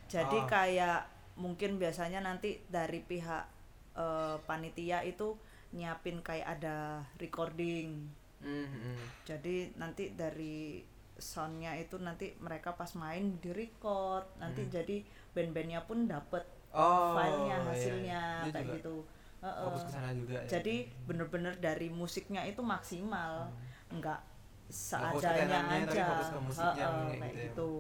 Jadi 0.07 0.39
Ah. 0.39 0.47
kayak 0.47 1.01
mungkin 1.35 1.81
biasanya 1.81 2.21
nanti 2.21 2.61
dari 2.69 3.01
pihak 3.01 3.49
eh, 3.93 4.37
panitia 4.43 5.05
itu 5.05 5.37
nyiapin 5.73 6.21
kayak 6.21 6.61
ada 6.61 6.77
recording 7.19 8.09
Hmm, 8.43 8.67
hmm. 8.67 8.99
jadi 9.23 9.71
nanti 9.79 10.19
dari 10.19 10.83
soundnya 11.15 11.79
itu 11.79 11.95
nanti 12.03 12.35
mereka 12.43 12.75
pas 12.75 12.91
main 12.99 13.39
di 13.39 13.55
record 13.55 14.27
nanti 14.43 14.67
Hmm. 14.67 14.73
jadi 14.75 14.97
band-bandnya 15.31 15.87
pun 15.87 16.11
dapet 16.11 16.43
oh 16.75 17.15
filenya 17.15 17.57
iya, 17.63 17.67
hasilnya 17.71 18.23
iya. 18.43 18.45
Dia 18.45 18.51
kayak 18.51 18.67
juga 18.67 18.75
gitu 18.83 18.97
Heeh. 19.43 19.63
fokus 19.63 19.83
juga 20.19 20.35
ya. 20.35 20.47
jadi 20.51 20.75
bener-bener 21.07 21.55
dari 21.63 21.89
musiknya 21.91 22.43
itu 22.47 22.63
maksimal 22.67 23.47
nggak 23.95 24.21
fokus 24.67 25.23
ke 25.23 25.23
seadanya 25.23 25.59
aja 25.71 26.05
fokus 26.11 26.29
ke 26.35 26.41
musiknya 26.43 26.87
Heeh, 26.87 27.07
kayak 27.07 27.19
kayak 27.21 27.35
gitu 27.35 27.39
ya. 27.39 27.47
gitu 27.47 27.73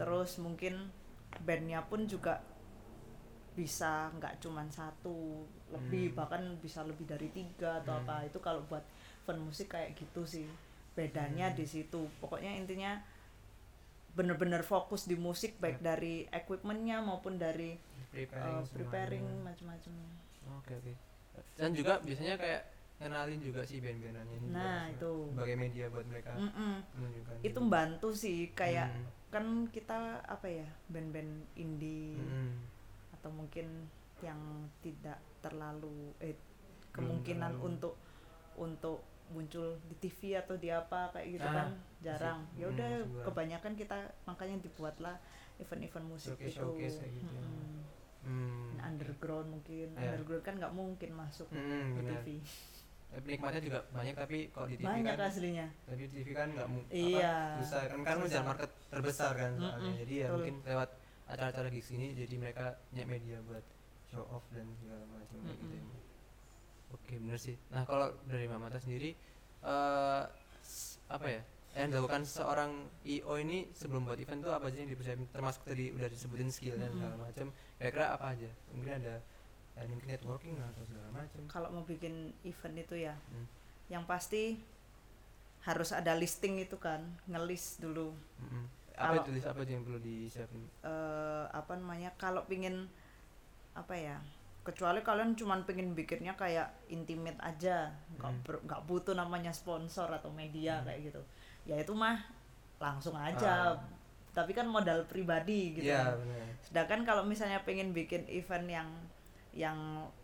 terus 0.00 0.30
mungkin 0.40 0.74
bandnya 1.44 1.80
pun 1.84 2.00
juga 2.08 2.40
bisa 3.52 4.08
nggak 4.16 4.40
cuman 4.40 4.68
satu 4.72 5.44
lebih 5.72 6.04
Hmm. 6.08 6.16
bahkan 6.16 6.42
bisa 6.58 6.80
lebih 6.82 7.04
dari 7.04 7.28
tiga 7.28 7.80
atau 7.80 7.94
Hmm. 7.94 8.04
apa 8.04 8.24
itu 8.24 8.38
kalau 8.38 8.60
buat 8.64 8.84
event 9.22 9.40
musik 9.42 9.68
kayak 9.68 9.94
gitu 9.94 10.22
sih 10.24 10.46
bedanya 10.92 11.48
Hmm. 11.48 11.56
di 11.56 11.64
situ 11.64 12.04
pokoknya 12.18 12.52
intinya 12.52 13.00
bener-bener 14.12 14.60
fokus 14.62 15.08
di 15.08 15.16
musik 15.16 15.56
baik 15.56 15.80
Yap. 15.80 15.84
dari 15.86 16.14
equipmentnya 16.30 17.00
maupun 17.00 17.40
dari 17.40 17.80
preparing, 18.12 18.60
uh, 18.60 18.68
preparing 18.68 19.24
macam-macam 19.40 19.92
oke 20.52 20.72
oke 20.74 20.92
dan 21.56 21.72
juga 21.72 21.96
biasanya 21.98 22.36
kayak 22.36 22.62
kenalin 22.98 23.40
juga 23.40 23.64
sih 23.64 23.80
band-bandannya 23.80 24.36
juga 24.38 24.52
Nah, 24.52 24.82
itu. 24.86 25.12
sebagai 25.26 25.56
media 25.56 25.84
buat 25.88 26.06
mereka 26.06 26.30
Mm-mm. 26.36 26.74
menunjukkan 26.94 27.34
itu 27.40 27.48
juga. 27.48 27.58
membantu 27.58 28.08
sih 28.12 28.52
kayak 28.52 28.92
Hmm. 28.92 29.06
kan 29.32 29.44
kita 29.66 29.96
apa 30.22 30.46
ya 30.46 30.68
band-band 30.86 31.32
indie 31.56 32.20
Hmm. 32.20 32.52
atau 33.16 33.32
mungkin 33.32 33.88
yang 34.20 34.38
tidak 34.84 35.16
terlalu 35.42 35.92
eh 36.18 36.38
kemungkinan 36.90 37.52
terlalu. 37.52 37.68
untuk 37.68 37.94
untuk 38.54 38.98
muncul 39.28 39.80
di 39.82 39.96
TV 39.98 40.36
atau 40.36 40.54
di 40.54 40.68
apa 40.68 41.08
kayak 41.10 41.26
gitu 41.30 41.46
Ah, 41.46 41.54
kan 41.54 41.68
jarang 42.00 42.38
masih- 42.42 42.52
ya 42.54 42.64
hmm, 42.64 42.74
udah 42.74 42.90
kebanyakan 43.24 43.72
kita 43.74 43.96
makanya 44.22 44.56
dibuatlah 44.60 45.16
event-event 45.58 46.06
musik 46.06 46.34
Showcase- 46.34 46.52
itu 46.52 46.58
showcase 46.58 46.96
gitu. 47.02 47.32
Mm-mm. 47.32 47.80
Hmm. 48.22 48.76
underground 48.78 49.48
mungkin 49.50 49.88
Ya. 49.92 50.12
underground 50.12 50.42
kan 50.42 50.54
nggak 50.54 50.72
mungkin 50.72 51.10
masuk 51.12 51.48
Hmm, 51.48 51.58
di 51.90 51.98
benar. 51.98 52.20
TV 52.20 52.26
penikmatnya 53.12 53.60
juga 53.60 53.78
banyak 53.90 54.14
tapi 54.14 54.38
kalau 54.48 54.66
di 54.66 54.74
TV 54.74 54.86
banyak 54.86 55.14
kan 55.14 55.26
aslinya 55.26 55.66
tapi 55.82 56.00
di 56.02 56.14
TV 56.14 56.28
kan 56.30 56.48
nggak 56.50 56.64
mu- 56.66 56.88
Iya. 56.88 57.34
apa, 57.50 57.58
besar 57.58 57.84
kan 57.86 57.98
kan 58.02 58.16
menjadi 58.18 58.46
market 58.46 58.70
terbesar 58.88 59.32
kan 59.34 59.52
soalnya 59.54 59.80
Mm-mm, 59.82 59.98
jadi 59.98 60.12
ya 60.14 60.26
betul. 60.26 60.34
mungkin 60.34 60.54
lewat 60.64 60.90
acara-acara 61.24 61.68
gigs 61.68 61.90
ini 61.90 62.06
jadi 62.14 62.34
mereka 62.36 62.64
punya 62.86 63.04
media 63.06 63.36
buat 63.42 63.64
show 64.12 64.28
off 64.28 64.44
dan 64.50 64.68
segala 64.76 65.00
macam 65.08 65.40
kayak 65.40 65.56
gitu 65.56 65.74
ya. 65.74 65.84
Oke 66.92 67.14
bener 67.16 67.38
sih 67.38 67.56
nah 67.66 67.82
kalau 67.82 68.12
dari 68.26 68.44
Mamata 68.44 68.76
sendiri 68.76 69.16
eh 69.62 70.22
s- 70.60 71.00
apa 71.08 71.24
ya 71.26 71.40
yang 71.72 71.88
dilakukan 71.88 72.20
seorang 72.22 72.68
IO 73.02 73.32
ini 73.38 73.64
sebelum 73.72 74.04
buat 74.04 74.20
event 74.20 74.44
tuh 74.44 74.52
apa 74.52 74.68
aja 74.68 74.78
yang 74.78 74.92
dipersiapin 74.92 75.24
termasuk 75.26 75.64
tadi 75.64 75.88
udah 75.88 76.04
disebutin 76.06 76.52
skill 76.52 76.76
dan 76.76 76.92
segala 76.92 77.16
macam 77.18 77.48
kira-kira 77.74 78.12
apa 78.12 78.26
aja 78.30 78.50
mungkin 78.68 78.92
ada 78.94 79.16
ya, 79.72 79.82
mungkin 79.88 80.04
networking 80.06 80.54
lah 80.54 80.68
atau 80.68 80.84
segala 80.84 81.08
macam 81.10 81.40
kalau 81.48 81.72
mau 81.72 81.80
bikin 81.82 82.14
event 82.42 82.76
itu 82.76 82.94
ya 83.00 83.16
Hmm. 83.32 83.48
yang 83.88 84.04
pasti 84.04 84.60
harus 85.62 85.90
ada 85.90 86.12
listing 86.12 86.58
itu 86.58 86.76
kan 86.76 87.00
ngelis 87.24 87.78
dulu 87.78 88.12
Mm-mm. 88.36 88.64
apa 88.92 89.00
Kalau- 89.00 89.22
itu 89.22 89.30
Lis? 89.32 89.44
apa 89.46 89.58
itu 89.62 89.72
yang 89.72 89.84
perlu 89.86 90.00
disiapin 90.02 90.62
eh 90.82 91.44
apa 91.48 91.72
namanya 91.72 92.12
kalau 92.16 92.44
pingin 92.44 92.84
apa 93.72 93.94
ya 93.94 94.16
kecuali 94.62 95.02
kalian 95.02 95.34
cuman 95.34 95.66
pengen 95.66 95.90
bikinnya 95.92 96.32
kayak 96.32 96.70
intimate 96.86 97.38
aja 97.38 97.90
nggak 98.14 98.30
Hmm. 98.30 98.42
ber- 98.42 98.62
nggak 98.62 98.82
butuh 98.84 99.12
namanya 99.12 99.50
sponsor 99.50 100.06
atau 100.06 100.30
media 100.30 100.78
Hmm. 100.78 100.86
kayak 100.86 101.00
gitu 101.08 101.22
ya 101.64 101.76
itu 101.76 101.92
mah 101.92 102.18
langsung 102.78 103.14
aja 103.14 103.74
Ah. 103.74 103.78
tapi 104.32 104.50
kan 104.50 104.64
modal 104.64 105.04
pribadi 105.04 105.74
gitu 105.74 105.86
Iya 105.86 106.08
kan. 106.08 106.18
benar 106.18 106.46
sedangkan 106.62 107.00
kalau 107.02 107.22
misalnya 107.22 107.60
pengen 107.62 107.90
bikin 107.90 108.22
event 108.28 108.66
yang 108.66 108.88
yang 109.52 109.78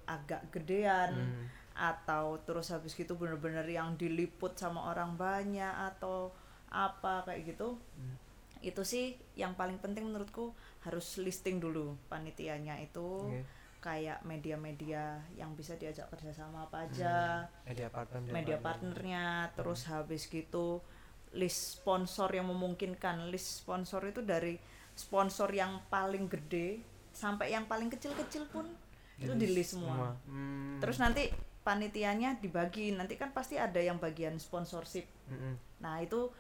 agak 0.04 0.40
gedean 0.48 1.12
Hmm. 1.12 1.44
atau 1.74 2.38
terus 2.40 2.70
habis 2.70 2.92
gitu 2.92 3.14
bener-bener 3.14 3.62
yang 3.64 3.94
diliput 3.94 4.54
sama 4.54 4.88
orang 4.88 5.14
banyak 5.14 5.70
atau 5.94 6.30
apa 6.68 7.22
kayak 7.24 7.42
gitu 7.48 7.74
Hmm. 7.94 8.14
itu 8.60 8.82
sih 8.82 9.04
yang 9.34 9.54
paling 9.54 9.78
penting 9.78 10.02
menurutku 10.04 10.50
harus 10.86 11.18
listing 11.18 11.58
dulu 11.58 11.96
panitianya 12.06 12.78
itu. 12.82 13.24
Oke. 13.24 13.42
kayak 13.78 14.26
media-media 14.26 15.22
yang 15.38 15.54
bisa 15.54 15.78
diajak 15.78 16.10
kerjasama 16.10 16.66
apa 16.66 16.90
aja. 16.90 17.46
Hmm. 17.46 17.70
media 17.70 17.86
partner 17.86 18.20
media 18.26 18.58
partnernya 18.58 19.26
terus 19.54 19.86
habis 19.86 20.26
gitu 20.26 20.82
list 21.30 21.78
sponsor 21.78 22.26
yang 22.34 22.50
memungkinkan. 22.50 23.30
List 23.30 23.62
sponsor 23.62 24.02
itu 24.10 24.18
dari 24.18 24.58
sponsor 24.98 25.54
yang 25.54 25.78
paling 25.86 26.26
gede 26.26 26.82
sampai 27.14 27.54
yang 27.54 27.70
paling 27.70 27.86
kecil-kecil 27.86 28.50
pun 28.50 28.66
itu 29.14 29.30
di 29.38 29.46
list 29.46 29.78
semua. 29.78 30.18
Hmm. 30.26 30.82
terus 30.82 30.98
nanti 30.98 31.30
panitianya 31.62 32.42
dibagi. 32.42 32.90
Nanti 32.98 33.14
kan 33.14 33.30
pasti 33.30 33.62
ada 33.62 33.78
yang 33.78 34.02
bagian 34.02 34.42
sponsorship. 34.42 35.06
Mm-mm. 35.30 35.54
nah 35.78 36.02
itu 36.02 36.34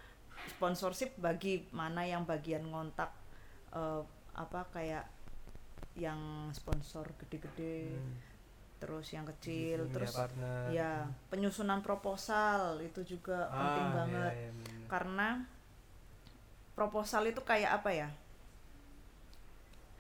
sponsorship 0.58 1.14
bagi 1.22 1.70
mana 1.70 2.02
yang 2.02 2.26
bagian 2.26 2.66
ngontak 2.66 3.14
eh, 3.76 4.02
apa 4.38 4.62
kayak 4.70 5.04
yang 5.94 6.18
sponsor 6.50 7.10
gede-gede 7.18 7.90
Hmm. 7.90 8.14
terus 8.78 9.10
yang 9.10 9.26
kecil 9.26 9.82
Media 9.82 9.92
terus 9.92 10.14
partner. 10.14 10.70
ya 10.70 10.92
penyusunan 11.26 11.82
proposal 11.82 12.78
itu 12.78 13.02
juga 13.04 13.50
Ah, 13.50 13.58
penting 13.58 13.82
iya, 13.84 13.96
banget. 13.96 14.32
iya, 14.32 14.50
bener. 14.52 14.86
karena 14.86 15.28
proposal 16.72 17.26
itu 17.26 17.42
kayak 17.42 17.74
apa 17.74 17.90
ya? 17.92 18.08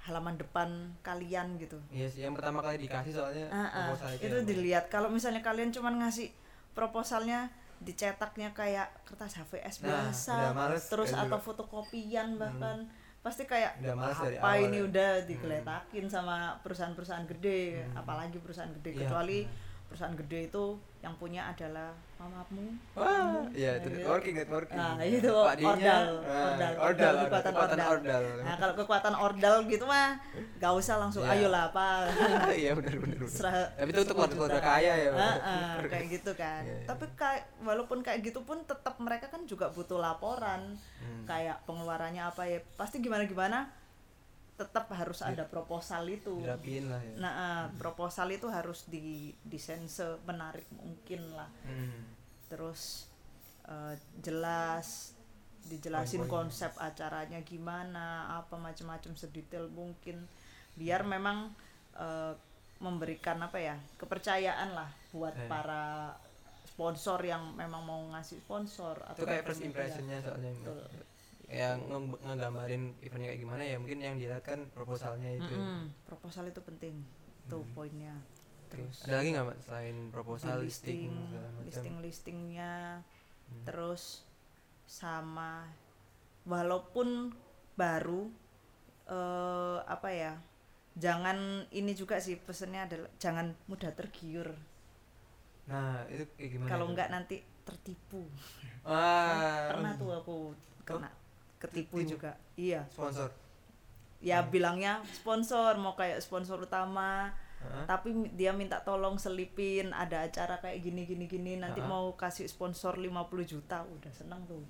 Halaman 0.00 0.38
depan 0.38 0.68
kalian 1.02 1.58
gitu. 1.58 1.76
Iya 1.90 2.06
sih, 2.06 2.22
yang 2.22 2.32
pertama 2.32 2.62
kali 2.62 2.80
dikasih 2.80 3.12
soalnya 3.12 3.50
Ah, 3.50 3.66
ah, 3.66 3.68
proposal 3.90 4.08
itu 4.16 4.24
yang- 4.30 4.46
dilihat. 4.46 4.84
Kalau 4.88 5.10
misalnya 5.10 5.42
kalian 5.42 5.68
cuman 5.68 5.98
ngasih 5.98 6.32
proposalnya 6.72 7.50
dicetaknya 7.78 8.50
kayak 8.52 8.88
kertas 9.04 9.36
HVS 9.36 9.76
Nah, 9.80 10.08
biasa 10.08 10.34
males 10.52 10.86
terus 10.86 11.10
atau 11.12 11.26
juga. 11.28 11.44
fotokopian 11.44 12.34
bahkan 12.36 12.88
pasti 13.28 13.44
kayak 13.44 13.76
Udah 13.78 13.94
males 13.94 14.16
dari 14.18 14.36
apa 14.36 14.46
awal 14.48 14.64
ini 14.64 14.78
ya." 14.78 14.84
udah 14.84 15.10
digeletakin 15.22 16.06
sama 16.06 16.36
perusahaan-perusahaan 16.58 17.26
gede 17.28 17.60
apalagi 17.92 18.36
perusahaan 18.38 18.72
gede 18.72 18.90
Iya, 18.90 18.98
kecuali 19.04 19.38
benar. 19.42 19.84
perusahaan 19.84 20.16
gede 20.16 20.38
itu 20.46 20.64
yang 20.98 21.14
punya 21.14 21.46
adalah 21.46 21.94
mamamu 22.18 22.74
Wah, 22.98 23.46
iya 23.54 23.78
itu 23.78 23.86
Nah, 23.86 24.02
networking, 24.02 24.34
networking. 24.34 24.74
Nah, 24.74 24.98
itu 24.98 25.30
ordal, 25.30 25.70
nah, 26.26 26.42
ordal, 26.50 26.72
ordal, 26.82 27.14
kekuatan, 27.22 27.52
kekuatan 27.54 27.78
ordal. 27.78 27.90
ordal. 27.94 28.22
Nah, 28.42 28.54
kalau 28.58 28.74
kekuatan 28.74 29.14
ordal 29.14 29.54
gitu 29.70 29.84
mah 29.86 30.18
gak 30.58 30.72
usah 30.74 30.98
langsung 30.98 31.22
Iya. 31.22 31.38
ayolah 31.38 31.70
apa 31.70 31.86
Iya 32.66 32.74
benar 32.74 32.94
benar. 32.98 33.18
Tapi 33.78 33.88
itu 33.94 34.00
untuk 34.02 34.16
10 34.18 34.34
keluarga 34.34 34.58
kaya 34.60 34.92
ya. 34.98 35.08
Pak. 35.14 35.22
Ah, 35.22 35.36
ah, 35.38 35.72
kayak 35.86 36.06
gitu 36.10 36.30
kan. 36.34 36.62
Iya, 36.66 36.74
iya. 36.82 36.86
Tapi 36.90 37.04
kayak 37.14 37.42
walaupun 37.62 37.98
kayak 38.02 38.18
gitu 38.26 38.42
pun 38.42 38.58
tetap 38.66 38.98
mereka 38.98 39.30
kan 39.30 39.46
juga 39.46 39.70
butuh 39.70 40.02
laporan. 40.02 40.74
Hmm. 40.98 41.22
Kayak 41.22 41.62
pengeluarannya 41.62 42.26
apa 42.26 42.42
ya? 42.42 42.58
Pasti 42.74 42.98
gimana 42.98 43.22
gimana 43.22 43.70
tetap 44.58 44.90
harus 44.90 45.22
ada 45.22 45.46
proposal 45.46 46.02
itu. 46.10 46.42
Lah 46.42 46.58
ya. 46.58 47.14
Nah, 47.16 47.32
ah, 47.32 47.64
proposal 47.78 48.34
itu 48.34 48.50
harus 48.50 48.90
didesain 48.90 49.86
semenarik 49.86 50.66
mungkin 50.74 51.22
lah. 51.32 51.46
Hmm. 51.62 52.02
Terus 52.50 53.06
eh, 53.64 53.94
jelas 54.18 55.14
dijelasin 55.68 56.24
Poin-poin. 56.26 56.50
konsep 56.50 56.72
acaranya 56.80 57.38
gimana, 57.46 58.34
apa 58.34 58.58
macam-macam 58.58 59.12
sedetail 59.14 59.70
mungkin 59.70 60.26
biar 60.74 61.06
memang 61.06 61.54
eh, 61.94 62.34
memberikan 62.78 63.38
apa 63.42 63.58
ya 63.58 63.74
kepercayaan 63.98 64.70
lah 64.74 64.86
buat 65.10 65.34
Eh. 65.34 65.46
para 65.50 66.14
sponsor 66.64 67.18
yang 67.26 67.58
memang 67.58 67.82
mau 67.82 67.98
ngasih 68.14 68.38
sponsor 68.38 68.94
Itu 69.14 69.26
kayak 69.26 69.42
first 69.44 69.62
impressionnya 69.62 70.18
soalnya. 70.22 70.50
Betul. 70.54 70.82
Yang 71.48 71.78
nge- 71.88 72.20
ngegambarin 72.26 72.82
eventnya 73.04 73.28
kayak 73.32 73.40
gimana 73.44 73.62
ya 73.64 73.76
mungkin 73.80 73.98
yang 74.04 74.16
dilihat 74.20 74.44
kan 74.44 74.60
proposalnya 74.76 75.30
itu. 75.40 75.56
Mm-mm, 75.56 75.94
proposal 76.06 76.50
itu 76.50 76.58
penting 76.68 76.94
tuh 77.48 77.62
poinnya 77.74 78.14
Oke. 78.68 78.76
terus 78.76 78.98
Ada 79.04 79.14
lagi 79.18 79.28
nggak 79.32 79.44
Mbak 79.48 79.58
selain 79.64 79.96
proposal 80.14 80.56
listing, 80.60 81.08
listing 81.64 81.64
listing 81.64 81.94
listingnya 82.04 83.00
Hmm. 83.48 83.64
terus 83.64 84.02
sama 84.88 85.68
walaupun 86.48 87.08
baru 87.80 88.22
eh 89.08 89.78
apa 89.86 90.10
ya 90.22 90.32
jangan 91.04 91.38
ini 91.80 91.92
juga 92.00 92.16
sih 92.26 92.36
pesennya 92.46 92.82
adalah 92.88 93.10
jangan 93.22 93.46
mudah 93.70 93.92
tergiur 93.98 94.48
Nah, 95.70 96.08
itu 96.12 96.24
kayak 96.36 96.50
gimana? 96.56 96.70
kalau 96.70 96.84
tuh? 96.84 96.92
enggak 96.92 97.08
nanti 97.14 97.36
tertipu 97.66 98.22
Wah, 98.84 99.44
pernah 99.68 99.92
tuh 100.00 100.10
aku 100.18 100.36
kena 100.88 101.10
ketipu 101.58 101.98
Tertipu? 101.98 102.14
juga 102.14 102.30
iya 102.54 102.86
sponsor. 102.88 103.30
ya 104.18 104.42
bilangnya 104.42 104.98
sponsor 105.08 105.74
mau 105.76 105.94
kayak 105.94 106.18
sponsor 106.18 106.58
utama 106.58 107.30
Hah? 107.58 107.84
tapi 107.88 108.10
dia 108.32 108.50
minta 108.50 108.78
tolong 108.80 109.14
selipin 109.14 109.90
ada 109.90 110.22
acara 110.22 110.58
kayak 110.58 110.78
gini 110.80 111.02
gini 111.04 111.26
gini 111.26 111.52
nanti 111.56 111.78
Ha-ha. 111.78 111.90
mau 111.90 112.14
kasih 112.14 112.46
sponsor 112.46 112.94
50 112.94 113.10
juta 113.44 113.82
udah 113.84 114.12
seneng 114.12 114.42
tuh 114.44 114.62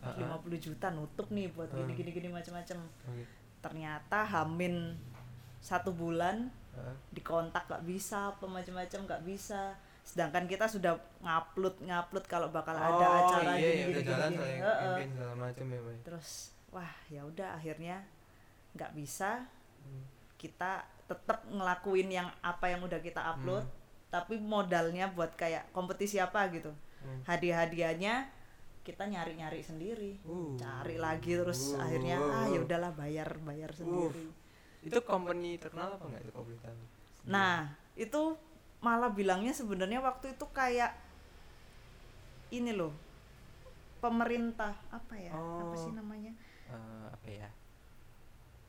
Ha-ha. 0.00 0.38
50 0.38 0.54
juta 0.60 0.86
nutup 0.90 1.26
nih 1.28 1.50
buat 1.50 1.66
Ha. 1.66 1.76
gini 1.76 1.92
gini 1.92 2.10
gini 2.12 2.28
macam-macam 2.28 2.78
Oke. 3.04 3.26
ternyata 3.60 4.22
hamin 4.24 4.94
satu 5.58 5.90
bulan 5.90 6.46
Hah? 6.72 6.94
dikontak 7.10 7.66
nggak 7.66 7.82
bisa 7.84 8.30
apa 8.30 8.44
macam-macam 8.44 9.00
nggak 9.02 9.22
bisa 9.24 9.74
sedangkan 10.06 10.46
kita 10.46 10.64
sudah 10.64 10.94
ngupload 11.18 11.82
ngupload 11.82 12.24
kalau 12.24 12.46
bakal 12.48 12.72
ada 12.72 12.94
Oh, 12.94 13.18
acara 13.26 13.52
iya, 13.52 13.58
gini 13.58 13.66
ya, 13.66 13.74
gini 13.74 13.90
udah 13.90 13.98
gini, 13.98 14.06
jalan 14.06 14.30
gini. 14.30 14.38
soalnya 14.38 14.56
Heeh. 14.56 14.78
campaign 14.78 15.10
segala 15.10 15.34
macam 15.36 15.66
ya, 15.66 15.80
terus 16.00 16.28
wah 16.68 16.92
ya 17.06 17.20
udah 17.22 17.48
akhirnya 17.52 17.96
nggak 18.72 18.92
bisa 18.92 19.30
Hmm. 19.82 20.02
kita 20.36 20.72
tetap 21.04 21.38
ngelakuin 21.46 22.08
yang 22.08 22.26
apa 22.40 22.66
yang 22.66 22.80
udah 22.80 22.98
kita 22.98 23.22
upload 23.24 23.62
Hmm. 23.62 23.74
tapi 24.08 24.34
modalnya 24.36 25.06
buat 25.08 25.34
kayak 25.34 25.70
kompetisi 25.70 26.18
apa 26.18 26.46
gitu 26.50 26.70
Hmm. 27.00 27.22
hadiah-hadiahnya 27.22 28.30
kita 28.82 29.02
nyari-nyari 29.04 29.58
sendiri 29.60 30.22
Uh. 30.22 30.54
cari 30.54 30.96
lagi 30.96 31.34
terus 31.34 31.72
Uh. 31.72 31.82
akhirnya 31.82 32.18
ah 32.18 32.46
ya 32.46 32.58
udahlah 32.60 32.92
bayar 32.92 33.34
bayar 33.40 33.70
sendiri 33.70 34.30
Itu 34.80 35.02
company 35.02 35.54
terkenal 35.56 35.90
apa 35.92 36.04
enggak 36.04 36.22
itu 36.22 36.30
kalau 36.30 36.46
boleh 36.46 36.60
tahu? 36.60 36.78
nah 37.26 37.54
itu 37.96 38.22
malah 38.86 39.10
bilangnya 39.10 39.50
sebenarnya 39.50 39.98
waktu 40.00 40.26
itu 40.30 40.46
kayak 40.50 40.94
ini 42.50 42.70
loh 42.70 42.94
pemerintah 43.98 44.70
apa 44.88 45.14
ya 45.16 45.32
apa 45.32 45.66
Oh. 45.66 45.74
sih 45.74 45.92
namanya 45.92 46.30
Eh, 46.66 47.06
apa 47.08 47.28
ya? 47.32 47.48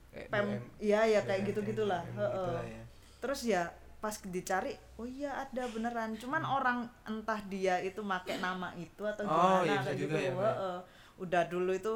Kayak 0.09 0.29
pem 0.29 0.47
iya 0.79 1.01
ya 1.07 1.19
kayak 1.23 1.41
gitu 1.45 1.59
gitulah 1.63 2.01
BUMN 2.07 2.29
gitulah 2.31 2.65
ya. 2.67 2.83
terus 3.19 3.39
ya 3.43 3.63
pas 3.97 4.13
dicari 4.23 4.71
oh 4.95 5.05
iya 5.05 5.33
ada 5.39 5.65
beneran 5.67 6.13
cuman 6.13 6.41
orang 6.41 6.77
entah 7.03 7.41
dia 7.43 7.77
itu 7.79 8.01
make 8.03 8.29
nama 8.37 8.69
itu 8.75 9.01
atau 9.03 9.23
Hmm. 9.23 9.33
Oh, 9.33 9.59
gimana 9.59 9.65
iya 9.67 9.79
kayak 9.83 9.97
gitu 9.99 10.15
ya. 10.15 10.31
Heeh. 10.31 10.77
udah 11.17 11.43
dulu 11.45 11.71
itu 11.71 11.93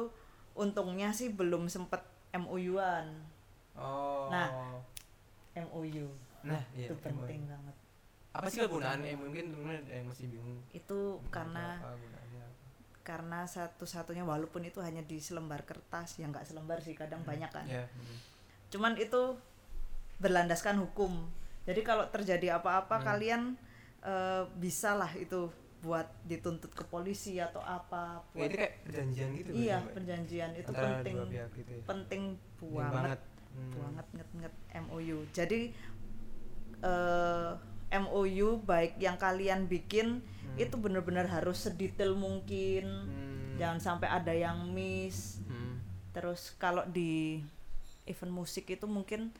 untungnya 0.52 1.10
sih 1.10 1.30
belum 1.30 1.66
sempet 1.66 2.02
MOU-an 2.32 3.06
Oh. 3.72 4.28
Nah, 4.28 4.50
MOU 5.56 6.12
Nah, 6.42 6.60
iya. 6.72 6.84
itu 6.84 6.94
MOU. 6.94 7.00
penting 7.00 7.40
banget 7.46 7.76
Apa 8.32 8.46
sih 8.46 8.60
kegunaan 8.60 9.00
MOU? 9.02 9.16
Mungkin 9.22 9.44
temen 9.50 9.76
ada 9.76 9.92
yang 9.92 10.06
masih 10.06 10.26
bingung. 10.26 10.58
itu 10.70 11.00
karena 11.28 11.76
apa 11.76 11.92
gunaannya 11.94 12.42
apa. 12.42 12.56
karena 13.02 13.40
satu-satunya 13.44 14.22
walaupun 14.22 14.62
itu 14.62 14.78
hanya 14.78 15.02
di 15.02 15.18
selembar 15.18 15.62
kertas 15.62 16.16
ya 16.16 16.26
nggak 16.26 16.44
selembar 16.44 16.78
sih 16.78 16.92
kadang 16.92 17.20
banyak 17.22 17.48
kan 17.48 17.66
Ya. 17.66 17.84
hmm. 17.84 18.16
cuman 18.68 18.94
itu 18.96 19.36
berlandaskan 20.16 20.78
hukum 20.78 21.28
jadi 21.62 21.80
kalau 21.80 22.06
terjadi 22.08 22.56
apa-apa 22.56 22.96
Hmm. 22.96 23.04
kalian 23.04 23.42
eh, 24.00 24.42
bisa 24.56 24.94
lah 24.94 25.12
itu 25.12 25.50
buat 25.80 26.06
dituntut 26.22 26.70
ke 26.70 26.84
polisi 26.84 27.36
atau 27.36 27.58
apa 27.60 28.22
Ya, 28.30 28.38
buat 28.38 28.46
itu 28.46 28.56
kayak 28.56 28.74
perjanjian 28.82 29.28
gitu 29.34 29.50
iya 29.52 29.76
perjanjian 29.84 30.50
itu 30.54 30.70
Antara 30.70 30.86
penting 30.96 31.16
gitu 31.18 31.34
ya. 31.34 31.82
penting 31.84 32.22
banget 32.62 32.94
banget. 32.94 33.20
Hmm. 33.52 33.72
banget 33.76 34.06
nget 34.12 34.28
nget 34.38 34.54
MOU 34.80 35.18
jadi 35.28 35.60
eh, 36.82 37.52
MOU 37.94 38.58
baik 38.58 38.96
yang 38.96 39.14
kalian 39.14 39.64
bikin 39.64 40.18
Hmm. 40.18 40.56
itu 40.58 40.74
benar-benar 40.74 41.24
harus 41.26 41.60
sedetail 41.60 42.12
mungkin 42.12 42.84
Hmm. 42.84 43.56
jangan 43.56 43.78
sampai 43.78 44.08
ada 44.08 44.30
yang 44.30 44.66
miss 44.66 45.40
Hmm. 45.42 45.80
terus 46.10 46.52
kalau 46.54 46.84
di 46.84 47.40
event 48.04 48.32
musik 48.34 48.66
itu 48.66 48.84
mungkin 48.84 49.30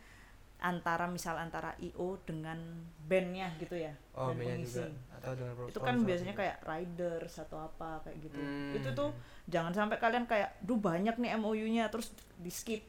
antara 0.58 1.04
misal 1.04 1.34
antara 1.36 1.74
IO 1.76 2.22
dengan 2.22 2.54
bandnya 3.02 3.50
gitu 3.56 3.74
ya 3.74 3.92
Oh, 4.12 4.30
band 4.30 4.38
bandnya 4.38 4.56
pengisi 4.56 4.78
juga 4.78 4.86
atau 5.12 5.32
dengan 5.34 5.52
itu 5.64 5.78
kan 5.80 5.90
sponsor 5.90 6.06
biasanya 6.06 6.30
juga. 6.30 6.40
kayak 6.40 6.56
riders 6.62 7.34
atau 7.36 7.58
apa 7.60 7.90
kayak 8.00 8.16
gitu 8.22 8.38
Hmm. 8.38 8.72
itu 8.72 8.88
tuh 8.92 9.10
jangan 9.44 9.72
sampai 9.72 9.96
kalian 9.98 10.24
kayak 10.24 10.54
duh 10.60 10.78
banyak 10.78 11.16
nih 11.16 11.34
MOU-nya 11.34 11.84
terus 11.88 12.08
di 12.36 12.48
skip 12.48 12.82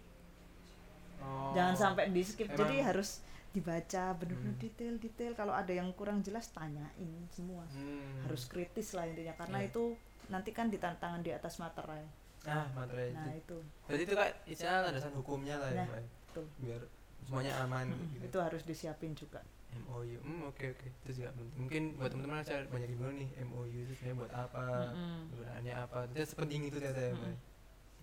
Oh. 1.18 1.50
jangan 1.54 1.74
sampai 1.74 2.08
di 2.08 2.22
skip 2.22 2.46
Emang- 2.48 2.60
jadi 2.62 2.76
harus 2.86 3.24
dibaca 3.54 4.18
bener-bener 4.18 4.58
Hmm. 4.58 4.64
detail 4.66 4.94
detail 4.98 5.32
kalau 5.38 5.54
ada 5.54 5.70
yang 5.70 5.94
kurang 5.94 6.26
jelas 6.26 6.50
tanyain 6.50 7.30
semua 7.30 7.64
Hmm. 7.70 8.26
harus 8.26 8.50
kritis 8.50 8.98
lah 8.98 9.06
intinya 9.06 9.38
karena 9.38 9.62
Iya. 9.62 9.70
itu 9.70 9.84
nanti 10.28 10.50
kan 10.50 10.68
ditantangan 10.68 11.22
di 11.22 11.30
atas 11.30 11.62
materai 11.62 12.02
Nah, 12.44 12.68
materai 12.76 13.14
nah 13.16 13.32
itu. 13.32 13.56
itu 13.56 13.58
Berarti 13.88 14.04
itu 14.04 14.14
kayak 14.14 14.34
istilah 14.44 14.80
landasan 14.84 15.14
hukumnya 15.16 15.56
lah 15.56 15.70
ya, 15.72 15.80
Nah, 15.80 15.88
Mbak. 15.88 16.04
tuh 16.34 16.48
Biar 16.60 16.82
semuanya 17.24 17.54
aman 17.64 17.88
Mm, 17.88 18.08
gitu. 18.12 18.24
itu 18.28 18.38
harus 18.42 18.62
disiapin 18.68 19.16
juga 19.16 19.40
MOU. 19.74 20.20
Hmm, 20.22 20.46
oke 20.46 20.66
oke. 20.70 20.88
Itu 21.02 21.12
juga 21.18 21.34
penting. 21.34 21.56
Mungkin 21.58 21.84
buat 21.98 22.10
teman-teman 22.12 22.44
saya 22.44 22.62
banyak 22.68 22.94
bingung 22.94 23.16
nih 23.16 23.30
MOU 23.42 23.74
itu 23.80 23.94
sebenarnya 23.96 24.18
buat 24.20 24.34
apa? 24.36 24.66
Gunaannya 25.32 25.74
apa? 25.74 25.98
Itu 26.12 26.20
sepenting 26.28 26.62
itu 26.68 26.78
ternyata 26.78 27.02
ya. 27.02 27.14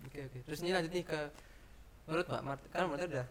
Oke 0.03 0.19
oke. 0.25 0.37
Terus 0.47 0.59
ini 0.65 0.71
lanjut 0.73 0.91
nih 0.91 1.05
ke 1.05 1.19
menurut 2.09 2.25
Mbak 2.27 2.43
Mart 2.43 2.61
kan 2.73 2.89
Mart 2.89 3.03
udah 3.05 3.27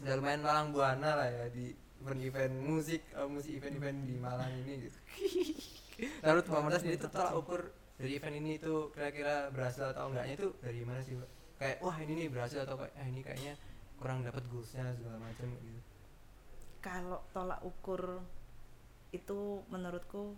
udah 0.00 0.14
lumayan 0.16 0.40
malang 0.40 0.68
buana 0.72 1.10
lah 1.16 1.28
ya 1.28 1.44
di 1.52 1.72
event-event 2.00 2.54
musik, 2.64 3.02
eh, 3.12 3.28
musik 3.28 3.52
event-event 3.52 3.98
di 4.08 4.16
Malang 4.16 4.48
ini 4.56 4.88
gitu. 4.88 4.98
Nah, 6.24 6.32
menurut 6.32 6.46
Mbak 6.48 6.60
Marta 6.64 6.78
sendiri 6.80 6.96
itu 6.96 7.08
tolak 7.12 7.34
ukur 7.36 7.60
dari 8.00 8.16
event 8.16 8.36
ini 8.40 8.56
itu 8.56 8.88
kira-kira 8.88 9.52
berhasil 9.52 9.92
atau 9.92 10.08
enggaknya 10.08 10.34
itu 10.40 10.48
dari 10.64 10.80
mana 10.80 11.04
sih, 11.04 11.12
Mbak? 11.12 11.30
Kayak 11.60 11.76
wah 11.84 11.96
ini 12.00 12.12
nih 12.16 12.28
berhasil 12.32 12.58
atau 12.64 12.80
kayak 12.80 12.94
ah, 12.96 13.04
ini 13.04 13.20
kayaknya 13.20 13.54
kurang 14.00 14.24
dapat 14.24 14.40
goalsnya 14.48 14.96
segala 14.96 15.20
macam 15.20 15.44
gitu. 15.60 15.80
kalau 16.80 17.20
tolak 17.36 17.60
ukur 17.60 18.24
itu 19.12 19.60
menurutku 19.68 20.32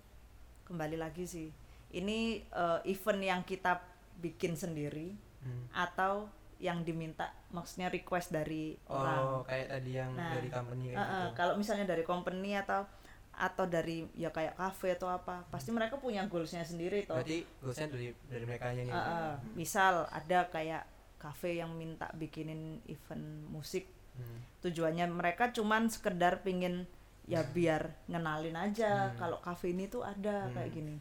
kembali 0.66 0.98
lagi 0.98 1.22
sih 1.22 1.48
ini 1.94 2.42
eh, 2.42 2.80
event 2.90 3.22
yang 3.22 3.42
kita 3.46 3.78
bikin 4.18 4.58
sendiri 4.58 5.14
Hmm. 5.42 5.66
atau 5.74 6.30
yang 6.62 6.80
diminta 6.80 7.26
maksudnya 7.50 7.90
request 7.90 8.30
dari 8.30 8.78
orang. 8.86 9.18
oh 9.18 9.40
kayak 9.42 9.66
tadi 9.68 9.90
yang 9.92 10.14
Nah, 10.14 10.30
dari 10.32 10.46
company 10.48 10.84
kayak 10.88 10.96
Uh-uh, 10.96 11.10
gitu. 11.26 11.34
kalau 11.34 11.54
misalnya 11.58 11.84
dari 11.84 12.04
company 12.04 12.54
atau 12.54 12.86
atau 13.32 13.64
dari 13.66 14.06
ya 14.14 14.28
kayak 14.28 14.54
cafe 14.54 14.94
atau 14.94 15.08
apa 15.08 15.42
pasti 15.48 15.72
mereka 15.72 15.96
punya 15.96 16.22
goalsnya 16.24 16.62
sendiri 16.62 17.02
toh. 17.02 17.18
Berarti 17.18 17.42
goalsnya 17.58 17.88
dari 17.88 18.06
dari 18.22 18.44
mereka 18.44 18.70
nya 18.70 18.82
nih. 18.84 18.92
Uh, 18.92 19.00
uh, 19.00 19.32
misal 19.52 20.06
ada 20.06 20.46
kayak 20.46 20.86
cafe 21.18 21.56
yang 21.56 21.72
minta 21.72 22.06
bikinin 22.12 22.78
event 22.86 23.26
musik. 23.48 23.90
Hmm. 24.12 24.44
tujuannya 24.60 25.08
mereka 25.08 25.48
cuman 25.50 25.88
sekedar 25.88 26.44
pingin 26.44 26.84
ya 27.24 27.40
biar 27.40 27.96
ngenalin 28.04 28.52
aja 28.60 29.08
Hmm. 29.08 29.16
kalau 29.16 29.40
cafe 29.40 29.72
ini 29.72 29.88
tuh 29.88 30.04
ada 30.04 30.46
Hmm. 30.46 30.52
kayak 30.52 30.68
gini 30.70 31.00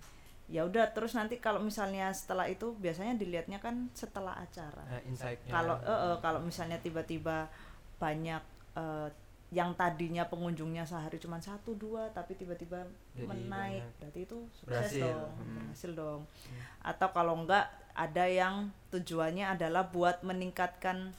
ya 0.52 0.68
udah 0.68 0.92
terus 0.92 1.16
nanti 1.16 1.40
kalau 1.40 1.64
misalnya 1.64 2.12
setelah 2.12 2.44
itu 2.46 2.76
biasanya 2.76 3.16
dilihatnya 3.16 3.58
kan 3.58 3.88
setelah 3.96 4.36
acara 4.36 4.84
insight-nya 5.08 5.48
kalau 5.48 5.80
eh, 5.80 6.00
eh, 6.12 6.18
kalau 6.20 6.44
misalnya 6.44 6.76
tiba-tiba 6.78 7.48
banyak 7.96 8.44
eh, 8.76 9.08
yang 9.52 9.76
tadinya 9.76 10.28
pengunjungnya 10.28 10.84
sehari 10.84 11.20
cuma 11.20 11.40
satu 11.40 11.76
dua 11.76 12.08
tapi 12.12 12.36
tiba-tiba 12.36 12.84
menaik 13.18 13.84
banyak. 13.84 14.00
berarti 14.00 14.20
itu 14.24 14.38
sukses 14.52 14.68
Berhasil. 14.68 15.08
dong 15.08 15.32
Hmm. 15.36 15.56
berhasil 15.56 15.92
dong 15.92 16.22
Hmm. 16.24 16.62
atau 16.84 17.08
kalau 17.12 17.34
enggak 17.40 17.66
ada 17.92 18.26
yang 18.28 18.56
tujuannya 18.90 19.44
adalah 19.50 19.88
buat 19.88 20.20
meningkatkan 20.24 21.12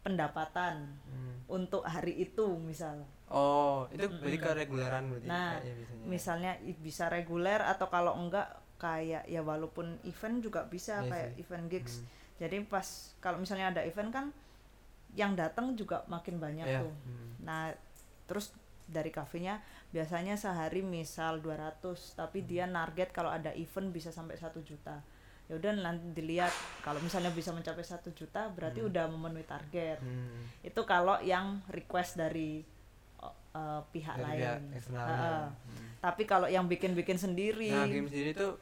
pendapatan 0.00 0.96
Hmm. 1.04 1.34
untuk 1.48 1.82
hari 1.82 2.14
itu 2.14 2.44
misal 2.56 3.04
oh 3.28 3.90
itu 3.90 4.06
berarti 4.06 4.38
ke 4.38 4.50
reguleran 4.54 5.04
berarti 5.08 5.26
Nah, 5.26 5.58
biasanya 5.58 6.06
misalnya 6.06 6.52
bisa 6.78 7.04
reguler 7.08 7.58
atau 7.58 7.86
kalau 7.86 8.14
enggak 8.14 8.46
kayak 8.76 9.24
ya 9.24 9.40
walaupun 9.40 9.98
event 10.04 10.36
juga 10.38 10.62
bisa 10.64 11.00
Iya 11.00 11.10
kayak 11.10 11.30
sih. 11.32 11.40
event 11.42 11.66
gigs 11.66 11.94
Hmm. 11.96 12.06
jadi 12.38 12.56
pas 12.62 12.86
kalau 13.18 13.40
misalnya 13.40 13.72
ada 13.72 13.82
event 13.82 14.10
kan 14.10 14.26
yang 15.12 15.32
datang 15.32 15.72
juga 15.72 16.04
makin 16.06 16.36
banyak 16.36 16.66
Iya. 16.66 16.80
tuh 16.82 16.92
Hmm. 16.92 17.30
nah 17.40 17.62
terus 18.24 18.52
dari 18.86 19.08
kafenya 19.08 19.58
biasanya 19.90 20.36
sehari 20.36 20.78
misal 20.78 21.40
200 21.40 22.14
tapi 22.14 22.38
Hmm. 22.40 22.46
dia 22.46 22.64
target 22.68 23.10
kalau 23.10 23.32
ada 23.32 23.50
event 23.50 23.90
bisa 23.90 24.12
sampai 24.12 24.36
satu 24.36 24.60
juta 24.60 25.00
ya 25.46 25.54
udah 25.54 25.72
nanti 25.72 26.10
dilihat 26.12 26.50
kalau 26.82 26.98
misalnya 26.98 27.30
bisa 27.30 27.50
mencapai 27.50 27.82
satu 27.82 28.10
juta 28.12 28.46
berarti 28.48 28.78
Hmm. 28.78 28.90
udah 28.90 29.04
memenuhi 29.08 29.42
target 29.42 29.98
Hmm. 29.98 30.42
itu 30.60 30.80
kalau 30.84 31.18
yang 31.20 31.64
request 31.66 32.14
dari 32.14 32.60
uh, 33.56 33.60
uh, 33.72 33.80
pihak 33.88 34.14
Dari 34.14 34.36
pihak 34.36 34.60
lain 34.60 34.76
eksternal 34.76 35.06
Heeh. 35.08 35.44
Hmm. 35.48 35.88
tapi 35.98 36.22
kalau 36.22 36.46
yang 36.46 36.68
bikin-bikin 36.68 37.16
sendiri 37.16 37.72
nah 37.72 37.88
game 37.88 38.04
sendiri 38.04 38.30
tuh 38.32 38.52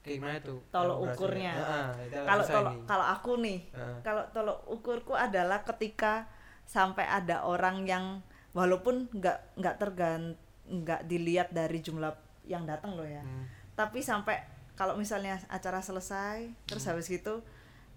kayak 0.00 0.16
gimana 0.16 0.38
tuh 0.40 0.58
Tolok 0.72 0.98
ukurnya. 1.06 1.52
Itu 2.00 2.18
kalau 2.24 2.44
ini. 2.44 2.82
kalau 2.84 3.06
aku 3.06 3.32
nih 3.38 3.58
Heeh. 3.70 3.96
kalau 4.00 4.24
tolok 4.30 4.58
ukurku 4.66 5.12
adalah 5.12 5.60
ketika 5.62 6.24
sampai 6.64 7.04
ada 7.04 7.44
orang 7.44 7.84
yang 7.84 8.04
walaupun 8.50 9.06
nggak 9.12 9.38
nggak 9.56 9.76
tergan 9.76 10.34
nggak 10.66 11.04
dilihat 11.04 11.48
dari 11.50 11.78
jumlah 11.78 12.14
yang 12.42 12.64
datang 12.64 12.94
loh 12.94 13.04
ya 13.04 13.20
Hmm. 13.20 13.44
tapi 13.76 14.00
sampai 14.00 14.40
kalau 14.72 14.96
misalnya 14.96 15.36
acara 15.46 15.78
selesai 15.78 16.48
terus 16.64 16.82
Hmm. 16.82 16.96
habis 16.96 17.06
gitu 17.06 17.44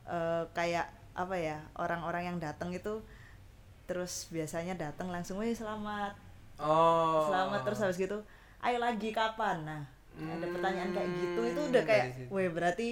eh, 0.03 0.43
kayak 0.51 0.91
apa 1.13 1.35
ya 1.37 1.63
orang-orang 1.73 2.27
yang 2.27 2.37
datang 2.37 2.73
itu 2.75 2.99
terus 3.83 4.27
biasanya 4.27 4.73
datang 4.73 5.07
langsung 5.07 5.37
wih 5.37 5.51
selamat. 5.51 6.15
Oh. 6.55 7.27
Selamat 7.27 7.61
terus 7.63 7.79
habis 7.79 7.97
gitu 7.97 8.19
ayo 8.59 8.77
lagi 8.77 9.09
kapan? 9.09 9.61
Nah 9.61 9.83
ada 10.13 10.45
pertanyaan 10.45 10.91
kayak 10.91 11.09
gitu 11.15 11.41
itu 11.43 11.59
Hmm, 11.59 11.69
udah 11.69 11.83
kayak 11.83 12.05
weh 12.29 12.47
berarti 12.47 12.89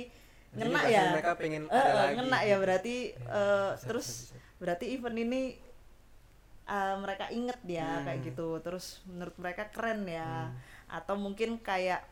Jadi 0.52 0.68
ngena 0.68 0.82
ya. 0.86 1.04
mereka 1.14 1.32
pengen 1.34 1.64
Eh, 1.66 1.72
ada 1.72 1.94
lagi. 1.96 2.14
ngena 2.18 2.40
ya 2.42 2.56
berarti 2.58 2.96
eh, 3.14 3.70
bisa, 3.72 3.86
terus 3.86 4.08
bisa, 4.10 4.34
bisa. 4.34 4.58
berarti 4.58 4.86
event 4.90 5.18
ini 5.18 5.42
eh, 6.66 6.96
mereka 6.98 7.26
inget 7.30 7.60
ya 7.64 7.88
Hmm. 7.94 8.04
kayak 8.04 8.20
gitu. 8.26 8.48
Terus 8.60 8.86
menurut 9.06 9.36
mereka 9.38 9.70
keren 9.70 10.04
ya. 10.06 10.50
Hmm. 10.50 10.56
atau 10.92 11.16
mungkin 11.16 11.56
kayak 11.58 12.04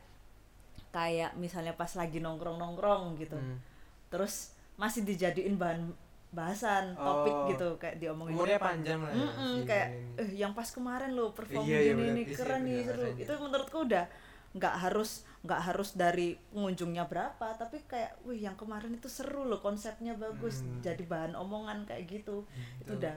kayak 0.89 1.35
misalnya 1.35 1.73
pas 1.73 1.91
lagi 1.93 2.17
nongkrong 2.17 2.55
nongkrong 2.55 3.17
gitu. 3.17 3.35
Hmm. 3.35 3.59
terus 4.07 4.55
masih 4.73 5.03
dijadiin 5.03 5.53
bahan 5.53 5.91
bahasan 6.29 6.93
topik 6.93 7.33
Oh. 7.33 7.47
gitu 7.47 7.67
kayak 7.75 7.97
diomongin 7.97 8.33
umurnya 8.33 8.59
panjang 8.59 8.99
lah 8.99 9.09
Mm-mm, 9.09 9.53
si 9.55 9.65
kayak 9.65 9.89
eh 10.15 10.29
yang 10.35 10.53
pas 10.53 10.67
kemarin 10.67 11.11
lo 11.11 11.31
perform 11.31 11.63
Iya, 11.63 11.79
iya, 11.79 11.89
gini 11.89 12.01
bener. 12.03 12.13
nih 12.13 12.25
Iya 12.25 12.35
keren 12.35 12.61
nih 12.61 12.79
seru 12.83 13.01
rasanya. 13.03 13.19
itu 13.19 13.33
menurutku 13.39 13.77
udah 13.83 14.05
nggak 14.49 14.75
harus 14.79 15.11
nggak 15.39 15.61
harus 15.63 15.89
dari 15.93 16.27
pengunjungnya 16.49 17.05
berapa 17.05 17.47
tapi 17.55 17.77
kayak 17.83 18.17
wih 18.23 18.39
yang 18.39 18.53
kemarin 18.55 18.91
itu 18.91 19.05
seru 19.07 19.41
loh 19.43 19.57
konsepnya 19.57 20.13
bagus 20.15 20.59
Hmm. 20.59 20.81
jadi 20.81 21.03
bahan 21.03 21.33
omongan 21.33 21.85
kayak 21.85 22.05
gitu 22.07 22.43
Hmm, 22.43 22.81
itu 22.81 22.91
udah 22.95 23.13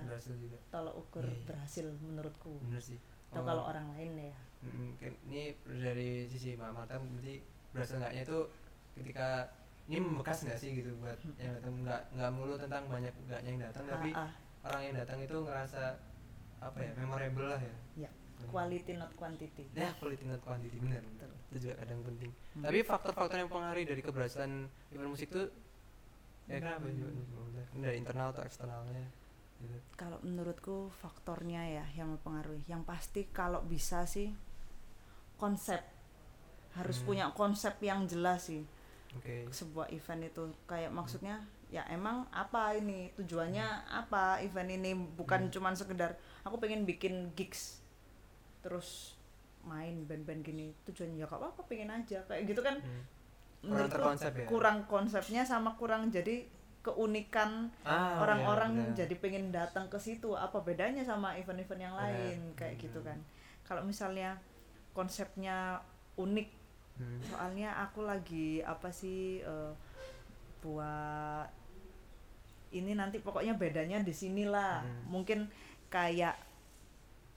tolak 0.68 0.92
ukur 0.94 1.20
Iya, 1.22 1.33
iya. 1.33 1.44
berhasil 1.46 1.87
menurutku 1.98 2.53
bener 2.62 2.81
sih 2.81 3.01
atau 3.29 3.40
Oh. 3.40 3.44
kalau 3.44 3.62
orang 3.66 3.88
lain 3.90 4.12
ya 4.22 4.37
Mm, 4.62 4.94
kan 4.94 5.11
ini 5.27 5.51
dari 5.66 6.11
sisi 6.25 6.55
Mbak 6.55 6.70
Marta 6.70 6.94
berarti 6.94 7.42
berhasil 7.70 7.96
nggaknya 7.98 8.22
itu 8.22 8.38
ketika 8.94 9.51
ini 9.87 9.99
membekas 9.99 10.42
nggak 10.42 10.59
sih 10.59 10.71
gitu 10.75 10.95
buat 10.99 11.18
yang 11.37 11.53
datang? 11.57 11.73
Nggak 11.83 12.01
nggak 12.12 12.31
melulu 12.31 12.55
tentang 12.57 12.83
banyak 12.87 13.14
enggaknya 13.18 13.51
yang 13.51 13.62
datang 13.62 13.85
tapi 13.87 14.09
Ah, 14.12 14.21
ah, 14.23 14.31
orang 14.66 14.83
yang 14.85 14.95
datang 14.97 15.18
itu 15.18 15.37
ngerasa 15.37 15.83
apa 16.61 16.79
ya 16.79 16.92
memorable 16.95 17.47
lah 17.49 17.61
ya. 17.61 17.77
Ya 18.07 18.11
quality 18.47 18.92
not 18.95 19.12
quantity. 19.14 19.64
Ya 19.73 19.90
quality 19.97 20.25
not 20.25 20.40
quantity 20.40 20.77
benar 20.79 21.03
Betul. 21.05 21.31
itu 21.51 21.57
juga 21.62 21.75
kadang 21.79 22.01
penting. 22.03 22.31
Hmm. 22.53 22.62
tapi 22.64 22.79
faktor-faktor 22.83 23.37
yang 23.37 23.49
mempengaruhi 23.49 23.87
dari 23.87 24.01
keberhasilan 24.01 24.53
event 24.90 25.11
musik 25.11 25.29
tuh 25.29 25.47
ya 26.47 26.59
kenapa 26.59 26.87
Hmm. 26.87 26.97
juga? 26.97 27.62
Dari 27.73 27.97
internal 27.97 28.31
atau 28.31 28.42
eksternalnya 28.42 29.07
gitu. 29.59 29.79
kalau 29.95 30.18
menurutku 30.21 30.90
faktornya 30.92 31.62
ya 31.62 31.85
yang 31.95 32.11
mempengaruhi. 32.11 32.66
Yang 32.66 32.83
pasti 32.83 33.21
kalau 33.29 33.62
bisa 33.62 34.03
sih 34.05 34.35
konsep. 35.37 35.83
Harus 36.73 36.99
Hmm. 36.99 37.07
punya 37.07 37.27
konsep 37.33 37.77
yang 37.79 38.07
jelas 38.07 38.49
sih 38.49 38.64
oke. 39.14 39.48
sebuah 39.51 39.88
event 39.88 40.22
itu. 40.25 40.42
Kayak 40.64 40.90
maksudnya 40.90 41.40
ya 41.68 41.85
emang 41.88 42.25
apa 42.31 42.75
ini? 42.75 43.12
Tujuannya 43.14 43.66
apa 43.88 44.40
event 44.40 44.70
ini? 44.70 44.92
Bukan 44.94 45.48
Hmm. 45.48 45.53
cuman 45.53 45.75
sekedar 45.75 46.14
aku 46.42 46.57
pengen 46.57 46.85
bikin 46.85 47.33
gigs 47.33 47.81
terus 48.61 49.18
main 49.62 50.05
band-band 50.05 50.42
gini. 50.42 50.75
Tujuannya 50.85 51.16
ya 51.16 51.27
gak 51.27 51.38
apa-apa 51.38 51.62
pengen 51.66 51.90
aja. 51.90 52.20
Kayak 52.27 52.42
gitu 52.48 52.61
kan. 52.61 52.79
Hmm. 52.79 53.05
kurang 53.62 53.87
terkonsep 53.87 54.33
ya? 54.35 54.46
kurang 54.51 54.79
konsepnya 54.90 55.46
sama 55.46 55.79
kurang 55.79 56.11
jadi 56.11 56.42
keunikan 56.83 57.70
Ah, 57.87 58.18
orang-orang 58.18 58.75
iya, 58.75 58.83
benar. 58.90 58.96
jadi 58.98 59.14
pengen 59.22 59.44
datang 59.48 59.87
ke 59.87 59.94
situ. 59.96 60.35
Apa 60.35 60.59
bedanya 60.59 61.07
sama 61.07 61.38
event-event 61.38 61.79
yang 61.81 61.94
lain? 61.94 62.38
Kayak 62.59 62.83
gitu 62.83 62.98
Hmm. 62.98 63.14
kan. 63.14 63.18
Kalau 63.62 63.87
misalnya 63.87 64.35
konsepnya 64.90 65.79
unik 66.18 66.51
Hmm. 66.92 67.20
soalnya 67.24 67.72
aku 67.81 68.02
lagi 68.02 68.61
apa 68.62 68.88
sih 68.88 69.40
eh, 69.40 69.72
buat 70.61 71.48
ini 72.72 72.92
nanti 72.92 73.18
pokoknya 73.18 73.55
bedanya 73.55 74.00
di 74.00 74.12
sinilah 74.12 74.81
Hmm. 74.81 75.02
mungkin 75.09 75.48
kayak 75.88 76.37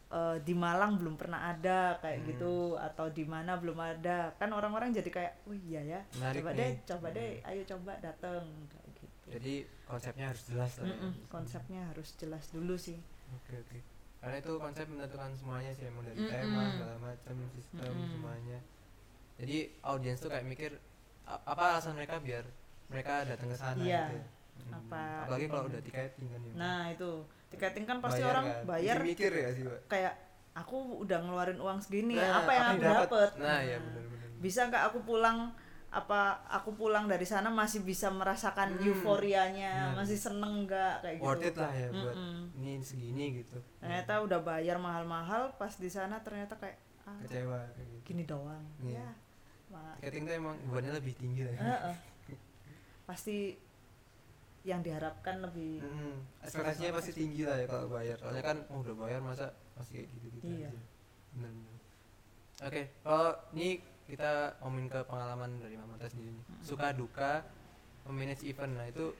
eh, 0.07 0.37
di 0.39 0.53
Malang 0.53 0.95
belum 0.95 1.15
pernah 1.15 1.49
ada 1.49 1.97
kayak 1.97 2.19
Hmm. 2.19 2.27
gitu 2.29 2.53
atau 2.77 3.09
di 3.09 3.23
mana 3.23 3.57
belum 3.57 3.75
ada 3.75 4.31
kan 4.33 4.47
orang-orang 4.49 4.91
jadi 4.91 5.09
kayak 5.09 5.33
oh 5.43 5.55
iya 5.57 5.81
ya 5.81 5.99
Menarik 6.15 6.39
coba 6.39 6.49
nih. 6.51 6.57
deh 6.57 6.71
coba 6.85 7.07
Hmm. 7.07 7.17
deh 7.17 7.31
ayo 7.43 7.61
coba 7.65 7.91
kayak 7.99 8.45
gitu 8.93 9.27
jadi 9.27 9.53
konsepnya 9.83 10.25
harus 10.29 10.43
jelas 10.45 10.71
lah 10.77 10.85
ya. 10.85 10.93
Mm-mm, 10.93 11.13
konsepnya 11.27 11.81
harus 11.89 12.09
jelas 12.15 12.45
dulu 12.49 12.75
sih 12.77 12.99
oke 13.33 13.53
oke 13.57 13.79
karena 14.21 14.35
itu 14.37 14.53
konsep 14.55 14.85
menentukan 14.85 15.31
semuanya 15.33 15.71
sih 15.71 15.85
emang 15.85 16.03
dari 16.03 16.17
Mm-mm. 16.17 16.31
tema 16.31 16.61
segala 16.71 16.95
macam 17.01 17.35
sistem 17.51 17.91
Mm-mm. 17.91 18.09
semuanya 18.09 18.59
jadi 19.35 19.57
audiens 19.81 20.17
tuh 20.17 20.27
kayak 20.27 20.43
mikir 20.43 20.71
"A- 21.23 21.41
apa 21.43 21.63
alasan 21.73 21.93
mereka 21.93 22.17
biar 22.17 22.45
mereka 22.85 23.23
datang 23.23 23.49
ke 23.49 23.57
sana? 23.57 23.77
Iya. 23.77 24.03
gitu. 24.07 24.29
Hmm. 24.55 24.71
Apa 24.77 25.01
apalagi 25.23 25.45
kalau 25.45 25.63
udah 25.65 25.81
tiketing 25.81 26.27
kan 26.27 26.39
ya 26.41 26.51
nah 26.55 26.81
itu. 26.87 27.11
Tiketing 27.47 27.85
kan 27.85 27.97
pasti 27.99 28.19
Bayar 28.19 28.31
orang 28.31 28.45
kan. 28.45 28.61
bayar 28.65 28.95
Bikin 28.97 29.07
mikir 29.07 29.31
ya 29.33 29.49
sih 29.51 29.63
Pak? 29.63 29.79
kayak 29.87 30.13
aku 30.53 30.77
udah 30.97 31.19
ngeluarin 31.19 31.57
uang 31.57 31.79
segini 31.79 32.15
Nah, 32.15 32.39
apa 32.39 32.51
yang 32.51 32.65
aku 32.65 32.79
dapet? 32.79 32.95
dapet? 33.05 33.29
Nah 33.37 33.59
ya 33.61 33.77
benar 33.77 34.03
benar 34.05 34.29
bisa 34.35 34.61
nggak 34.65 34.83
aku 34.85 34.99
pulang 35.03 35.37
apa 35.89 36.21
aku 36.45 36.75
pulang 36.75 37.05
dari 37.05 37.23
sana 37.23 37.47
masih 37.47 37.79
bisa 37.81 38.07
merasakan 38.09 38.75
Hmm, 38.75 38.83
euforianya? 38.85 39.91
Benar. 39.91 39.97
masih 39.97 40.17
seneng 40.17 40.63
nggak? 40.63 40.95
Kayak 41.01 41.15
gitu. 41.15 41.25
Worth 41.25 41.45
it 41.45 41.55
lah 41.55 41.71
ya 41.73 41.87
buat 41.89 42.15
Mm-mm. 42.15 42.39
ini 42.57 42.71
segini 42.81 43.25
gitu. 43.37 43.57
Ternyata 43.77 44.13
udah 44.21 44.39
bayar 44.41 44.77
mahal-mahal 44.77 45.55
pas 45.55 45.71
di 45.73 45.87
sana 45.87 46.19
ternyata 46.19 46.55
kayak 46.55 46.75
ah, 47.03 47.15
kecewa 47.21 47.59
kayak 47.71 47.87
gitu. 47.89 48.01
gini 48.05 48.23
doang. 48.23 48.63
Iya. 48.79 48.99
ya 48.99 49.09
ma- 49.75 49.97
tiketing 49.99 50.23
tuh 50.23 50.33
emang 50.33 50.55
bebannya 50.63 50.91
lebih 50.95 51.13
tinggi 51.13 51.41
lah 51.43 51.53
ya. 51.53 51.91
Pasti 53.05 53.53
yang 54.65 54.81
diharapkan 54.81 55.45
lebih 55.45 55.77
Mm, 55.77 56.25
ekspektasinya 56.41 56.97
pasti 56.97 57.11
tinggi 57.13 57.45
lah 57.45 57.59
ya 57.59 57.67
kalau 57.67 57.85
bayar. 57.87 58.17
Soalnya 58.17 58.41
kan 58.41 58.57
oh, 58.67 58.81
udah 58.81 58.95
bayar 58.97 59.21
masa 59.21 59.53
masih 59.75 60.01
kayak 60.01 60.07
gitu 60.09 60.25
gitu 60.33 60.45
Iya. 60.47 60.69
aja. 60.71 60.81
Benar 61.35 61.51
benar 61.51 61.73
oke 62.55 62.81
kalau 63.03 63.29
ini 63.51 63.69
kita 64.07 64.31
ngomongin 64.63 64.87
ke 64.87 64.99
pengalaman 65.03 65.59
dari 65.59 65.75
Mama 65.75 65.99
Tess 65.99 66.15
sendiri 66.15 66.31
suka 66.61 66.95
duka 66.95 67.43
memanage 68.07 68.41
event. 68.41 68.73
Nah 68.73 68.87
itu 68.87 69.11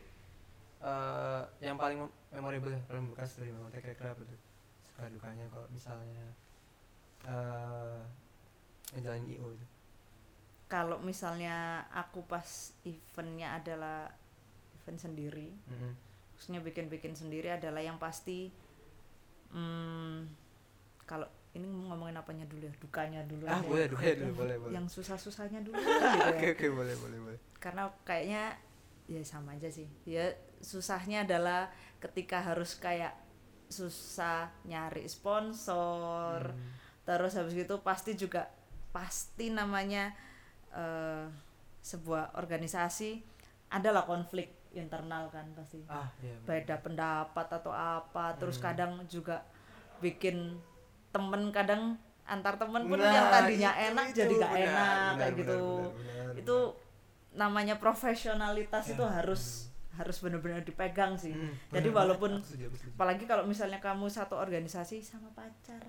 eh, 0.79 1.41
yang 1.59 1.75
paling 1.75 1.99
mem- 1.99 2.15
memorable 2.31 2.71
ya, 2.71 2.81
paling 2.85 3.11
bekas 3.11 3.35
dari 3.35 3.51
Tek 3.69 3.81
kira-kira 3.83 4.09
apa 4.13 4.23
tuh? 4.23 4.39
Suka 4.87 5.03
dukanya 5.09 5.45
kalau 5.51 5.67
misalnya 5.67 6.25
eh 7.25 7.99
ngejalanin 8.93 9.35
IO 9.35 9.51
itu 9.51 9.65
kalau 10.65 10.97
misalnya 10.99 11.85
aku 11.93 12.25
pas 12.25 12.73
eventnya 12.83 13.55
adalah 13.57 14.09
event 14.81 14.99
sendiri 14.99 15.53
Mm-mm. 15.69 15.93
maksudnya 16.33 16.61
bikin-bikin 16.61 17.13
sendiri 17.13 17.53
adalah 17.53 17.81
yang 17.81 17.97
pasti 17.97 18.49
hmm, 19.53 20.25
kalau 21.05 21.27
ini 21.55 21.63
ngomongin 21.63 22.19
apanya 22.19 22.43
dulu 22.49 22.67
ya 22.67 22.73
dukanya 22.81 23.21
dulu 23.23 23.47
ah 23.47 23.61
ya. 23.61 23.63
boleh 23.63 23.85
dukanya 23.87 24.15
dulu 24.27 24.33
boleh 24.43 24.55
boleh 24.59 24.73
yang 24.75 24.85
susah-susahnya 24.91 25.63
dulu 25.63 25.79
gitu 25.85 26.03
ya. 26.03 26.27
oke 26.35 26.47
oke 26.59 26.65
boleh 26.73 26.95
boleh 26.99 27.19
boleh 27.23 27.39
karena 27.63 27.83
kayaknya 28.03 28.43
ya 29.05 29.21
sama 29.23 29.55
aja 29.55 29.69
sih 29.69 29.87
ya 30.03 30.33
susahnya 30.59 31.23
adalah 31.23 31.69
ketika 32.01 32.41
harus 32.41 32.75
kayak 32.75 33.13
susah 33.69 34.49
nyari 34.65 35.05
sponsor 35.05 36.51
Hmm. 36.51 36.71
terus 37.05 37.37
habis 37.37 37.53
itu 37.53 37.75
pasti 37.85 38.17
juga 38.17 38.49
pasti 38.89 39.53
namanya 39.53 40.09
eh, 40.75 41.25
sebuah 41.79 42.35
organisasi 42.35 43.21
adalah 43.67 44.03
konflik 44.03 44.51
internal 44.71 45.29
kan 45.29 45.47
pasti. 45.53 45.79
Ah 45.87 46.11
iya 46.19 46.35
beda 46.41 46.75
pendapat 46.77 47.47
atau 47.49 47.71
apa 47.71 48.35
terus 48.35 48.57
Hmm. 48.57 48.65
kadang 48.65 48.91
juga 49.07 49.39
bikin 49.97 50.59
temen 51.09 51.47
kadang 51.49 51.95
antar 52.25 52.57
temen 52.57 52.83
pun 52.83 52.97
Nah, 52.97 53.07
yang 53.07 53.27
tadinya 53.29 53.71
itu- 53.71 53.85
enak 53.87 54.05
itu. 54.05 54.17
jadi 54.17 54.33
gak 54.35 54.51
benar, 54.51 54.65
enak 54.65 54.73
benar, 54.83 55.15
kayak 55.15 55.15
benar, 55.15 55.31
gitu. 55.39 55.59
benar, 55.61 55.93
benar, 55.95 56.33
itu 56.35 56.57
namanya 57.33 57.75
profesionalitas 57.77 58.83
Ya, 58.85 58.93
itu 58.93 59.03
harus 59.05 59.43
harus 59.91 60.17
benar-benar 60.19 60.59
dipegang 60.61 61.15
sih. 61.15 61.31
Hmm, 61.31 61.55
jadi 61.69 61.87
benar, 61.87 61.99
walaupun 62.03 62.31
setuju. 62.41 62.67
apalagi 62.91 63.23
kalau 63.23 63.43
misalnya 63.45 63.79
kamu 63.79 64.09
satu 64.09 64.35
organisasi 64.35 64.99
sama 64.99 65.31
pacar 65.31 65.79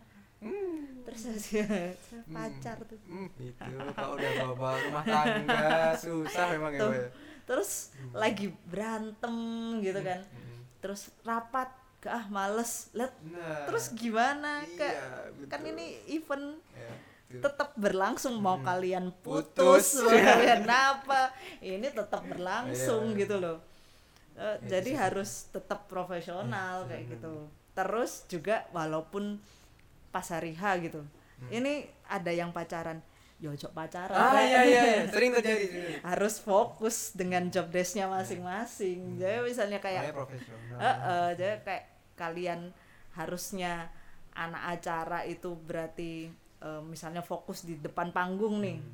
terus 1.03 1.23
habis 1.25 1.47
itu, 1.55 2.17
pacar 2.29 2.77
tuh 2.83 2.99
Hmm, 3.05 3.29
itu 3.39 3.63
kalau 3.95 4.17
udah 4.17 4.31
bawa 4.53 4.73
rumah 4.81 5.05
tangga 5.05 5.65
susah 5.95 6.45
memang 6.51 6.73
ya 6.73 6.81
Tuh. 6.83 6.93
Ya 6.93 7.07
terus 7.47 7.71
Hmm. 7.95 8.11
lagi 8.13 8.47
berantem 8.67 9.37
gitu 9.79 10.01
kan 10.03 10.21
Hmm. 10.21 10.61
terus 10.83 11.03
rapat 11.23 11.71
gak 11.99 12.13
ah 12.13 12.27
males 12.29 12.91
lihat 12.91 13.15
nah 13.25 13.67
terus 13.67 13.91
gimana 13.93 14.63
iya, 14.63 14.75
kak 14.77 14.95
betul. 15.35 15.47
kan 15.49 15.61
ini 15.65 15.87
event 16.09 16.47
Ya, 16.71 16.91
betul. 17.27 17.41
tetap 17.47 17.69
berlangsung 17.75 18.35
mau 18.39 18.59
Hmm. 18.59 18.67
kalian 18.67 19.05
Putus. 19.23 19.95
putus 19.95 20.03
mau 20.03 20.15
kalian 20.35 20.67
apa 20.67 21.31
ini 21.61 21.87
tetap 21.87 22.23
berlangsung 22.25 23.15
Iya. 23.15 23.21
gitu 23.23 23.37
loh 23.39 23.59
Eh, 24.37 24.45
Ya, 24.61 24.79
jadi 24.79 24.91
sih. 24.93 25.01
harus 25.01 25.31
tetap 25.49 25.89
profesional 25.89 26.85
Ya, 26.85 26.89
kayak 26.93 27.05
benar. 27.09 27.15
gitu 27.17 27.35
terus 27.73 28.13
juga 28.27 28.57
walaupun 28.71 29.41
pas 30.09 30.27
hari 30.27 30.53
H 30.53 30.63
gitu 30.81 31.03
Hmm. 31.37 31.53
ini 31.53 31.73
ada 32.03 32.33
yang 32.33 32.49
pacaran 32.49 32.97
yojok 33.37 33.69
pacaran 33.71 34.17
ah 34.17 34.41
iya 34.41 34.65
iya 34.65 34.83
iya. 34.87 35.05
sering 35.13 35.29
terjadi 35.31 36.01
harus 36.01 36.41
fokus 36.41 37.13
dengan 37.13 37.45
job 37.47 37.69
desknya 37.69 38.09
masing-masing 38.09 39.05
Hmm. 39.05 39.19
jadi 39.19 39.45
misalnya 39.45 39.77
kayak 39.77 40.11
profesional 40.11 40.77
Eh, 40.77 40.89
eh, 40.89 41.29
jadi 41.35 41.55
kayak 41.61 41.85
kalian 42.15 42.73
harusnya 43.13 43.93
anak 44.33 44.63
acara 44.75 45.25
itu 45.25 45.53
berarti 45.55 46.33
eh, 46.57 46.83
misalnya 46.83 47.21
fokus 47.21 47.63
di 47.63 47.77
depan 47.77 48.09
panggung 48.11 48.59
nih 48.59 48.81
Hmm. 48.81 48.93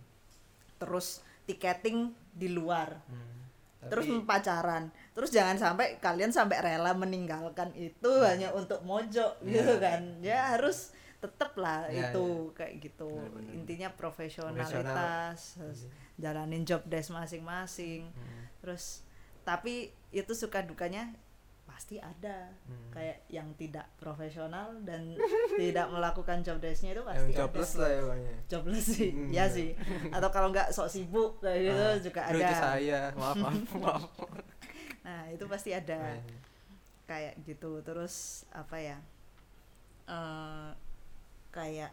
terus 0.76 1.22
tiketing 1.44 2.10
di 2.32 2.50
luar 2.50 2.98
Hmm. 3.06 3.38
terus 3.86 4.02
Tapi- 4.04 4.22
pacaran 4.24 4.84
terus 5.12 5.30
jangan 5.30 5.54
sampai 5.56 5.98
kalian 5.98 6.30
sampai 6.30 6.58
rela 6.58 6.90
meninggalkan 6.92 7.70
itu 7.72 8.10
hanya 8.20 8.50
untuk 8.50 8.82
mojok 8.82 9.38
Iya. 9.40 9.50
gitu 9.52 9.74
kan 9.78 10.02
ya 10.18 10.54
harus 10.54 10.90
tetep 11.22 11.54
lah 11.54 11.86
Iya, 11.86 12.10
itu 12.10 12.26
kayak 12.52 12.82
gitu. 12.82 13.10
Intinya 13.48 13.88
profesionalitas 13.88 15.54
harus 15.56 15.86
jalanin 16.14 16.62
job 16.62 16.82
desk 16.84 17.10
masing-masing. 17.10 18.10
Hmm. 18.10 18.42
terus 18.58 19.02
tapi 19.42 19.90
itu 20.10 20.32
suka 20.32 20.62
dukanya 20.62 21.10
pasti 21.62 21.96
ada. 21.96 22.46
Hmm. 22.62 22.90
kayak 22.90 23.22
yang 23.26 23.48
tidak 23.54 23.86
profesional 23.96 24.70
dan 24.82 25.14
tidak 25.58 25.88
melakukan 25.88 26.38
job 26.40 26.58
desknya 26.58 26.92
itu 26.92 27.00
yang 27.00 27.08
pasti 27.08 27.32
jobless 27.32 27.72
ada 27.72 27.78
lah 27.78 27.90
ya 27.90 28.02
banyak 28.04 28.36
jobless 28.46 28.86
sih 28.92 29.10
Hmm, 29.10 29.30
ya 29.30 29.34
iya. 29.34 29.44
sih. 29.48 29.68
Atau 30.10 30.28
kalau 30.28 30.50
nggak 30.50 30.68
sok 30.70 30.86
sibuk 30.86 31.38
kayak 31.38 31.58
gitu 31.64 31.80
Ah, 31.80 31.96
juga 31.98 32.20
ada. 32.24 32.36
itu 32.36 32.54
saya. 32.56 33.00
Maaf 33.14 33.36
maaf 33.36 33.70
maaf. 33.82 34.04
Nah 35.02 35.22
itu 35.28 35.44
pasti 35.46 35.70
ada. 35.72 36.18
Iya. 36.18 36.38
kayak 37.02 37.34
gitu. 37.42 37.80
Terus 37.80 38.14
apa 38.52 38.76
ya 38.76 38.98
eh 40.04 40.70
kayak 41.52 41.92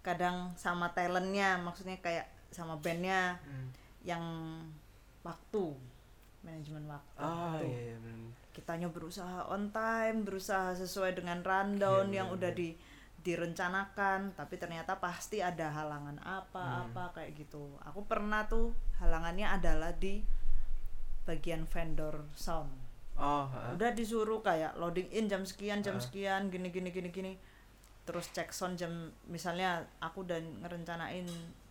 kadang 0.00 0.54
sama 0.54 0.92
talentnya 0.92 1.58
maksudnya 1.58 1.98
kayak 1.98 2.28
sama 2.48 2.78
bandnya 2.78 3.40
Hmm. 3.42 3.68
yang 4.06 4.24
waktu 5.20 5.74
manajemen 6.40 6.86
waktu 6.86 7.18
ah 7.18 7.58
Tuh. 7.58 7.66
iya 7.66 7.80
iya 7.90 8.14
kitanya 8.54 8.88
berusaha 8.88 9.50
on 9.50 9.68
time 9.68 10.22
berusaha 10.22 10.72
sesuai 10.72 11.12
dengan 11.12 11.42
rundown 11.42 12.08
Iya, 12.08 12.22
yang 12.22 12.28
udah 12.30 12.54
di 12.54 12.78
direncanakan 13.20 14.32
tapi 14.32 14.54
ternyata 14.54 14.96
pasti 14.96 15.42
ada 15.42 15.68
halangan 15.68 16.16
apa 16.22 16.62
Hmm. 16.62 16.82
apa 16.86 17.04
kayak 17.12 17.34
gitu 17.36 17.74
aku 17.82 18.06
pernah 18.06 18.46
tuh 18.46 18.70
halangannya 18.96 19.50
adalah 19.50 19.90
di 19.92 20.22
bagian 21.22 21.66
vendor 21.66 22.22
sound 22.32 22.70
oh 23.18 23.44
ah. 23.44 23.74
udah 23.74 23.90
disuruh 23.90 24.38
kayak 24.40 24.78
loading 24.78 25.10
in 25.10 25.26
jam 25.26 25.42
sekian 25.42 25.82
jam 25.82 25.98
Ah. 25.98 26.00
sekian 26.00 26.48
gini 26.48 26.70
gini 26.70 26.88
gini 26.88 27.10
gini 27.10 27.32
terus 28.06 28.30
cek 28.30 28.48
sound 28.48 28.74
jam 28.74 28.90
misalnya 29.26 29.82
aku 29.98 30.22
udah 30.22 30.38
ngerencanain 30.62 31.26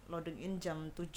loading 0.06 0.38
in 0.38 0.60
jam 0.60 0.92
7 0.92 1.08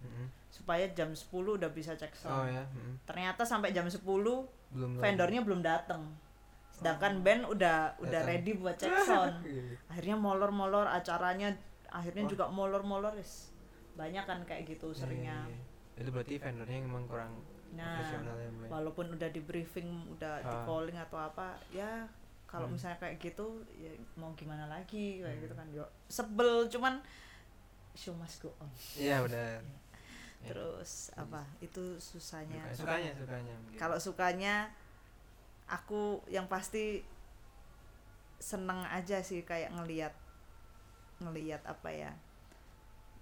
Mm-mm. 0.00 0.26
supaya 0.48 0.86
jam 0.90 1.10
10 1.10 1.26
udah 1.28 1.68
bisa 1.68 1.92
cek 1.92 2.14
oh 2.14 2.18
sound 2.22 2.48
ya 2.48 2.64
mm-mm. 2.64 2.94
ternyata 3.04 3.42
sampai 3.42 3.70
jam 3.70 3.84
10 3.84 4.00
belum 4.00 4.90
vendornya 4.96 5.42
belum 5.42 5.60
datang 5.60 6.06
sedangkan 6.70 7.20
band 7.20 7.42
udah 7.44 7.98
udah 7.98 8.08
Datang. 8.16 8.30
ready 8.30 8.52
buat 8.54 8.74
cek 8.74 8.94
sound 9.02 9.34
Iya. 9.44 9.74
akhirnya 9.86 10.16
molor-molor 10.16 10.86
acaranya 10.86 11.50
akhirnya 11.90 12.24
Wah. 12.24 12.30
juga 12.30 12.44
molor-molor 12.48 13.12
wis 13.12 13.50
banyak 13.92 14.22
kan 14.22 14.40
kayak 14.44 14.70
gitu 14.70 14.94
seringnya 14.94 15.44
Iya, 15.44 15.52
iya, 15.52 15.60
iya. 15.98 16.00
itu 16.00 16.08
berarti 16.08 16.34
vendornya 16.38 16.76
yang 16.76 16.86
memang 16.86 17.04
kurang 17.04 17.32
nah 17.70 17.98
profesional 17.98 18.34
ya 18.34 18.48
Mbak? 18.48 18.66
walaupun 18.68 19.06
udah 19.12 19.28
di 19.28 19.40
briefing 19.40 19.88
udah 20.08 20.34
di 20.40 20.48
Ah. 20.48 20.64
calling 20.64 20.96
atau 20.96 21.18
apa 21.20 21.46
ya 21.68 22.06
kalau 22.50 22.66
Hmm. 22.66 22.74
misalnya 22.74 22.98
kayak 22.98 23.16
gitu 23.16 23.46
ya 23.72 23.88
mau 24.18 24.34
gimana 24.34 24.66
lagi 24.66 25.22
kayak 25.22 25.38
Hmm. 25.38 25.44
gitu 25.46 25.54
kan 25.54 25.66
yo 25.70 25.84
sebel 26.06 26.66
cuman 26.66 26.98
show 27.94 28.10
must 28.12 28.42
go 28.42 28.50
on. 28.58 28.66
Iya 28.94 29.22
benar. 29.22 29.62
Ya. 30.40 30.48
terus 30.48 31.12
apa? 31.14 31.44
Itu 31.60 32.00
susahnya. 32.00 32.64
Sukanya- 32.72 33.12
sukanya 33.12 33.54
kalau 33.76 34.00
sukanya 34.00 34.72
aku 35.68 36.24
yang 36.26 36.48
pasti 36.48 37.04
seneng 38.40 38.80
aja 38.88 39.20
sih 39.20 39.44
kayak 39.44 39.68
ngelihat 39.70 40.16
ngelihat 41.20 41.60
apa 41.68 41.92
ya 41.92 42.12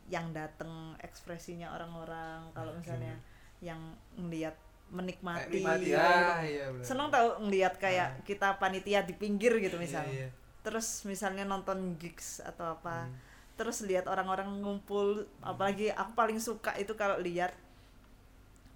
yang 0.06 0.30
dateng 0.30 0.94
ekspresinya 1.02 1.74
orang-orang. 1.74 2.48
Kalau 2.54 2.70
misalnya 2.72 3.18
yang 3.58 3.82
ngelihat 4.14 4.54
Menikmati 4.88 5.52
nikmati 5.54 5.84
gitu. 5.86 6.00
ah 6.00 6.40
iya 6.40 6.64
seneng 6.80 7.08
tau 7.08 7.36
ngelihat 7.38 7.76
kayak 7.76 8.08
Ah. 8.10 8.22
kita 8.24 8.56
panitia 8.56 9.02
di 9.02 9.12
pinggir 9.12 9.52
gitu 9.58 9.76
iya, 9.76 10.00
iya. 10.02 10.28
terus 10.60 11.04
misalnya 11.04 11.44
nonton 11.44 11.96
gigs 11.96 12.40
atau 12.40 12.72
apa 12.72 13.04
Hmm. 13.04 13.12
terus 13.54 13.82
lihat 13.82 14.06
orang-orang 14.06 14.48
ngumpul 14.58 15.22
apalagi 15.40 15.90
aku 15.90 16.12
paling 16.14 16.38
suka 16.38 16.72
itu 16.74 16.94
kalau 16.94 17.18
lihat 17.18 17.52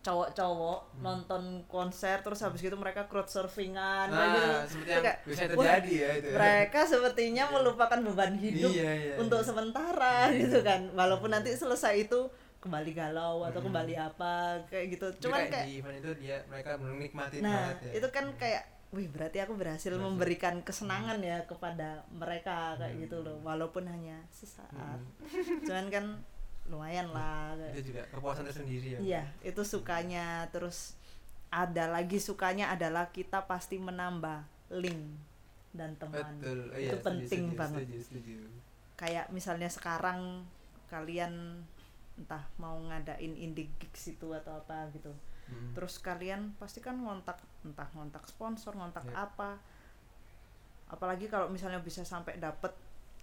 cowok-cowok 0.03 0.79
Hmm. 0.91 1.01
nonton 1.01 1.43
konser 1.65 2.19
terus 2.21 2.43
habis 2.43 2.59
gitu 2.59 2.75
mereka 2.75 3.07
crowd 3.07 3.31
surfingan 3.31 4.11
nah 4.11 4.35
gitu. 4.67 4.75
seperti 4.75 4.91
yang 4.91 5.05
kayak, 5.07 5.19
bisa 5.23 5.43
terjadi 5.47 5.93
ya 5.95 6.09
itu 6.13 6.27
ya. 6.27 6.37
mereka 6.37 6.81
sepertinya 6.85 7.45
melupakan 7.49 7.99
beban 8.03 8.35
hidup 8.35 8.67
Iya, 8.69 8.91
iya, 8.93 9.15
untuk 9.17 9.39
iya. 9.39 9.47
sementara 9.47 10.17
gitu 10.35 10.59
kan 10.61 10.91
walaupun 10.93 11.31
nanti 11.31 11.55
selesai 11.55 12.03
itu 12.03 12.27
kembali 12.63 12.91
galau 12.93 13.43
atau 13.43 13.59
Hmm. 13.59 13.69
kembali 13.69 13.95
apa 13.97 14.35
kayak 14.67 14.87
gitu. 14.93 15.07
Jadi 15.11 15.21
cuman 15.21 15.39
kayak 15.41 15.51
kayak 15.53 15.67
di 15.67 15.75
event 15.77 15.97
itu 15.99 16.11
dia 16.17 16.37
mereka 16.47 16.71
menikmati 16.77 17.37
nah 17.39 17.51
banget 17.69 17.77
ya. 17.83 17.91
itu 17.99 18.09
kan 18.09 18.25
kayak 18.37 18.63
wih 18.89 19.09
berarti 19.09 19.39
aku 19.39 19.53
berhasil 19.53 19.93
memberikan 19.93 20.55
kesenangan 20.61 21.19
ya 21.19 21.43
kepada 21.43 21.89
mereka 22.09 22.77
kayak 22.77 22.95
Hmm. 22.95 23.03
gitu 23.03 23.17
loh. 23.21 23.37
Walaupun 23.41 23.85
hanya 23.85 24.23
sesaat. 24.29 24.71
Hmm. 24.71 25.59
cuman 25.67 25.87
kan 25.89 26.05
lumayan 26.65 27.11
lah 27.11 27.53
kayak- 27.53 27.75
itu 27.75 27.83
juga 27.91 28.03
kepuasan 28.09 28.47
tersendiri 28.47 28.89
ya. 28.89 28.99
Iya 29.01 29.23
itu 29.43 29.63
sukanya. 29.63 30.27
Terus 30.49 30.95
ada 31.49 31.85
lagi 31.87 32.17
sukanya 32.17 32.71
adalah 32.71 33.11
kita 33.11 33.43
pasti 33.43 33.77
menambah 33.77 34.47
link 34.73 35.03
dan 35.71 35.97
teman. 35.97 36.23
Betul. 36.39 36.69
Oh, 36.69 36.77
itu 36.77 36.79
iya, 36.79 36.93
setuju, 36.93 37.03
penting 37.03 37.43
setuju, 37.45 37.59
banget. 37.59 37.81
setuju, 37.83 37.99
setuju. 38.07 38.37
kayak 38.95 39.27
misalnya 39.29 39.67
sekarang 39.67 40.47
kalian 40.87 41.65
entah 42.15 42.45
mau 42.57 42.77
ngadain 42.83 43.33
indie 43.33 43.73
gigs 43.77 44.11
itu 44.11 44.29
atau 44.31 44.57
apa 44.57 44.89
gitu 44.93 45.11
Hmm. 45.43 45.75
terus 45.75 45.99
kalian 45.99 46.55
pasti 46.57 46.79
kan 46.79 46.97
ngontak 46.97 47.37
entah 47.61 47.85
ngontak 47.93 48.25
sponsor 48.25 48.73
ngontak 48.73 49.05
Yep. 49.05 49.17
apa 49.17 49.51
apalagi 50.87 51.27
kalau 51.27 51.49
misalnya 51.49 51.81
bisa 51.81 52.05
sampai 52.05 52.37
dapet 52.37 52.73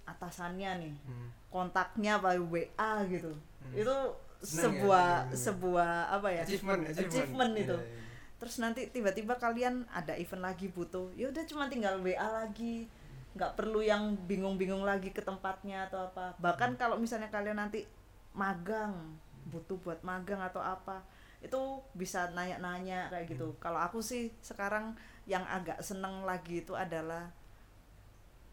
atasannya 0.03 0.71
nih 0.79 0.95
Hmm. 0.99 1.29
kontaknya 1.47 2.17
by 2.17 2.37
WA 2.37 2.65
gitu 3.07 3.29
Hmm. 3.31 3.73
itu 3.73 3.95
Seneng 4.39 4.55
ya, 4.73 4.79
sebuah 4.79 5.07
bener-bener. 5.25 5.37
sebuah 5.37 5.89
apa 6.11 6.27
ya 6.29 6.41
achievement 6.43 6.81
achievement, 6.83 7.07
achievement 7.07 7.53
itu 7.55 7.75
Iya, 7.75 7.85
iya. 7.85 8.01
terus 8.37 8.55
nanti 8.57 8.81
tiba-tiba 8.87 9.33
kalian 9.35 9.75
ada 9.89 10.13
event 10.13 10.43
lagi 10.43 10.67
butuh 10.67 11.11
ya 11.13 11.27
udah 11.27 11.43
cuma 11.43 11.67
tinggal 11.67 11.99
WA 11.99 12.23
lagi 12.35 12.87
nggak 13.29 13.53
perlu 13.53 13.79
yang 13.79 14.17
bingung-bingung 14.25 14.81
lagi 14.81 15.09
ke 15.09 15.21
tempatnya 15.21 15.85
atau 15.85 16.05
apa 16.05 16.33
bahkan 16.37 16.73
kalau 16.73 16.95
misalnya 16.95 17.29
kalian 17.29 17.57
nanti 17.57 17.85
magang 18.33 19.17
butuh 19.49 19.77
buat 19.81 19.99
magang 20.05 20.39
atau 20.39 20.61
apa 20.61 21.01
itu 21.39 21.79
bisa 21.95 22.29
nanya-nanya 22.35 23.07
kayak 23.09 23.31
gitu. 23.31 23.55
Kalau 23.63 23.79
aku 23.79 24.03
sih 24.03 24.29
sekarang 24.43 24.93
yang 25.23 25.47
agak 25.47 25.79
seneng 25.79 26.27
lagi 26.27 26.61
itu 26.61 26.75
adalah 26.75 27.31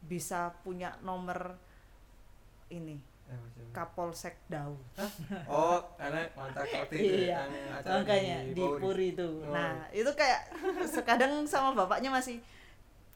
bisa 0.06 0.54
punya 0.62 0.94
nomor 1.02 1.58
ini 2.70 3.02
Eh, 3.26 3.42
Kapolsek 3.74 4.38
Dau. 4.46 4.78
Oh 5.50 5.82
karena 5.98 6.22
kontak 6.30 6.62
waktu 6.70 6.94
itu 6.94 7.14
iya 7.26 7.42
yang 7.42 7.50
acara 7.74 7.98
makanya 7.98 8.38
di, 8.54 8.62
Puri. 8.62 8.80
Puri 8.82 9.06
itu. 9.18 9.28
Oh. 9.42 9.50
nah 9.50 9.74
itu 9.90 10.10
kayak 10.14 10.46
sekadang 10.94 11.42
sama 11.42 11.74
bapaknya 11.74 12.06
masih 12.14 12.38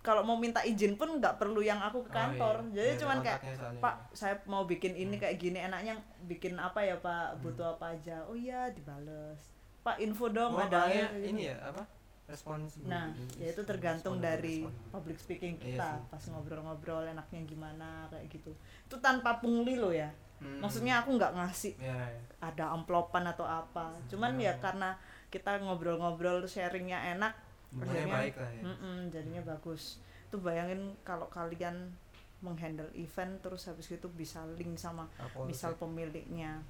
kalau 0.00 0.22
mau 0.22 0.34
minta 0.34 0.60
izin 0.62 0.94
pun 0.94 1.12
nggak 1.14 1.36
perlu 1.36 1.60
yang 1.60 1.76
aku 1.78 2.00
ke 2.00 2.08
Oh, 2.08 2.14
kantor 2.14 2.54
iya. 2.62 2.72
jadi 2.72 2.88
Iya, 2.88 2.98
cuman 2.98 3.18
kayak 3.20 3.40
soalnya. 3.52 3.80
pak 3.80 3.94
saya 4.10 4.34
mau 4.44 4.64
bikin 4.64 4.92
ini 4.94 5.14
Hmm. 5.14 5.22
kayak 5.22 5.36
gini 5.38 5.58
enaknya 5.58 5.94
bikin 6.22 6.56
apa 6.56 6.80
ya 6.80 6.96
pak 6.96 7.36
butuh 7.38 7.74
apa 7.74 7.92
aja 7.92 8.24
oh 8.24 8.32
iya 8.32 8.68
dibales 8.68 9.40
pak 9.80 9.96
info 9.98 10.28
dong 10.28 10.52
Oh, 10.52 10.58
ada 10.58 10.84
orangnya 10.84 11.04
air, 11.06 11.24
ini 11.26 11.42
gitu. 11.42 11.52
ya 11.52 11.56
apa 11.66 11.82
respons 12.26 12.78
nah 12.82 13.10
ya 13.36 13.48
itu 13.48 13.62
tergantung 13.62 14.16
dari 14.18 14.62
respon. 14.62 14.72
public 14.90 15.18
speaking 15.18 15.54
Iya 15.58 15.64
kita 15.66 15.88
sih. 15.90 16.08
pas 16.08 16.22
ngobrol-ngobrol 16.28 17.04
enaknya 17.04 17.40
gimana 17.44 17.88
kayak 18.06 18.30
gitu 18.30 18.52
itu 18.54 18.96
tanpa 18.98 19.36
pungli 19.36 19.76
loh 19.76 19.90
ya 19.90 20.08
Hmm. 20.38 20.56
maksudnya 20.56 20.96
aku 20.96 21.20
nggak 21.20 21.36
ngasih 21.36 21.76
ya, 21.76 21.92
ya. 21.92 22.16
ada 22.40 22.72
amplopan 22.72 23.28
atau 23.28 23.44
apa 23.44 23.92
cuman 24.08 24.40
ya 24.40 24.56
karena 24.56 24.96
kita 25.28 25.60
ngobrol-ngobrol 25.60 26.40
sharingnya 26.46 26.96
enak 27.12 27.36
Akhirnya 27.72 28.06
baik 28.08 28.34
lah 28.34 28.50
ya 28.50 28.62
mm-mm, 28.64 28.96
jadinya 29.08 29.42
bagus 29.46 29.82
tuh 30.26 30.38
bayangin 30.38 30.80
kalau 31.00 31.26
kalian 31.26 31.94
menghandle 32.40 32.88
event 32.94 33.38
terus 33.38 33.64
habis 33.64 33.86
itu 33.86 34.08
bisa 34.08 34.42
link 34.54 34.74
sama 34.74 35.04
Kapolsek. 35.12 35.48
misal 35.48 35.72
pemiliknya 35.76 36.62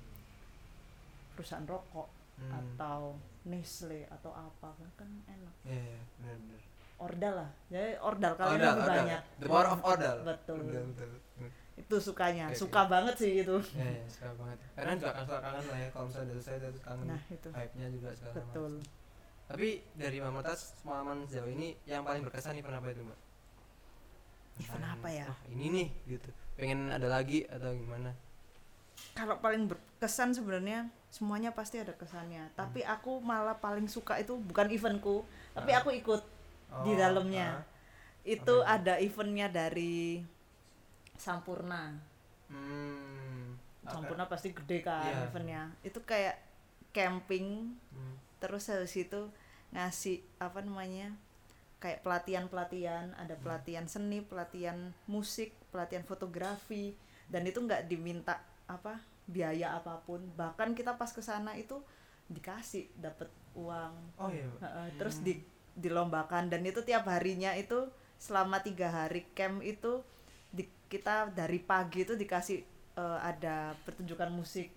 perusahaan 1.35 1.65
rokok 1.65 2.09
Hmm. 2.41 2.57
atau 2.57 3.21
Nestle 3.45 4.09
atau 4.09 4.33
apa 4.33 4.73
kan, 4.73 4.89
kan 4.97 5.11
enak 5.29 5.53
Iya, 5.61 5.77
iya, 5.93 6.01
benar 6.17 6.37
benar. 6.41 6.61
ordal 6.99 7.35
lah 7.37 7.51
jadi 7.69 8.01
ordal 8.01 8.33
kalian 8.33 8.53
Ordal, 8.55 8.65
lebih 8.71 8.81
ordal. 8.81 8.97
banyak 8.97 9.21
The 9.37 9.45
power 9.47 9.67
of 9.69 9.81
ordal. 9.83 10.17
Betul. 10.23 10.57
Betul, 10.59 10.85
betul. 10.89 11.11
betul. 11.37 11.49
itu 11.77 11.97
sukanya 11.99 12.47
Oke, 12.49 12.57
suka 12.57 12.83
banget 12.87 13.15
sih 13.15 13.33
itu 13.41 13.57
Ya, 13.73 13.85
ya, 13.87 14.05
suka 14.07 14.29
banget. 14.35 14.57
Karena 14.73 14.93
juga 14.95 15.13
kan 15.15 15.25
kangen 15.29 15.65
lah 15.67 15.79
ya 15.79 15.89
kalau 15.91 16.07
misalnya 16.09 16.33
selesai 16.35 16.57
terus 16.63 16.81
kangen. 16.81 17.07
nah 17.07 17.21
itu 17.29 17.49
Hype-nya 17.51 17.87
juga 17.91 18.09
segala 18.11 18.35
betul 18.35 18.73
macam. 18.73 19.00
Tapi 19.51 19.83
dari 19.93 20.23
Mama 20.23 20.41
Tas 20.41 20.79
pengalaman 20.81 21.27
sejauh 21.27 21.51
ini 21.51 21.75
yang 21.85 22.07
paling 22.07 22.23
berkesan 22.23 22.55
event 22.55 22.79
apa 22.79 22.89
itu, 22.89 23.03
Mbak? 23.03 23.19
Event 24.61 24.87
apa 24.87 25.09
ya? 25.11 25.27
Wah, 25.27 25.41
ini 25.51 25.67
nih 25.69 25.89
gitu. 26.09 26.31
Pengen 26.55 26.89
ada 26.89 27.09
lagi 27.09 27.43
atau 27.47 27.73
gimana? 27.73 28.15
kalau 29.11 29.41
paling 29.41 29.65
berkesan 29.65 30.37
sebenarnya 30.37 30.85
semuanya 31.09 31.51
pasti 31.51 31.81
ada 31.81 31.91
kesannya 31.91 32.53
tapi 32.53 32.85
aku 32.85 33.17
malah 33.19 33.57
paling 33.57 33.89
suka 33.89 34.21
itu 34.21 34.37
bukan 34.37 34.69
eventku 34.69 35.25
tapi 35.57 35.73
Ah. 35.73 35.81
aku 35.81 35.89
ikut 35.91 36.21
di 36.85 36.93
Oh, 36.93 36.99
dalamnya 37.01 37.59
ah. 37.59 37.65
itu 38.23 38.61
Apa 38.61 38.77
ada 38.77 39.01
eventnya 39.01 39.49
dari 39.49 40.21
Sampurna 41.17 41.97
Hmm. 42.53 43.57
Sampurna 43.83 44.29
pasti 44.29 44.53
gede 44.53 44.85
kan 44.85 45.01
Iya. 45.01 45.25
eventnya 45.25 45.63
itu 45.81 45.97
kayak 46.05 46.37
camping 46.93 47.73
Hmm. 47.89 48.17
Terus 48.41 48.67
habis 48.73 48.97
itu 48.97 49.29
ngasih 49.71 50.25
apa 50.43 50.65
namanya 50.65 51.15
kayak 51.81 52.03
pelatihan 52.05 52.45
pelatihan 52.51 53.15
ada 53.17 53.37
Hmm. 53.39 53.45
pelatihan 53.47 53.87
seni 53.89 54.21
pelatihan 54.21 54.93
musik 55.09 55.55
pelatihan 55.73 56.05
fotografi 56.05 56.93
dan 57.31 57.47
itu 57.47 57.63
nggak 57.63 57.87
diminta 57.87 58.43
apa 58.67 59.01
biaya 59.31 59.79
apa 59.79 60.03
pun. 60.03 60.21
Bahkan 60.35 60.75
kita 60.75 60.99
pas 60.99 61.15
ke 61.15 61.23
sana 61.23 61.55
itu 61.55 61.79
dikasih 62.27 62.91
dapat 62.99 63.31
uang. 63.55 63.95
Oh 64.19 64.31
iya. 64.31 64.51
Terus 64.99 65.23
di 65.23 65.39
dilombakan. 65.79 66.51
Dan 66.51 66.67
itu 66.67 66.83
tiap 66.83 67.07
harinya 67.07 67.55
itu 67.55 67.87
selama 68.19 68.61
tiga 68.61 68.91
hari 68.91 69.25
camp 69.39 69.63
itu 69.63 70.03
di, 70.51 70.67
kita 70.91 71.31
dari 71.31 71.63
pagi 71.63 72.03
itu 72.03 72.19
dikasih 72.19 72.59
eh, 72.99 73.19
ada 73.23 73.79
pertunjukan 73.87 74.29
musik 74.35 74.69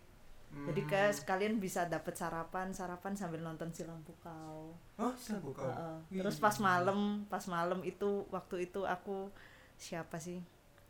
jadi 0.54 0.80
Hmm. 0.80 0.90
kayak 0.90 1.14
sekalian 1.16 1.56
bisa 1.58 1.86
dapat 1.86 2.14
sarapan 2.14 2.70
sarapan 2.70 3.14
sambil 3.14 3.42
nonton 3.42 3.70
silam 3.70 4.00
pukau 4.02 4.78
Oh, 4.96 5.14
siapa 5.16 5.44
kau? 5.48 5.66
Heeh. 5.66 5.96
Wih. 6.10 6.20
terus 6.20 6.38
pas 6.38 6.56
malam 6.60 7.00
pas 7.26 7.42
malam 7.48 7.82
itu 7.82 8.26
waktu 8.30 8.68
itu 8.68 8.86
aku 8.86 9.34
siapa 9.76 10.16
sih 10.18 10.40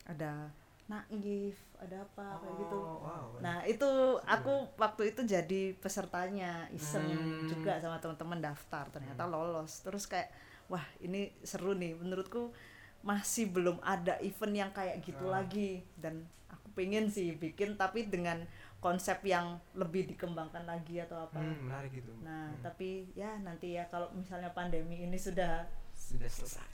ada 0.03 0.51
Naif 0.83 1.55
ada 1.79 2.03
apa 2.03 2.37
kayak 2.37 2.55
gitu 2.59 2.75
Oh, 2.75 2.99
wow. 3.01 3.27
Nah 3.39 3.63
itu 3.63 3.87
aku 4.21 4.51
waktu 4.75 5.09
itu 5.09 5.23
jadi 5.25 5.61
pesertanya 5.75 6.67
iseng 6.69 7.07
Hmm. 7.07 7.47
juga 7.47 7.79
sama 7.79 7.97
teman-teman 7.97 8.43
daftar 8.43 8.87
ternyata 8.89 9.23
lolos 9.25 9.79
terus 9.79 10.03
kayak 10.03 10.27
wah 10.67 10.83
ini 10.99 11.31
seru 11.41 11.71
nih 11.73 11.95
menurutku 11.95 12.51
masih 12.99 13.47
belum 13.49 13.79
ada 13.79 14.15
event 14.19 14.55
yang 14.57 14.71
kayak 14.71 14.99
gitu 15.01 15.23
Ah. 15.25 15.39
lagi 15.39 15.83
dan 15.95 16.23
aku 16.47 16.71
pengen 16.73 17.07
sih 17.07 17.31
bikin 17.33 17.75
tapi 17.75 18.07
dengan 18.07 18.43
konsep 18.83 19.23
yang 19.23 19.47
lebih 19.73 20.03
dikembangkan 20.05 20.63
lagi 20.63 20.99
atau 20.99 21.23
apa. 21.23 21.39
Hmm, 21.39 21.63
menarik 21.63 21.95
itu. 21.95 22.11
Nah 22.19 22.51
Hmm. 22.51 22.59
tapi 22.59 23.07
ya 23.13 23.39
nanti 23.39 23.73
ya 23.73 23.87
kalau 23.87 24.11
misalnya 24.11 24.51
pandemi 24.51 24.99
ini 24.99 25.15
sudah 25.15 25.63
sudah 25.89 26.27
selesai. 26.27 26.67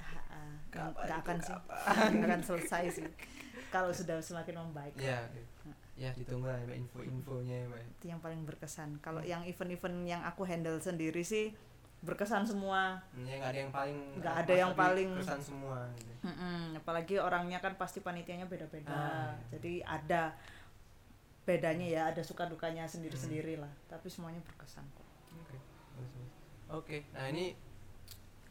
nggak 0.69 0.89
itu, 0.95 1.13
akan 1.15 1.37
sih 1.39 1.57
nggak 2.09 2.25
akan 2.25 2.41
selesai 2.41 2.83
sih 2.91 3.09
kalau 3.67 3.91
sudah 3.91 4.17
semakin 4.19 4.55
membaik. 4.59 4.95
Ya, 4.95 5.21
ya 5.93 6.09
ditunggu 6.13 6.47
lah 6.47 6.57
Mbak, 6.59 6.77
info-infonya 6.79 7.57
ya, 7.67 7.81
itu 7.83 8.05
yang 8.07 8.17
paling 8.17 8.41
berkesan 8.43 8.95
Hmm. 8.95 9.01
kalau 9.01 9.21
yang 9.21 9.43
event-event 9.43 9.97
yang 10.03 10.21
aku 10.23 10.41
handle 10.43 10.79
sendiri 10.79 11.21
sih 11.21 11.51
berkesan 11.99 12.47
semua 12.47 13.03
Ya 13.19 13.35
nggak 13.35 13.51
ada 13.51 13.59
yang 13.59 13.73
paling 13.73 13.97
Nggak 14.15 14.35
ada 14.39 14.53
yang 14.55 14.71
paling- 14.73 15.13
kesan 15.19 15.41
semua 15.43 15.83
gitu. 15.93 16.13
Mm-mm, 16.21 16.79
apalagi 16.79 17.19
orangnya 17.19 17.59
kan 17.59 17.75
pasti 17.75 17.99
panitianya 17.99 18.47
beda-beda 18.47 18.87
Ah, 18.87 19.03
iya. 19.35 19.35
jadi 19.51 19.73
ada 19.83 20.21
bedanya 21.43 21.87
ya 21.87 22.01
ada 22.07 22.21
suka 22.21 22.45
dukanya 22.45 22.85
sendiri-sendiri 22.85 23.57
lah 23.57 23.71
tapi 23.87 24.07
semuanya 24.07 24.39
berkesan 24.43 24.85
kok 24.93 25.07
Oke. 25.35 25.57
bagus. 25.95 26.29
Oke, 26.69 26.97
nah 27.11 27.25
ini 27.27 27.57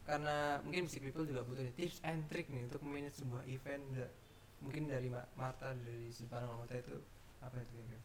karena 0.03 0.57
mungkin 0.59 0.83
Music 0.83 0.99
People 0.99 1.23
juga 1.23 1.45
butuh 1.45 1.63
tips 1.71 2.01
and 2.03 2.25
trick 2.27 2.49
nih 2.49 2.65
untuk 2.65 2.81
memanage 2.81 3.15
sebuah 3.15 3.45
event 3.45 3.83
Da- 3.93 4.11
mungkin 4.59 4.89
dari 4.89 5.07
Ma- 5.07 5.29
Marta 5.33 5.71
dari 5.71 6.09
Sipana 6.09 6.49
Marta 6.49 6.75
itu 6.75 6.97
apa 7.39 7.55
itu 7.55 7.71
kira-kira? 7.71 8.01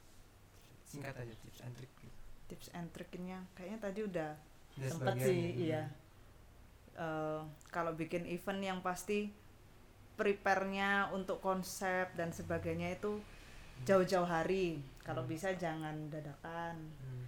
Singkat 0.84 1.14
aja 1.18 1.34
tips 1.34 1.60
and 1.60 1.74
trick 1.74 1.90
gitu. 1.98 2.14
tips 2.44 2.68
and 2.70 2.88
triknya 2.92 3.38
kayaknya 3.52 3.78
tadi 3.80 4.00
udah 4.04 4.30
Udah 4.76 4.88
sempet 4.88 5.14
sih 5.18 5.34
ya. 5.34 5.50
iya 5.58 5.82
Eh, 6.94 7.40
kalau 7.68 7.90
bikin 7.90 8.22
event 8.24 8.62
yang 8.62 8.78
pasti 8.78 9.26
prepare-nya 10.14 11.10
untuk 11.10 11.42
konsep 11.42 12.06
dan 12.14 12.30
sebagainya 12.30 12.94
itu 12.94 13.18
jauh-jauh 13.82 14.24
hari 14.24 14.78
kalau 15.02 15.22
Hmm. 15.22 15.30
bisa 15.30 15.50
jangan 15.54 16.08
dadakan 16.08 16.78
Hmm. 16.96 17.26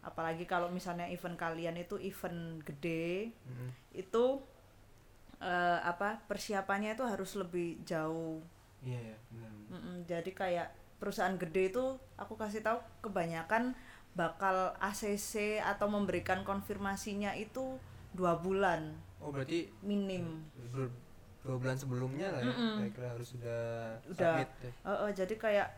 apalagi 0.00 0.44
kalau 0.44 0.68
misalnya 0.68 1.08
event 1.08 1.34
kalian 1.34 1.74
itu 1.76 1.96
event 1.98 2.60
gede 2.62 3.32
Hmm. 3.42 3.70
itu 3.90 4.24
eh, 5.36 5.80
apa 5.82 6.24
persiapannya 6.24 6.92
itu 6.92 7.04
harus 7.04 7.36
lebih 7.36 7.80
jauh 7.82 8.40
Iya 8.80 9.12
ya, 9.12 9.16
benar. 9.28 9.50
Mm-mm, 9.68 9.96
jadi 10.04 10.30
kayak 10.30 10.68
perusahaan 10.96 11.34
gede 11.34 11.68
itu 11.68 11.84
aku 12.14 12.36
kasih 12.36 12.62
tahu 12.62 12.78
kebanyakan 13.02 13.76
bakal 14.14 14.72
ACC 14.78 15.60
atau 15.60 15.90
memberikan 15.90 16.40
konfirmasinya 16.40 17.34
itu 17.34 17.76
dua 18.12 18.32
bulan 18.34 18.96
Oh 19.18 19.28
berarti 19.28 19.68
minim 19.82 20.40
dua 21.42 21.56
bulan 21.56 21.76
sebelumnya 21.76 22.30
lah 22.30 22.40
ya, 22.40 22.48
Mm-mm. 22.48 22.74
kira-kira 22.80 23.08
harus 23.12 23.28
sudah 23.30 23.62
Udah. 24.08 24.40
submit 24.40 24.48
ya. 24.58 24.70
Eh, 24.72 24.98
eh, 25.04 25.10
jadi 25.14 25.34
kayak 25.36 25.68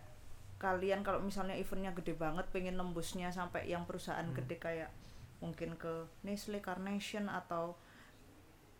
kalian 0.59 1.01
kalau 1.01 1.23
misalnya 1.23 1.55
eventnya 1.55 1.95
gede 1.95 2.15
banget 2.15 2.51
pengen 2.51 2.75
nembusnya 2.75 3.31
sampai 3.31 3.67
yang 3.67 3.87
perusahaan 3.87 4.27
Hmm. 4.27 4.35
gede 4.35 4.59
kayak 4.59 4.91
mungkin 5.39 5.79
ke 5.79 5.93
Nestle 6.23 6.59
Carnation 6.59 7.31
atau 7.31 7.79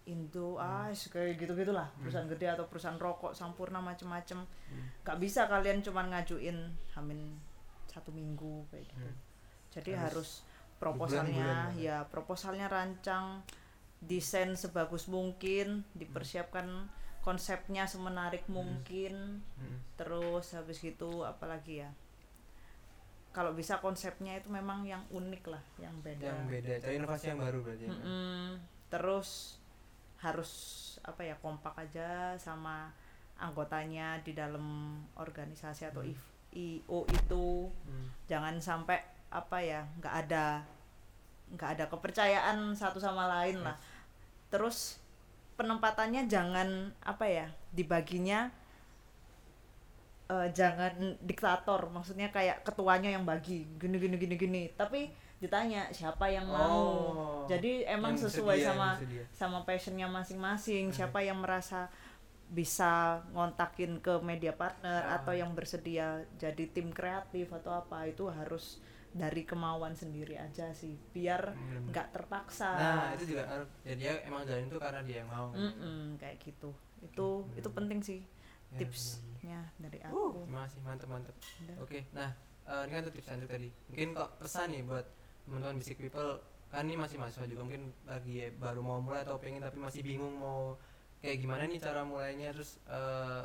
Indo 0.05 0.57
Hmm. 0.57 0.89
Ice 0.89 1.07
kayak 1.07 1.37
gitu 1.37 1.53
gitulah 1.55 1.87
perusahaan 2.01 2.27
gede 2.27 2.49
atau 2.49 2.65
perusahaan 2.65 2.97
rokok 2.97 3.37
Sampurna 3.37 3.79
macem-macem 3.79 4.41
Hmm. 4.41 5.15
bisa 5.17 5.47
kalian 5.47 5.79
cuman 5.79 6.11
ngajuin 6.11 6.59
hamin 6.95 7.37
satu 7.87 8.11
minggu 8.11 8.67
kayak 8.69 8.89
gitu 8.89 9.07
Hmm. 9.07 9.17
jadi 9.71 9.91
Harus- 9.95 10.11
harus, 10.11 10.31
proposalnya 10.79 11.45
Berbulan-bulan. 11.69 11.79
ya 11.79 11.97
proposalnya 12.07 12.67
rancang 12.67 13.43
desain 13.99 14.55
sebagus 14.55 15.07
mungkin 15.07 15.83
dipersiapkan 15.93 16.87
konsepnya 17.21 17.85
semenarik 17.85 18.45
mungkin 18.47 19.43
Hmm. 19.57 19.79
terus 19.95 20.53
habis 20.53 20.79
gitu 20.79 21.23
apalagi 21.23 21.83
ya 21.83 21.91
kalau 23.31 23.53
bisa 23.53 23.79
konsepnya 23.79 24.35
itu 24.35 24.49
memang 24.49 24.83
yang 24.83 25.05
unik 25.09 25.45
lah 25.47 25.63
yang 25.79 25.95
beda 26.01 26.27
yang 26.27 26.49
beda 26.49 26.73
cari 26.81 26.97
inovasi 26.97 27.25
yang 27.29 27.39
baru 27.39 27.59
berarti 27.61 27.85
ya. 27.87 27.91
Mm-mm. 27.93 28.45
terus 28.89 29.61
harus 30.19 30.51
apa 31.05 31.23
ya 31.23 31.37
kompak 31.39 31.77
aja 31.79 32.35
sama 32.35 32.91
anggotanya 33.39 34.19
di 34.19 34.35
dalam 34.35 34.67
organisasi 35.15 35.87
atau 35.87 36.03
Hmm. 36.03 36.17
IO 36.51 37.05
itu 37.05 37.69
Hmm. 37.85 38.09
jangan 38.27 38.57
sampai 38.59 38.99
apa 39.29 39.61
ya 39.61 39.85
nggak 40.01 40.15
ada 40.27 40.65
nggak 41.53 41.71
ada 41.77 41.85
kepercayaan 41.87 42.73
satu 42.73 42.97
sama 42.97 43.29
lain 43.29 43.61
lah 43.61 43.77
terus 44.49 44.97
penempatannya 45.59 46.31
jangan 46.31 46.95
apa 47.03 47.27
ya 47.27 47.47
dibaginya 47.75 48.47
eh, 50.31 50.49
jangan 50.55 51.19
diktator. 51.21 51.91
Maksudnya 51.91 52.31
kayak 52.31 52.63
ketuanya 52.63 53.11
yang 53.11 53.27
bagi 53.27 53.67
gini 53.77 53.99
gini 53.99 54.15
gini 54.15 54.35
gini. 54.39 54.63
Tapi 54.79 55.11
ditanya 55.39 55.91
siapa 55.91 56.27
yang 56.31 56.47
mau? 56.51 56.79
Oh. 56.79 57.47
jadi 57.47 57.87
emang 57.95 58.19
sesuai 58.19 58.59
bersedia, 58.59 58.71
sama 58.75 58.89
sama 59.35 59.59
passionnya 59.67 60.07
masing-masing. 60.07 60.95
Siapa 60.95 61.23
yang 61.23 61.43
merasa 61.43 61.91
bisa 62.49 63.21
ngontakin 63.37 64.01
ke 64.01 64.19
media 64.25 64.57
partner 64.57 65.05
Ah. 65.05 65.21
atau 65.21 65.37
yang 65.37 65.53
bersedia 65.53 66.25
jadi 66.41 66.65
tim 66.73 66.89
kreatif 66.89 67.53
atau 67.53 67.77
apa 67.77 68.09
itu 68.09 68.25
harus 68.25 68.81
dari 69.19 69.43
kemauan 69.43 69.93
sendiri 69.93 70.39
aja 70.39 70.71
sih 70.71 70.95
biar 71.11 71.51
Bener-bener. 71.51 71.91
nggak 71.91 72.09
terpaksa. 72.15 72.71
Nah 72.73 73.11
itu 73.13 73.35
juga 73.35 73.43
ya 73.83 73.95
dia 73.95 74.13
emang 74.23 74.47
jalan 74.47 74.65
itu 74.65 74.79
karena 74.79 75.01
dia 75.03 75.17
yang 75.21 75.29
mau. 75.29 75.51
Mm-mm, 75.53 76.17
kayak 76.17 76.39
gitu. 76.41 76.71
Itu 76.99 77.43
bener. 77.45 77.59
itu 77.59 77.69
penting 77.71 78.01
sih 78.01 78.21
Ya, 78.69 78.85
tipsnya 78.85 79.61
dari 79.77 79.97
Uh, 80.05 80.13
aku. 80.29 80.45
terima 80.45 80.61
kasih 80.63 80.81
mantep 80.83 81.09
mantep. 81.09 81.33
Oke 81.79 82.05
nah 82.13 82.29
eh, 82.65 82.83
ini 82.85 82.93
kan 82.93 83.03
tuh 83.03 83.13
tips 83.13 83.29
lanjut 83.29 83.49
tadi. 83.49 83.69
Mungkin 83.89 84.09
kok 84.13 84.31
pesan 84.39 84.69
nih 84.71 84.83
buat 84.85 85.07
teman-teman 85.43 85.75
basic 85.77 85.97
people. 85.99 86.37
Kan 86.69 86.85
ini 86.85 86.95
masih 86.95 87.17
mahasiswa 87.17 87.49
juga 87.49 87.65
mungkin 87.65 87.89
lagi 88.05 88.45
ya 88.45 88.53
baru 88.55 88.85
mau 88.85 89.01
mulai 89.01 89.25
atau 89.25 89.41
pengen 89.41 89.65
tapi 89.65 89.81
masih 89.81 90.05
bingung 90.05 90.37
mau 90.37 90.77
kayak 91.19 91.41
gimana 91.41 91.65
nih 91.65 91.81
cara 91.81 92.05
mulainya. 92.05 92.53
Terus 92.53 92.77
eh, 92.85 93.43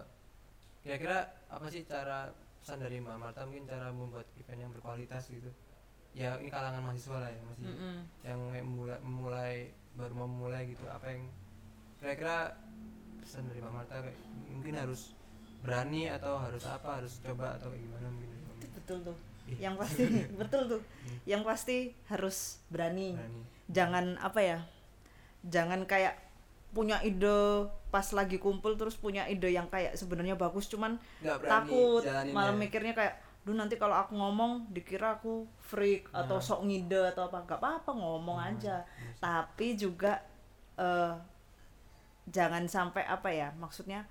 kira-kira 0.84 1.24
apa 1.48 1.72
sih 1.72 1.88
cara 1.88 2.28
pesan 2.60 2.84
dari 2.84 3.00
Mbak 3.00 3.16
Marta? 3.16 3.48
Mungkin 3.48 3.64
cara 3.64 3.96
membuat 3.96 4.28
event 4.36 4.60
yang 4.60 4.72
berkualitas 4.72 5.32
gitu 5.32 5.48
ya 6.14 6.38
ini 6.38 6.47
kalangan 6.47 6.82
mahasiswa 6.82 7.18
lah 7.20 7.30
ya 7.30 7.41
masih 7.43 7.66
Mm-mm. 7.66 7.95
yang 8.22 8.39
kayak 8.49 8.66
mulai, 8.66 8.99
mulai 9.01 9.53
baru 9.93 10.14
mau 10.14 10.30
mulai 10.30 10.70
gitu 10.70 10.86
apa 10.86 11.09
yang 11.09 11.26
kira-kira 11.97 12.53
pesan 13.18 13.49
dari 13.49 13.59
Mbak 13.59 13.74
Marta 13.74 13.95
kayak 13.97 14.18
mungkin 14.47 14.74
harus 14.76 15.18
berani 15.61 16.11
atau 16.11 16.38
harus 16.38 16.64
apa 16.66 17.01
harus 17.01 17.18
coba 17.20 17.57
atau 17.57 17.72
gimana 17.72 18.07
mungkin 18.09 18.30
Itu 18.61 18.68
betul 18.78 18.97
tuh 19.03 19.18
Ih. 19.49 19.57
yang 19.59 19.76
pasti 19.76 20.03
betul 20.41 20.61
tuh 20.70 20.82
Hmm. 21.03 21.20
yang 21.26 21.41
pasti 21.41 21.78
harus 22.07 22.61
berani 22.70 23.16
berani 23.16 23.41
jangan 23.68 24.05
apa 24.20 24.39
ya 24.39 24.59
jangan 25.43 25.84
kayak 25.84 26.16
punya 26.74 26.99
ide 27.01 27.70
pas 27.88 28.05
lagi 28.11 28.41
kumpul 28.41 28.74
terus 28.74 28.97
punya 28.97 29.30
ide 29.30 29.53
yang 29.53 29.70
kayak 29.70 29.93
sebenarnya 29.93 30.34
bagus 30.34 30.66
cuman 30.68 30.97
takut 31.22 32.01
malah 32.34 32.51
ya. 32.51 32.59
mikirnya 32.59 32.93
kayak 32.93 33.14
duh 33.44 33.52
nanti 33.52 33.76
kalau 33.76 33.94
aku 33.94 34.14
ngomong 34.14 34.52
dikira 34.70 35.18
aku 35.18 35.44
freak 35.60 36.08
atau 36.10 36.39
Nah. 36.39 36.46
sok 36.46 36.64
ngide 36.64 37.12
atau 37.12 37.28
apa 37.28 37.44
nggak 37.44 37.60
apa-apa 37.60 37.91
ngomong 37.91 38.38
Hmm, 38.38 38.50
aja 38.50 38.76
iya 38.80 39.12
sih. 39.12 39.20
tapi 39.20 39.68
juga 39.76 40.14
eh 40.76 41.14
jangan 42.26 42.64
sampai 42.66 43.04
apa 43.06 43.30
ya 43.30 43.52
maksudnya 43.54 44.08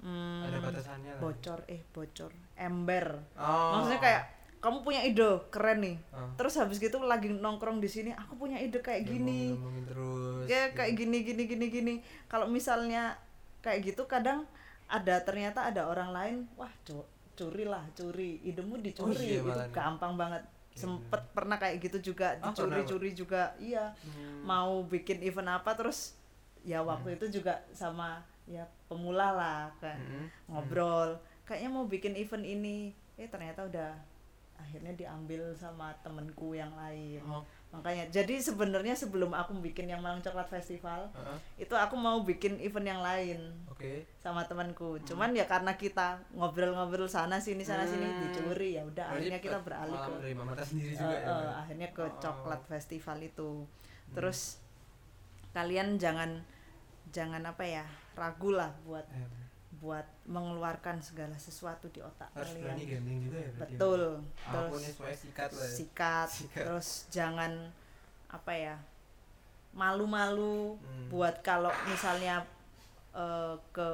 hmm, 0.00 0.46
ada 0.46 0.58
batasannya 0.60 1.12
lah 1.12 1.20
bocor 1.20 1.66
eh 1.66 1.82
bocor 1.88 2.30
ember 2.54 3.18
oh. 3.34 3.74
maksudnya 3.74 3.98
kayak 3.98 4.22
kamu 4.58 4.82
punya 4.82 5.02
ide 5.02 5.22
keren 5.48 5.78
nih 5.80 5.96
Oh. 6.10 6.30
terus 6.34 6.54
habis 6.54 6.78
gitu 6.78 6.98
lagi 7.00 7.28
nongkrong 7.28 7.78
di 7.78 7.86
sini 7.86 8.10
aku 8.12 8.34
punya 8.36 8.58
ide 8.58 8.78
kayak 8.78 9.02
gini 9.04 9.50
ngomongin 9.52 9.84
terus 9.84 10.44
ya 10.46 10.62
gitu. 10.64 10.76
kayak 10.76 10.92
gini 10.94 11.18
gini 11.24 11.42
gini 11.44 11.66
gini 11.68 11.94
kalau 12.26 12.46
misalnya 12.46 13.18
kayak 13.60 13.82
gitu 13.84 14.06
kadang 14.06 14.46
ada 14.86 15.20
ternyata 15.20 15.66
ada 15.66 15.84
orang 15.84 16.10
lain 16.10 16.36
wah 16.54 16.70
cu- 16.80 17.06
curi 17.38 17.62
lah 17.62 17.86
curi. 17.94 18.42
Idemu 18.42 18.74
dicuri 18.82 19.14
iya, 19.14 19.38
itu 19.38 19.50
gampang 19.70 20.18
banget. 20.18 20.42
Iya, 20.74 20.78
sempet 20.82 21.22
pernah 21.30 21.56
kayak 21.56 21.76
gitu 21.80 22.10
juga 22.10 22.34
Ah, 22.38 22.50
dicuri 22.50 22.66
pernah, 22.66 22.82
Pak? 22.82 22.88
curi 22.90 23.10
juga. 23.14 23.42
Iya. 23.56 23.84
Hmm. 23.94 24.42
mau 24.42 24.82
bikin 24.82 25.22
event 25.22 25.50
apa 25.52 25.74
terus 25.74 26.18
ya 26.62 26.82
waktu 26.82 27.14
itu 27.14 27.38
juga 27.38 27.62
sama 27.70 28.18
ya 28.44 28.66
pemula 28.86 29.30
lah 29.30 29.62
kan 29.78 29.94
Hmm. 29.96 30.26
ngobrol. 30.48 31.14
Kayaknya 31.44 31.70
mau 31.70 31.86
bikin 31.86 32.14
event 32.14 32.42
ini. 32.42 32.90
Eh 33.14 33.26
ternyata 33.26 33.64
udah 33.64 33.92
akhirnya 34.54 34.90
diambil 34.92 35.54
sama 35.54 35.94
temenku 36.02 36.52
yang 36.52 36.74
lain. 36.74 37.22
Oh. 37.24 37.46
Makanya 37.68 38.08
jadi 38.10 38.40
sebenarnya 38.40 38.94
sebelum 38.94 39.30
aku 39.30 39.52
bikin 39.60 39.86
yang 39.86 40.00
Malang 40.00 40.18
Coklat 40.18 40.48
Festival 40.48 41.12
Heeh. 41.12 41.36
itu 41.62 41.74
aku 41.74 41.94
mau 41.94 42.16
bikin 42.22 42.56
event 42.58 42.86
yang 42.86 43.00
lain 43.00 43.38
oke 43.68 44.08
sama 44.16 44.40
temanku 44.42 44.96
cuman 45.02 45.30
ya 45.30 45.44
karena 45.44 45.74
kita 45.74 46.16
ngobrol-ngobrol 46.32 47.04
sana 47.06 47.36
sini 47.36 47.60
sana 47.62 47.84
sini 47.84 48.02
Hmm. 48.02 48.20
dicuri 48.24 48.74
ya 48.74 48.82
udah 48.82 49.04
akhirnya 49.10 49.38
kita 49.38 49.58
pe- 49.58 49.64
beralih 49.66 49.94
ke 49.94 50.10
dari 50.18 50.34
Marta 50.34 50.64
sendiri 50.64 50.90
eh, 50.90 50.96
juga 50.96 51.12
ya 51.12 51.20
eh, 51.20 51.28
Mbak? 51.38 51.54
akhirnya 51.58 51.88
ke 51.92 52.02
Oh. 52.02 52.12
coklat 52.18 52.60
festival 52.66 53.18
itu 53.20 53.50
terus 54.10 54.38
kalian 55.50 55.96
jangan 55.96 56.40
jangan 57.08 57.42
apa 57.42 57.64
ya 57.64 57.84
ragu 58.14 58.50
lah 58.50 58.72
buat 58.82 59.04
Eh, 59.10 59.28
buat 59.78 60.02
mengeluarkan 60.24 60.98
segala 60.98 61.34
sesuatu 61.34 61.86
di 61.88 62.00
otak 62.00 62.26
harus 62.32 62.50
kalian 62.50 62.62
berani 62.66 62.84
gambling 62.84 63.20
juga 63.22 63.38
ya 63.38 63.44
ya? 63.44 63.52
betul 63.56 64.02
terus 64.44 64.80
ya 64.80 64.90
supaya 64.92 65.16
sikat 65.16 65.50
lah 65.50 65.62
ya. 65.62 65.74
sikat, 65.74 66.28
Sikat. 66.38 66.64
terus 66.66 66.88
jangan 67.08 67.52
apa 68.28 68.52
ya 68.52 68.76
malu-malu 69.72 70.74
Hmm. 70.76 71.06
buat 71.08 71.40
kalau 71.40 71.70
misalnya 71.86 72.42
eh, 73.10 73.54
ke 73.70 73.88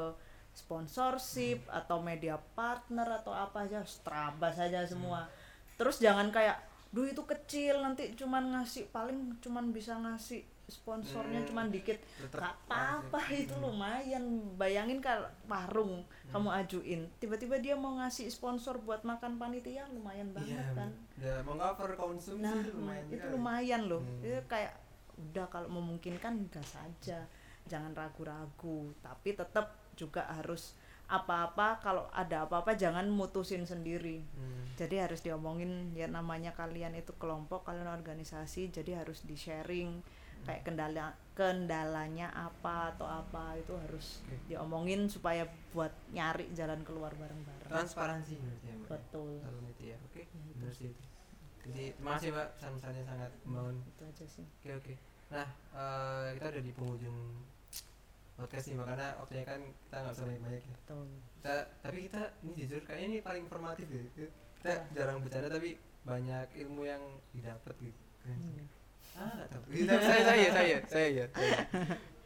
sponsorship 0.55 1.67
Hmm. 1.67 1.79
atau 1.83 1.99
media 2.01 2.39
partner 2.55 3.21
atau 3.21 3.31
apa 3.31 3.65
aja 3.65 3.83
terabas 4.01 4.57
aja 4.57 4.87
semua 4.87 5.27
terus 5.75 5.99
jangan 5.99 6.31
kayak 6.31 6.57
duh 6.91 7.05
itu 7.05 7.23
kecil 7.25 7.83
nanti 7.83 8.15
cuman 8.15 8.55
ngasih 8.55 8.87
paling 8.89 9.35
cuman 9.43 9.75
bisa 9.75 9.99
ngasih 9.99 10.47
sponsornya 10.67 11.39
Hmm. 11.39 11.49
cuman 11.49 11.67
dikit. 11.69 12.01
Gak 12.27 12.41
apa-apa 12.65 13.21
itu 13.31 13.53
Hmm. 13.53 13.65
lumayan. 13.67 14.25
Bayangin 14.55 14.99
kalau 14.99 15.27
warung 15.45 16.03
kamu 16.27 16.49
ajuin 16.57 17.01
tiba-tiba 17.17 17.55
dia 17.57 17.75
mau 17.75 17.95
ngasih 17.97 18.27
sponsor 18.27 18.77
buat 18.79 19.03
makan 19.03 19.37
panitia 19.37 19.87
lumayan 19.89 20.31
banget 20.31 20.57
Iya, 20.57 20.75
kan? 20.75 20.91
udah 21.15 21.37
mau 21.43 21.55
cover 21.55 21.95
konsumsi 21.95 22.43
nah 22.43 22.57
lumayan 22.57 23.07
itu 23.09 23.27
lumayan 23.29 23.83
loh. 23.87 24.01
Hmm. 24.01 24.19
itu 24.21 24.43
kayak 24.45 24.75
udah 25.15 25.47
kalau 25.47 25.71
memungkinkan 25.71 26.49
gas 26.49 26.75
saja 26.75 27.23
jangan 27.65 27.95
ragu-ragu 27.95 28.91
tapi 28.99 29.33
tetap 29.33 29.71
juga 29.95 30.27
harus 30.29 30.75
apa-apa 31.07 31.79
kalau 31.79 32.09
ada 32.11 32.43
apa-apa 32.43 32.75
jangan 32.75 33.07
mutusin 33.07 33.63
sendiri. 33.63 34.25
Hmm. 34.35 34.65
jadi 34.75 35.07
harus 35.07 35.21
diomongin 35.21 35.93
ya 35.93 36.09
namanya 36.09 36.51
kalian 36.51 36.93
itu 36.93 37.15
kelompok 37.15 37.63
kalian 37.63 37.87
organisasi 37.87 38.69
jadi 38.69 38.99
harus 38.99 39.23
di 39.23 39.37
sharing 39.37 40.03
kayak 40.45 40.63
kendala 40.63 41.07
kendalanya 41.35 42.29
apa 42.31 42.95
atau 42.95 43.05
apa 43.05 43.59
itu 43.59 43.75
harus 43.75 44.23
Oke. 44.23 44.37
diomongin 44.47 45.09
supaya 45.09 45.43
buat 45.73 45.91
nyari 46.11 46.47
jalan 46.53 46.79
keluar 46.83 47.11
bareng-bareng 47.13 47.67
transparansi 47.67 48.39
berarti 48.39 48.67
ya 48.67 48.75
Mbak? 48.77 48.89
betul 48.89 49.31
Dalam 49.41 49.65
itu 49.69 49.83
ya 49.85 49.97
oke 50.01 50.23
Ya, 50.55 50.71
itu. 50.71 50.89
jadi 51.67 51.85
terima 51.93 52.11
kasih 52.15 52.29
Mbak 52.31 52.49
pesan-pesannya 52.55 53.03
sangat 53.03 53.31
membangun 53.43 53.77
itu 53.83 54.03
aja 54.05 54.25
sih 54.29 54.45
oke 54.47 54.71
oke 54.79 54.95
nah 55.33 55.49
eh, 55.75 56.27
kita 56.37 56.47
udah 56.53 56.63
di 56.63 56.73
penghujung 56.73 57.19
podcast 58.35 58.65
nih 58.67 58.77
makanya 58.77 59.09
waktunya 59.17 59.45
kan 59.45 59.61
kita 59.63 59.97
nggak 59.97 60.15
usah 60.15 60.25
banyak-banyak 60.27 60.63
ya 60.63 60.73
betul 60.75 61.07
kita 61.35 61.55
tapi 61.81 61.99
kita 62.05 62.21
ini 62.43 62.53
jujur 62.57 62.81
kayaknya 62.83 63.07
ini 63.09 63.19
paling 63.21 63.43
informatif 63.43 63.87
ya 63.89 64.03
kita 64.13 64.27
Apa? 64.65 64.91
jarang 64.93 65.19
bercanda 65.19 65.49
tapi 65.49 65.71
banyak 66.05 66.49
ilmu 66.61 66.85
yang 66.85 67.01
didapat 67.33 67.73
gitu. 67.81 68.01
Hmm. 68.25 68.69
Ah 69.15 69.31
nggak 69.31 69.49
tahu 69.49 69.63
saya 69.87 70.23
saya 70.27 70.49
saya 70.51 70.79
saya 70.91 71.09
ya 71.09 71.25
saya. 71.31 71.59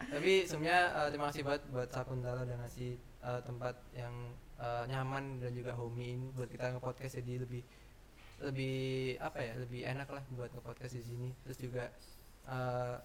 tapi 0.09 0.33
sebenarnya 0.49 0.81
eh, 0.97 1.09
terima 1.13 1.27
kasih 1.29 1.43
banget 1.45 1.63
buat 1.69 1.89
Sakuntala 1.93 2.41
udah 2.49 2.59
ngasih 2.65 2.91
eh, 2.97 3.41
tempat 3.45 3.75
yang 3.93 4.15
eh, 4.57 4.85
nyaman 4.89 5.37
dan 5.39 5.53
juga 5.53 5.77
homey 5.77 6.17
buat 6.33 6.49
kita 6.49 6.73
nge-podcast. 6.73 7.21
Jadi 7.21 7.35
lebih 7.45 7.63
lebih 8.39 8.79
apa 9.19 9.39
ya 9.43 9.53
lebih 9.59 9.83
enak 9.85 10.09
lah 10.09 10.23
buat 10.33 10.49
nge-podcast 10.49 10.95
di 10.97 11.05
sini. 11.05 11.29
Terus 11.45 11.59
juga 11.61 11.85
eh, 12.49 12.97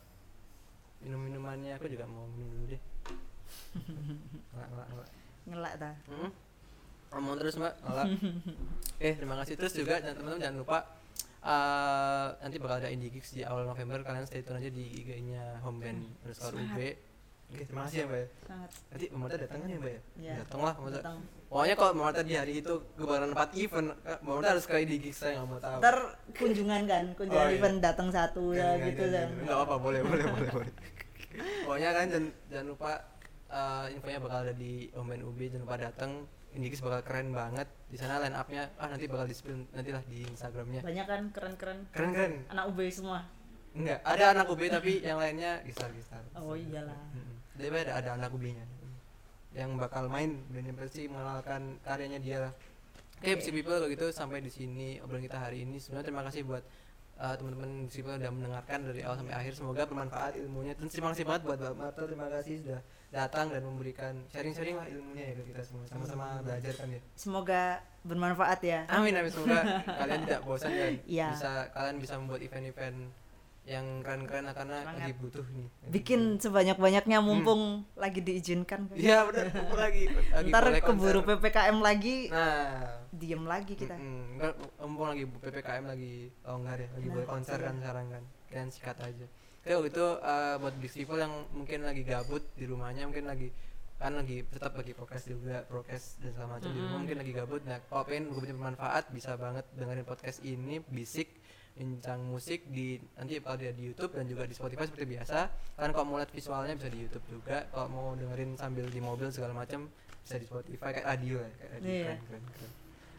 minum-minumannya 1.04 1.76
aku 1.76 1.92
juga 1.92 2.08
mau 2.08 2.24
minum 2.32 2.48
dulu 2.56 2.66
deh. 2.72 2.82
Ngelak 4.56 4.70
ngelak 4.72 4.88
ngelak. 4.90 5.10
Ngelak 5.44 5.74
ta 5.76 5.92
Hmm. 6.08 6.32
Ngomong 7.14 7.36
terus 7.38 7.54
mbak, 7.62 7.78
malah. 7.86 8.10
eh 8.98 9.14
terima 9.14 9.36
kasih. 9.44 9.54
Terus 9.54 9.74
juga 9.76 10.02
dan 10.02 10.18
teman-teman 10.18 10.42
jangan 10.42 10.58
lupa 10.66 10.80
eh, 11.44 12.28
nanti 12.40 12.56
bakal 12.58 12.80
ada 12.80 12.90
indie 12.90 13.10
gigs 13.10 13.32
di 13.32 13.44
awal 13.44 13.64
November. 13.64 14.00
Kalian 14.02 14.24
stay 14.24 14.42
tune 14.42 14.58
aja 14.58 14.68
di 14.68 14.86
IG-nya 14.98 15.60
homeband 15.62 16.00
underscore 16.24 16.56
UB 16.56 16.80
Oke, 17.54 17.70
terima 17.70 17.86
kasih 17.86 17.98
ya 18.02 18.06
mbak 18.10 18.18
ya. 18.18 18.28
Sangat. 18.50 18.70
Nanti 18.90 19.06
Mbak 19.06 19.20
Marta 19.22 19.36
datang 19.38 19.58
kan 19.62 19.70
ya 19.70 19.78
mbak 19.78 19.94
ya? 19.94 20.02
Iya. 20.18 20.34
datang 20.42 20.62
lah 20.66 20.74
Mbak 20.74 20.82
Marta 20.82 20.98
datang. 20.98 21.18
Pokoknya 21.46 21.76
kalau 21.78 21.92
Mbak 21.94 22.06
Marta 22.10 22.22
di 22.24 22.34
hari 22.34 22.54
itu 22.58 22.74
kebaran 22.98 23.30
4 23.30 23.62
event 23.62 23.88
eh, 23.94 24.18
Mbak 24.18 24.34
Marta 24.34 24.50
harus 24.50 24.66
ke 24.66 24.74
indie 24.82 24.98
gigs 24.98 25.20
saya 25.22 25.32
nggak 25.38 25.48
mau 25.48 25.60
tahu. 25.62 25.78
Ntar 25.78 25.98
kunjungan 26.34 26.82
kan 26.90 27.04
kunjungan 27.14 27.46
Oh, 27.46 27.52
iya. 27.54 27.58
event 27.62 27.78
datang 27.78 28.10
satu 28.10 28.44
ya 28.58 28.70
gitu 28.82 29.04
kan. 29.06 29.28
enggak, 29.30 29.44
enggak 29.46 29.60
apa 29.62 29.76
boleh 29.78 30.02
boleh 30.02 30.26
boleh 30.26 30.50
boleh. 30.50 30.72
Pokoknya 31.70 31.90
kan 31.94 32.06
jangan, 32.10 32.26
jangan 32.50 32.66
lupa 32.66 32.92
eh, 33.54 33.86
infonya 33.94 34.18
bakal 34.18 34.40
ada 34.42 34.54
di 34.58 34.74
Omen 34.98 35.22
UB 35.22 35.38
jangan 35.46 35.62
lupa 35.62 35.78
datang 35.78 36.12
Indikis 36.54 36.80
bakal 36.86 37.02
keren 37.02 37.34
banget. 37.34 37.68
Di 37.90 37.98
sana 37.98 38.22
line 38.22 38.38
upnya 38.38 38.70
ah 38.78 38.88
nanti 38.90 39.06
bakal 39.10 39.26
di 39.26 39.36
spill 39.36 39.66
nanti 39.74 39.90
lah 39.90 40.04
di 40.06 40.26
Instagramnya. 40.26 40.82
Banyak 40.86 41.06
kan 41.06 41.24
keren-keren. 41.34 41.78
Keren 41.90 42.10
keren. 42.14 42.34
Anak 42.54 42.74
UB 42.74 42.80
semua. 42.94 43.26
Enggak 43.74 44.00
ada 44.06 44.26
anak 44.38 44.48
UB 44.54 44.62
tapi 44.70 45.02
yang 45.02 45.18
lainnya 45.18 45.66
gistar 45.66 45.90
gistar 45.98 46.22
oh 46.38 46.54
iyalah. 46.54 46.98
Tapi 47.58 47.74
ada 47.74 47.94
ada 47.98 48.10
anak 48.18 48.30
UB-nya 48.34 48.66
yang 49.54 49.78
bakal 49.78 50.10
main 50.10 50.42
dan 50.50 50.66
yang 50.66 50.78
pasti 50.78 51.06
mengenalkan 51.06 51.78
karyanya 51.86 52.20
dia 52.22 52.38
lah. 52.50 52.54
Oke 53.22 53.38
Oke. 53.38 53.46
Psy 53.46 53.52
people 53.54 53.78
kalau 53.78 53.90
gitu 53.90 54.10
sampai 54.10 54.42
di 54.42 54.50
sini 54.50 54.98
obrolan 55.00 55.22
kita 55.22 55.38
hari 55.38 55.62
ini. 55.64 55.78
Sebenarnya 55.78 56.10
terima 56.10 56.24
kasih 56.26 56.42
buat 56.44 56.64
uh, 57.22 57.34
teman-teman 57.38 57.88
Psy 57.88 58.02
people 58.02 58.18
udah 58.18 58.32
mendengarkan 58.34 58.80
dari 58.90 59.02
awal 59.06 59.18
sampai 59.22 59.36
akhir. 59.38 59.54
Semoga 59.54 59.86
bermanfaat 59.86 60.34
ilmunya. 60.42 60.74
Dan 60.74 60.90
terima 60.90 61.14
kasih 61.14 61.26
banget 61.30 61.42
buat 61.46 61.58
Mbak 61.62 61.76
Marta 61.78 62.02
terima 62.04 62.28
kasih 62.34 62.56
sudah 62.66 62.82
datang 63.14 63.54
dan 63.54 63.62
memberikan 63.62 64.14
sharing-sharing 64.34 64.74
lah 64.74 64.90
ilmunya 64.90 65.24
ya 65.30 65.34
ke 65.38 65.44
kita 65.54 65.62
semua. 65.62 65.86
Sama-sama 65.86 66.42
belajar 66.42 66.74
kan 66.74 66.90
ya. 66.90 67.02
Semoga 67.14 67.62
bermanfaat 68.02 68.60
ya. 68.66 68.80
Amin 68.90 69.14
amin. 69.14 69.30
Semoga 69.30 69.86
kalian 69.86 70.20
tidak 70.26 70.42
bosan 70.42 70.72
dan 70.74 70.94
Iya. 71.06 71.30
bisa 71.38 71.52
kalian 71.78 71.98
bisa 72.02 72.14
membuat 72.18 72.42
event-event 72.42 72.98
yang 73.64 74.04
keren-keren 74.04 74.44
karena 74.52 74.84
Semangat. 74.84 75.00
lagi 75.08 75.12
butuh 75.22 75.46
nih. 75.56 75.68
Bikin 75.88 76.22
sebanyak-banyaknya 76.42 77.18
mumpung 77.24 77.88
lagi 77.96 78.20
diizinkan. 78.20 78.92
Hmm. 78.92 78.98
iya 79.00 79.24
benar 79.24 79.46
kumpul 79.56 79.80
lagi 79.80 80.04
lagi 80.36 80.50
ntar 80.52 80.64
keburu 80.84 81.22
konser. 81.24 81.40
PPKM 81.40 81.78
lagi 81.80 82.16
nah. 82.28 83.00
diem 83.14 83.44
lagi 83.46 83.74
kita. 83.78 83.96
Nggak, 83.96 84.54
mumpung 84.84 85.08
lagi 85.16 85.24
ppkm 85.30 85.86
lagi 85.86 86.14
longgar 86.44 86.76
ya 86.82 86.90
lagi 86.92 87.08
Nah, 87.08 87.14
boleh 87.16 87.28
konser 87.30 87.58
kan 87.62 87.76
sekarang 87.78 88.06
kan. 88.12 88.24
Kalian 88.52 88.70
sikat 88.74 88.98
aja 89.00 89.26
oke 89.64 89.72
waktu 89.74 89.90
itu 89.90 90.06
eh, 90.20 90.56
buat 90.60 90.76
big 90.78 90.92
people 90.92 91.16
yang 91.16 91.34
mungkin 91.52 91.80
lagi 91.82 92.04
gabut 92.04 92.44
di 92.54 92.66
rumahnya 92.68 93.08
mungkin 93.08 93.26
lagi 93.26 93.48
kan 93.96 94.20
lagi 94.20 94.44
tetap 94.44 94.76
lagi 94.76 94.92
prokes 94.92 95.24
juga 95.26 95.64
prokes 95.64 96.20
dan 96.20 96.36
segala 96.36 96.60
macam 96.60 96.70
di 96.70 96.76
rumah 96.76 96.90
Mm-mm. 96.92 97.00
mungkin 97.00 97.18
lagi 97.24 97.32
gabut 97.32 97.62
nah 97.64 97.80
kalau 97.88 98.04
pengen 98.04 98.24
punya 98.30 98.52
bermanfaat 98.52 99.04
bisa 99.10 99.40
banget 99.40 99.64
dengerin 99.74 100.04
podcast 100.04 100.44
ini 100.44 100.84
bisik 100.84 101.40
bincang 101.74 102.20
musik 102.28 102.68
di 102.68 103.00
nanti 103.16 103.40
kalau 103.40 103.56
dia 103.56 103.72
di 103.72 103.88
YouTube 103.88 104.14
dan 104.14 104.28
juga 104.28 104.44
di 104.44 104.54
Spotify 104.54 104.86
seperti 104.86 105.08
biasa 105.08 105.38
kan 105.74 105.90
kalau 105.90 106.06
mau 106.06 106.20
lihat 106.20 106.30
visualnya 106.30 106.76
bisa 106.76 106.92
di 106.92 107.00
YouTube 107.02 107.26
juga 107.32 107.64
kalau 107.72 107.88
mau 107.90 108.08
dengerin 108.14 108.54
sambil 108.54 108.86
di 108.86 109.00
mobil 109.00 109.32
segala 109.32 109.56
macam 109.56 109.88
bisa 110.22 110.36
di 110.36 110.46
Spotify 110.46 110.94
kayak 110.94 111.08
radio 111.08 111.36
ya 111.40 111.50
kayak 111.56 111.72
radio 111.74 111.88
Iya. 111.88 112.04
keren, 112.04 112.22
keren, 112.28 112.44
keren. 112.46 112.72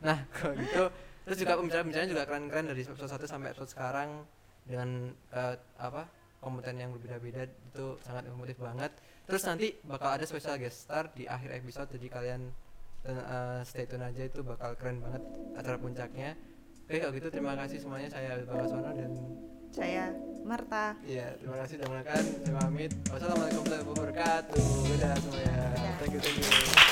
Nah, 0.05 0.19
kalau 0.37 0.53
gitu 0.55 0.83
terus 1.25 1.37
juga 1.41 1.53
pembicaraan-pembicaraan 1.57 2.11
juga 2.13 2.23
keren-keren 2.29 2.65
dari 2.69 2.81
episode 2.85 3.11
1 3.11 3.25
sampai 3.25 3.49
episode 3.51 3.71
sekarang 3.73 4.09
dengan 4.69 4.89
eh, 5.33 5.57
apa 5.81 6.03
kompeten 6.45 6.77
yang 6.77 6.93
berbeda-beda 6.93 7.49
itu 7.49 7.87
sangat 8.05 8.29
informatif 8.29 8.61
banget. 8.61 8.93
Terus 9.25 9.43
nanti 9.49 9.67
bakal 9.89 10.21
ada 10.21 10.25
special 10.29 10.61
guest 10.61 10.85
star 10.85 11.09
di 11.17 11.25
akhir 11.25 11.57
episode 11.57 11.89
jadi 11.97 12.07
kalian 12.13 12.41
eh, 13.09 13.61
stay 13.65 13.89
tune 13.89 14.05
aja 14.05 14.23
itu 14.29 14.45
bakal 14.45 14.77
keren 14.77 15.01
banget 15.01 15.23
acara 15.57 15.77
puncaknya. 15.81 16.37
Oke 16.85 17.01
kalau 17.01 17.13
gitu 17.17 17.29
terima 17.33 17.57
kasih 17.57 17.81
semuanya 17.81 18.13
saya 18.13 18.45
Bapak 18.45 18.69
Sono 18.69 18.93
dan 18.93 19.13
saya 19.73 20.13
Marta 20.45 20.93
ya 21.09 21.33
terima 21.41 21.57
kasih 21.65 21.81
sudah 21.81 21.89
menonton. 21.89 22.25
Saya 22.45 22.55
pamit. 22.61 22.93
Wassalamualaikum 23.09 23.63
warahmatullahi 23.65 23.85
wabarakatuh. 23.89 24.69
Dadah 24.93 25.17
semuanya. 25.25 25.57
Thank 25.97 26.13
you 26.13 26.21
thank 26.21 26.37
you. 26.45 26.84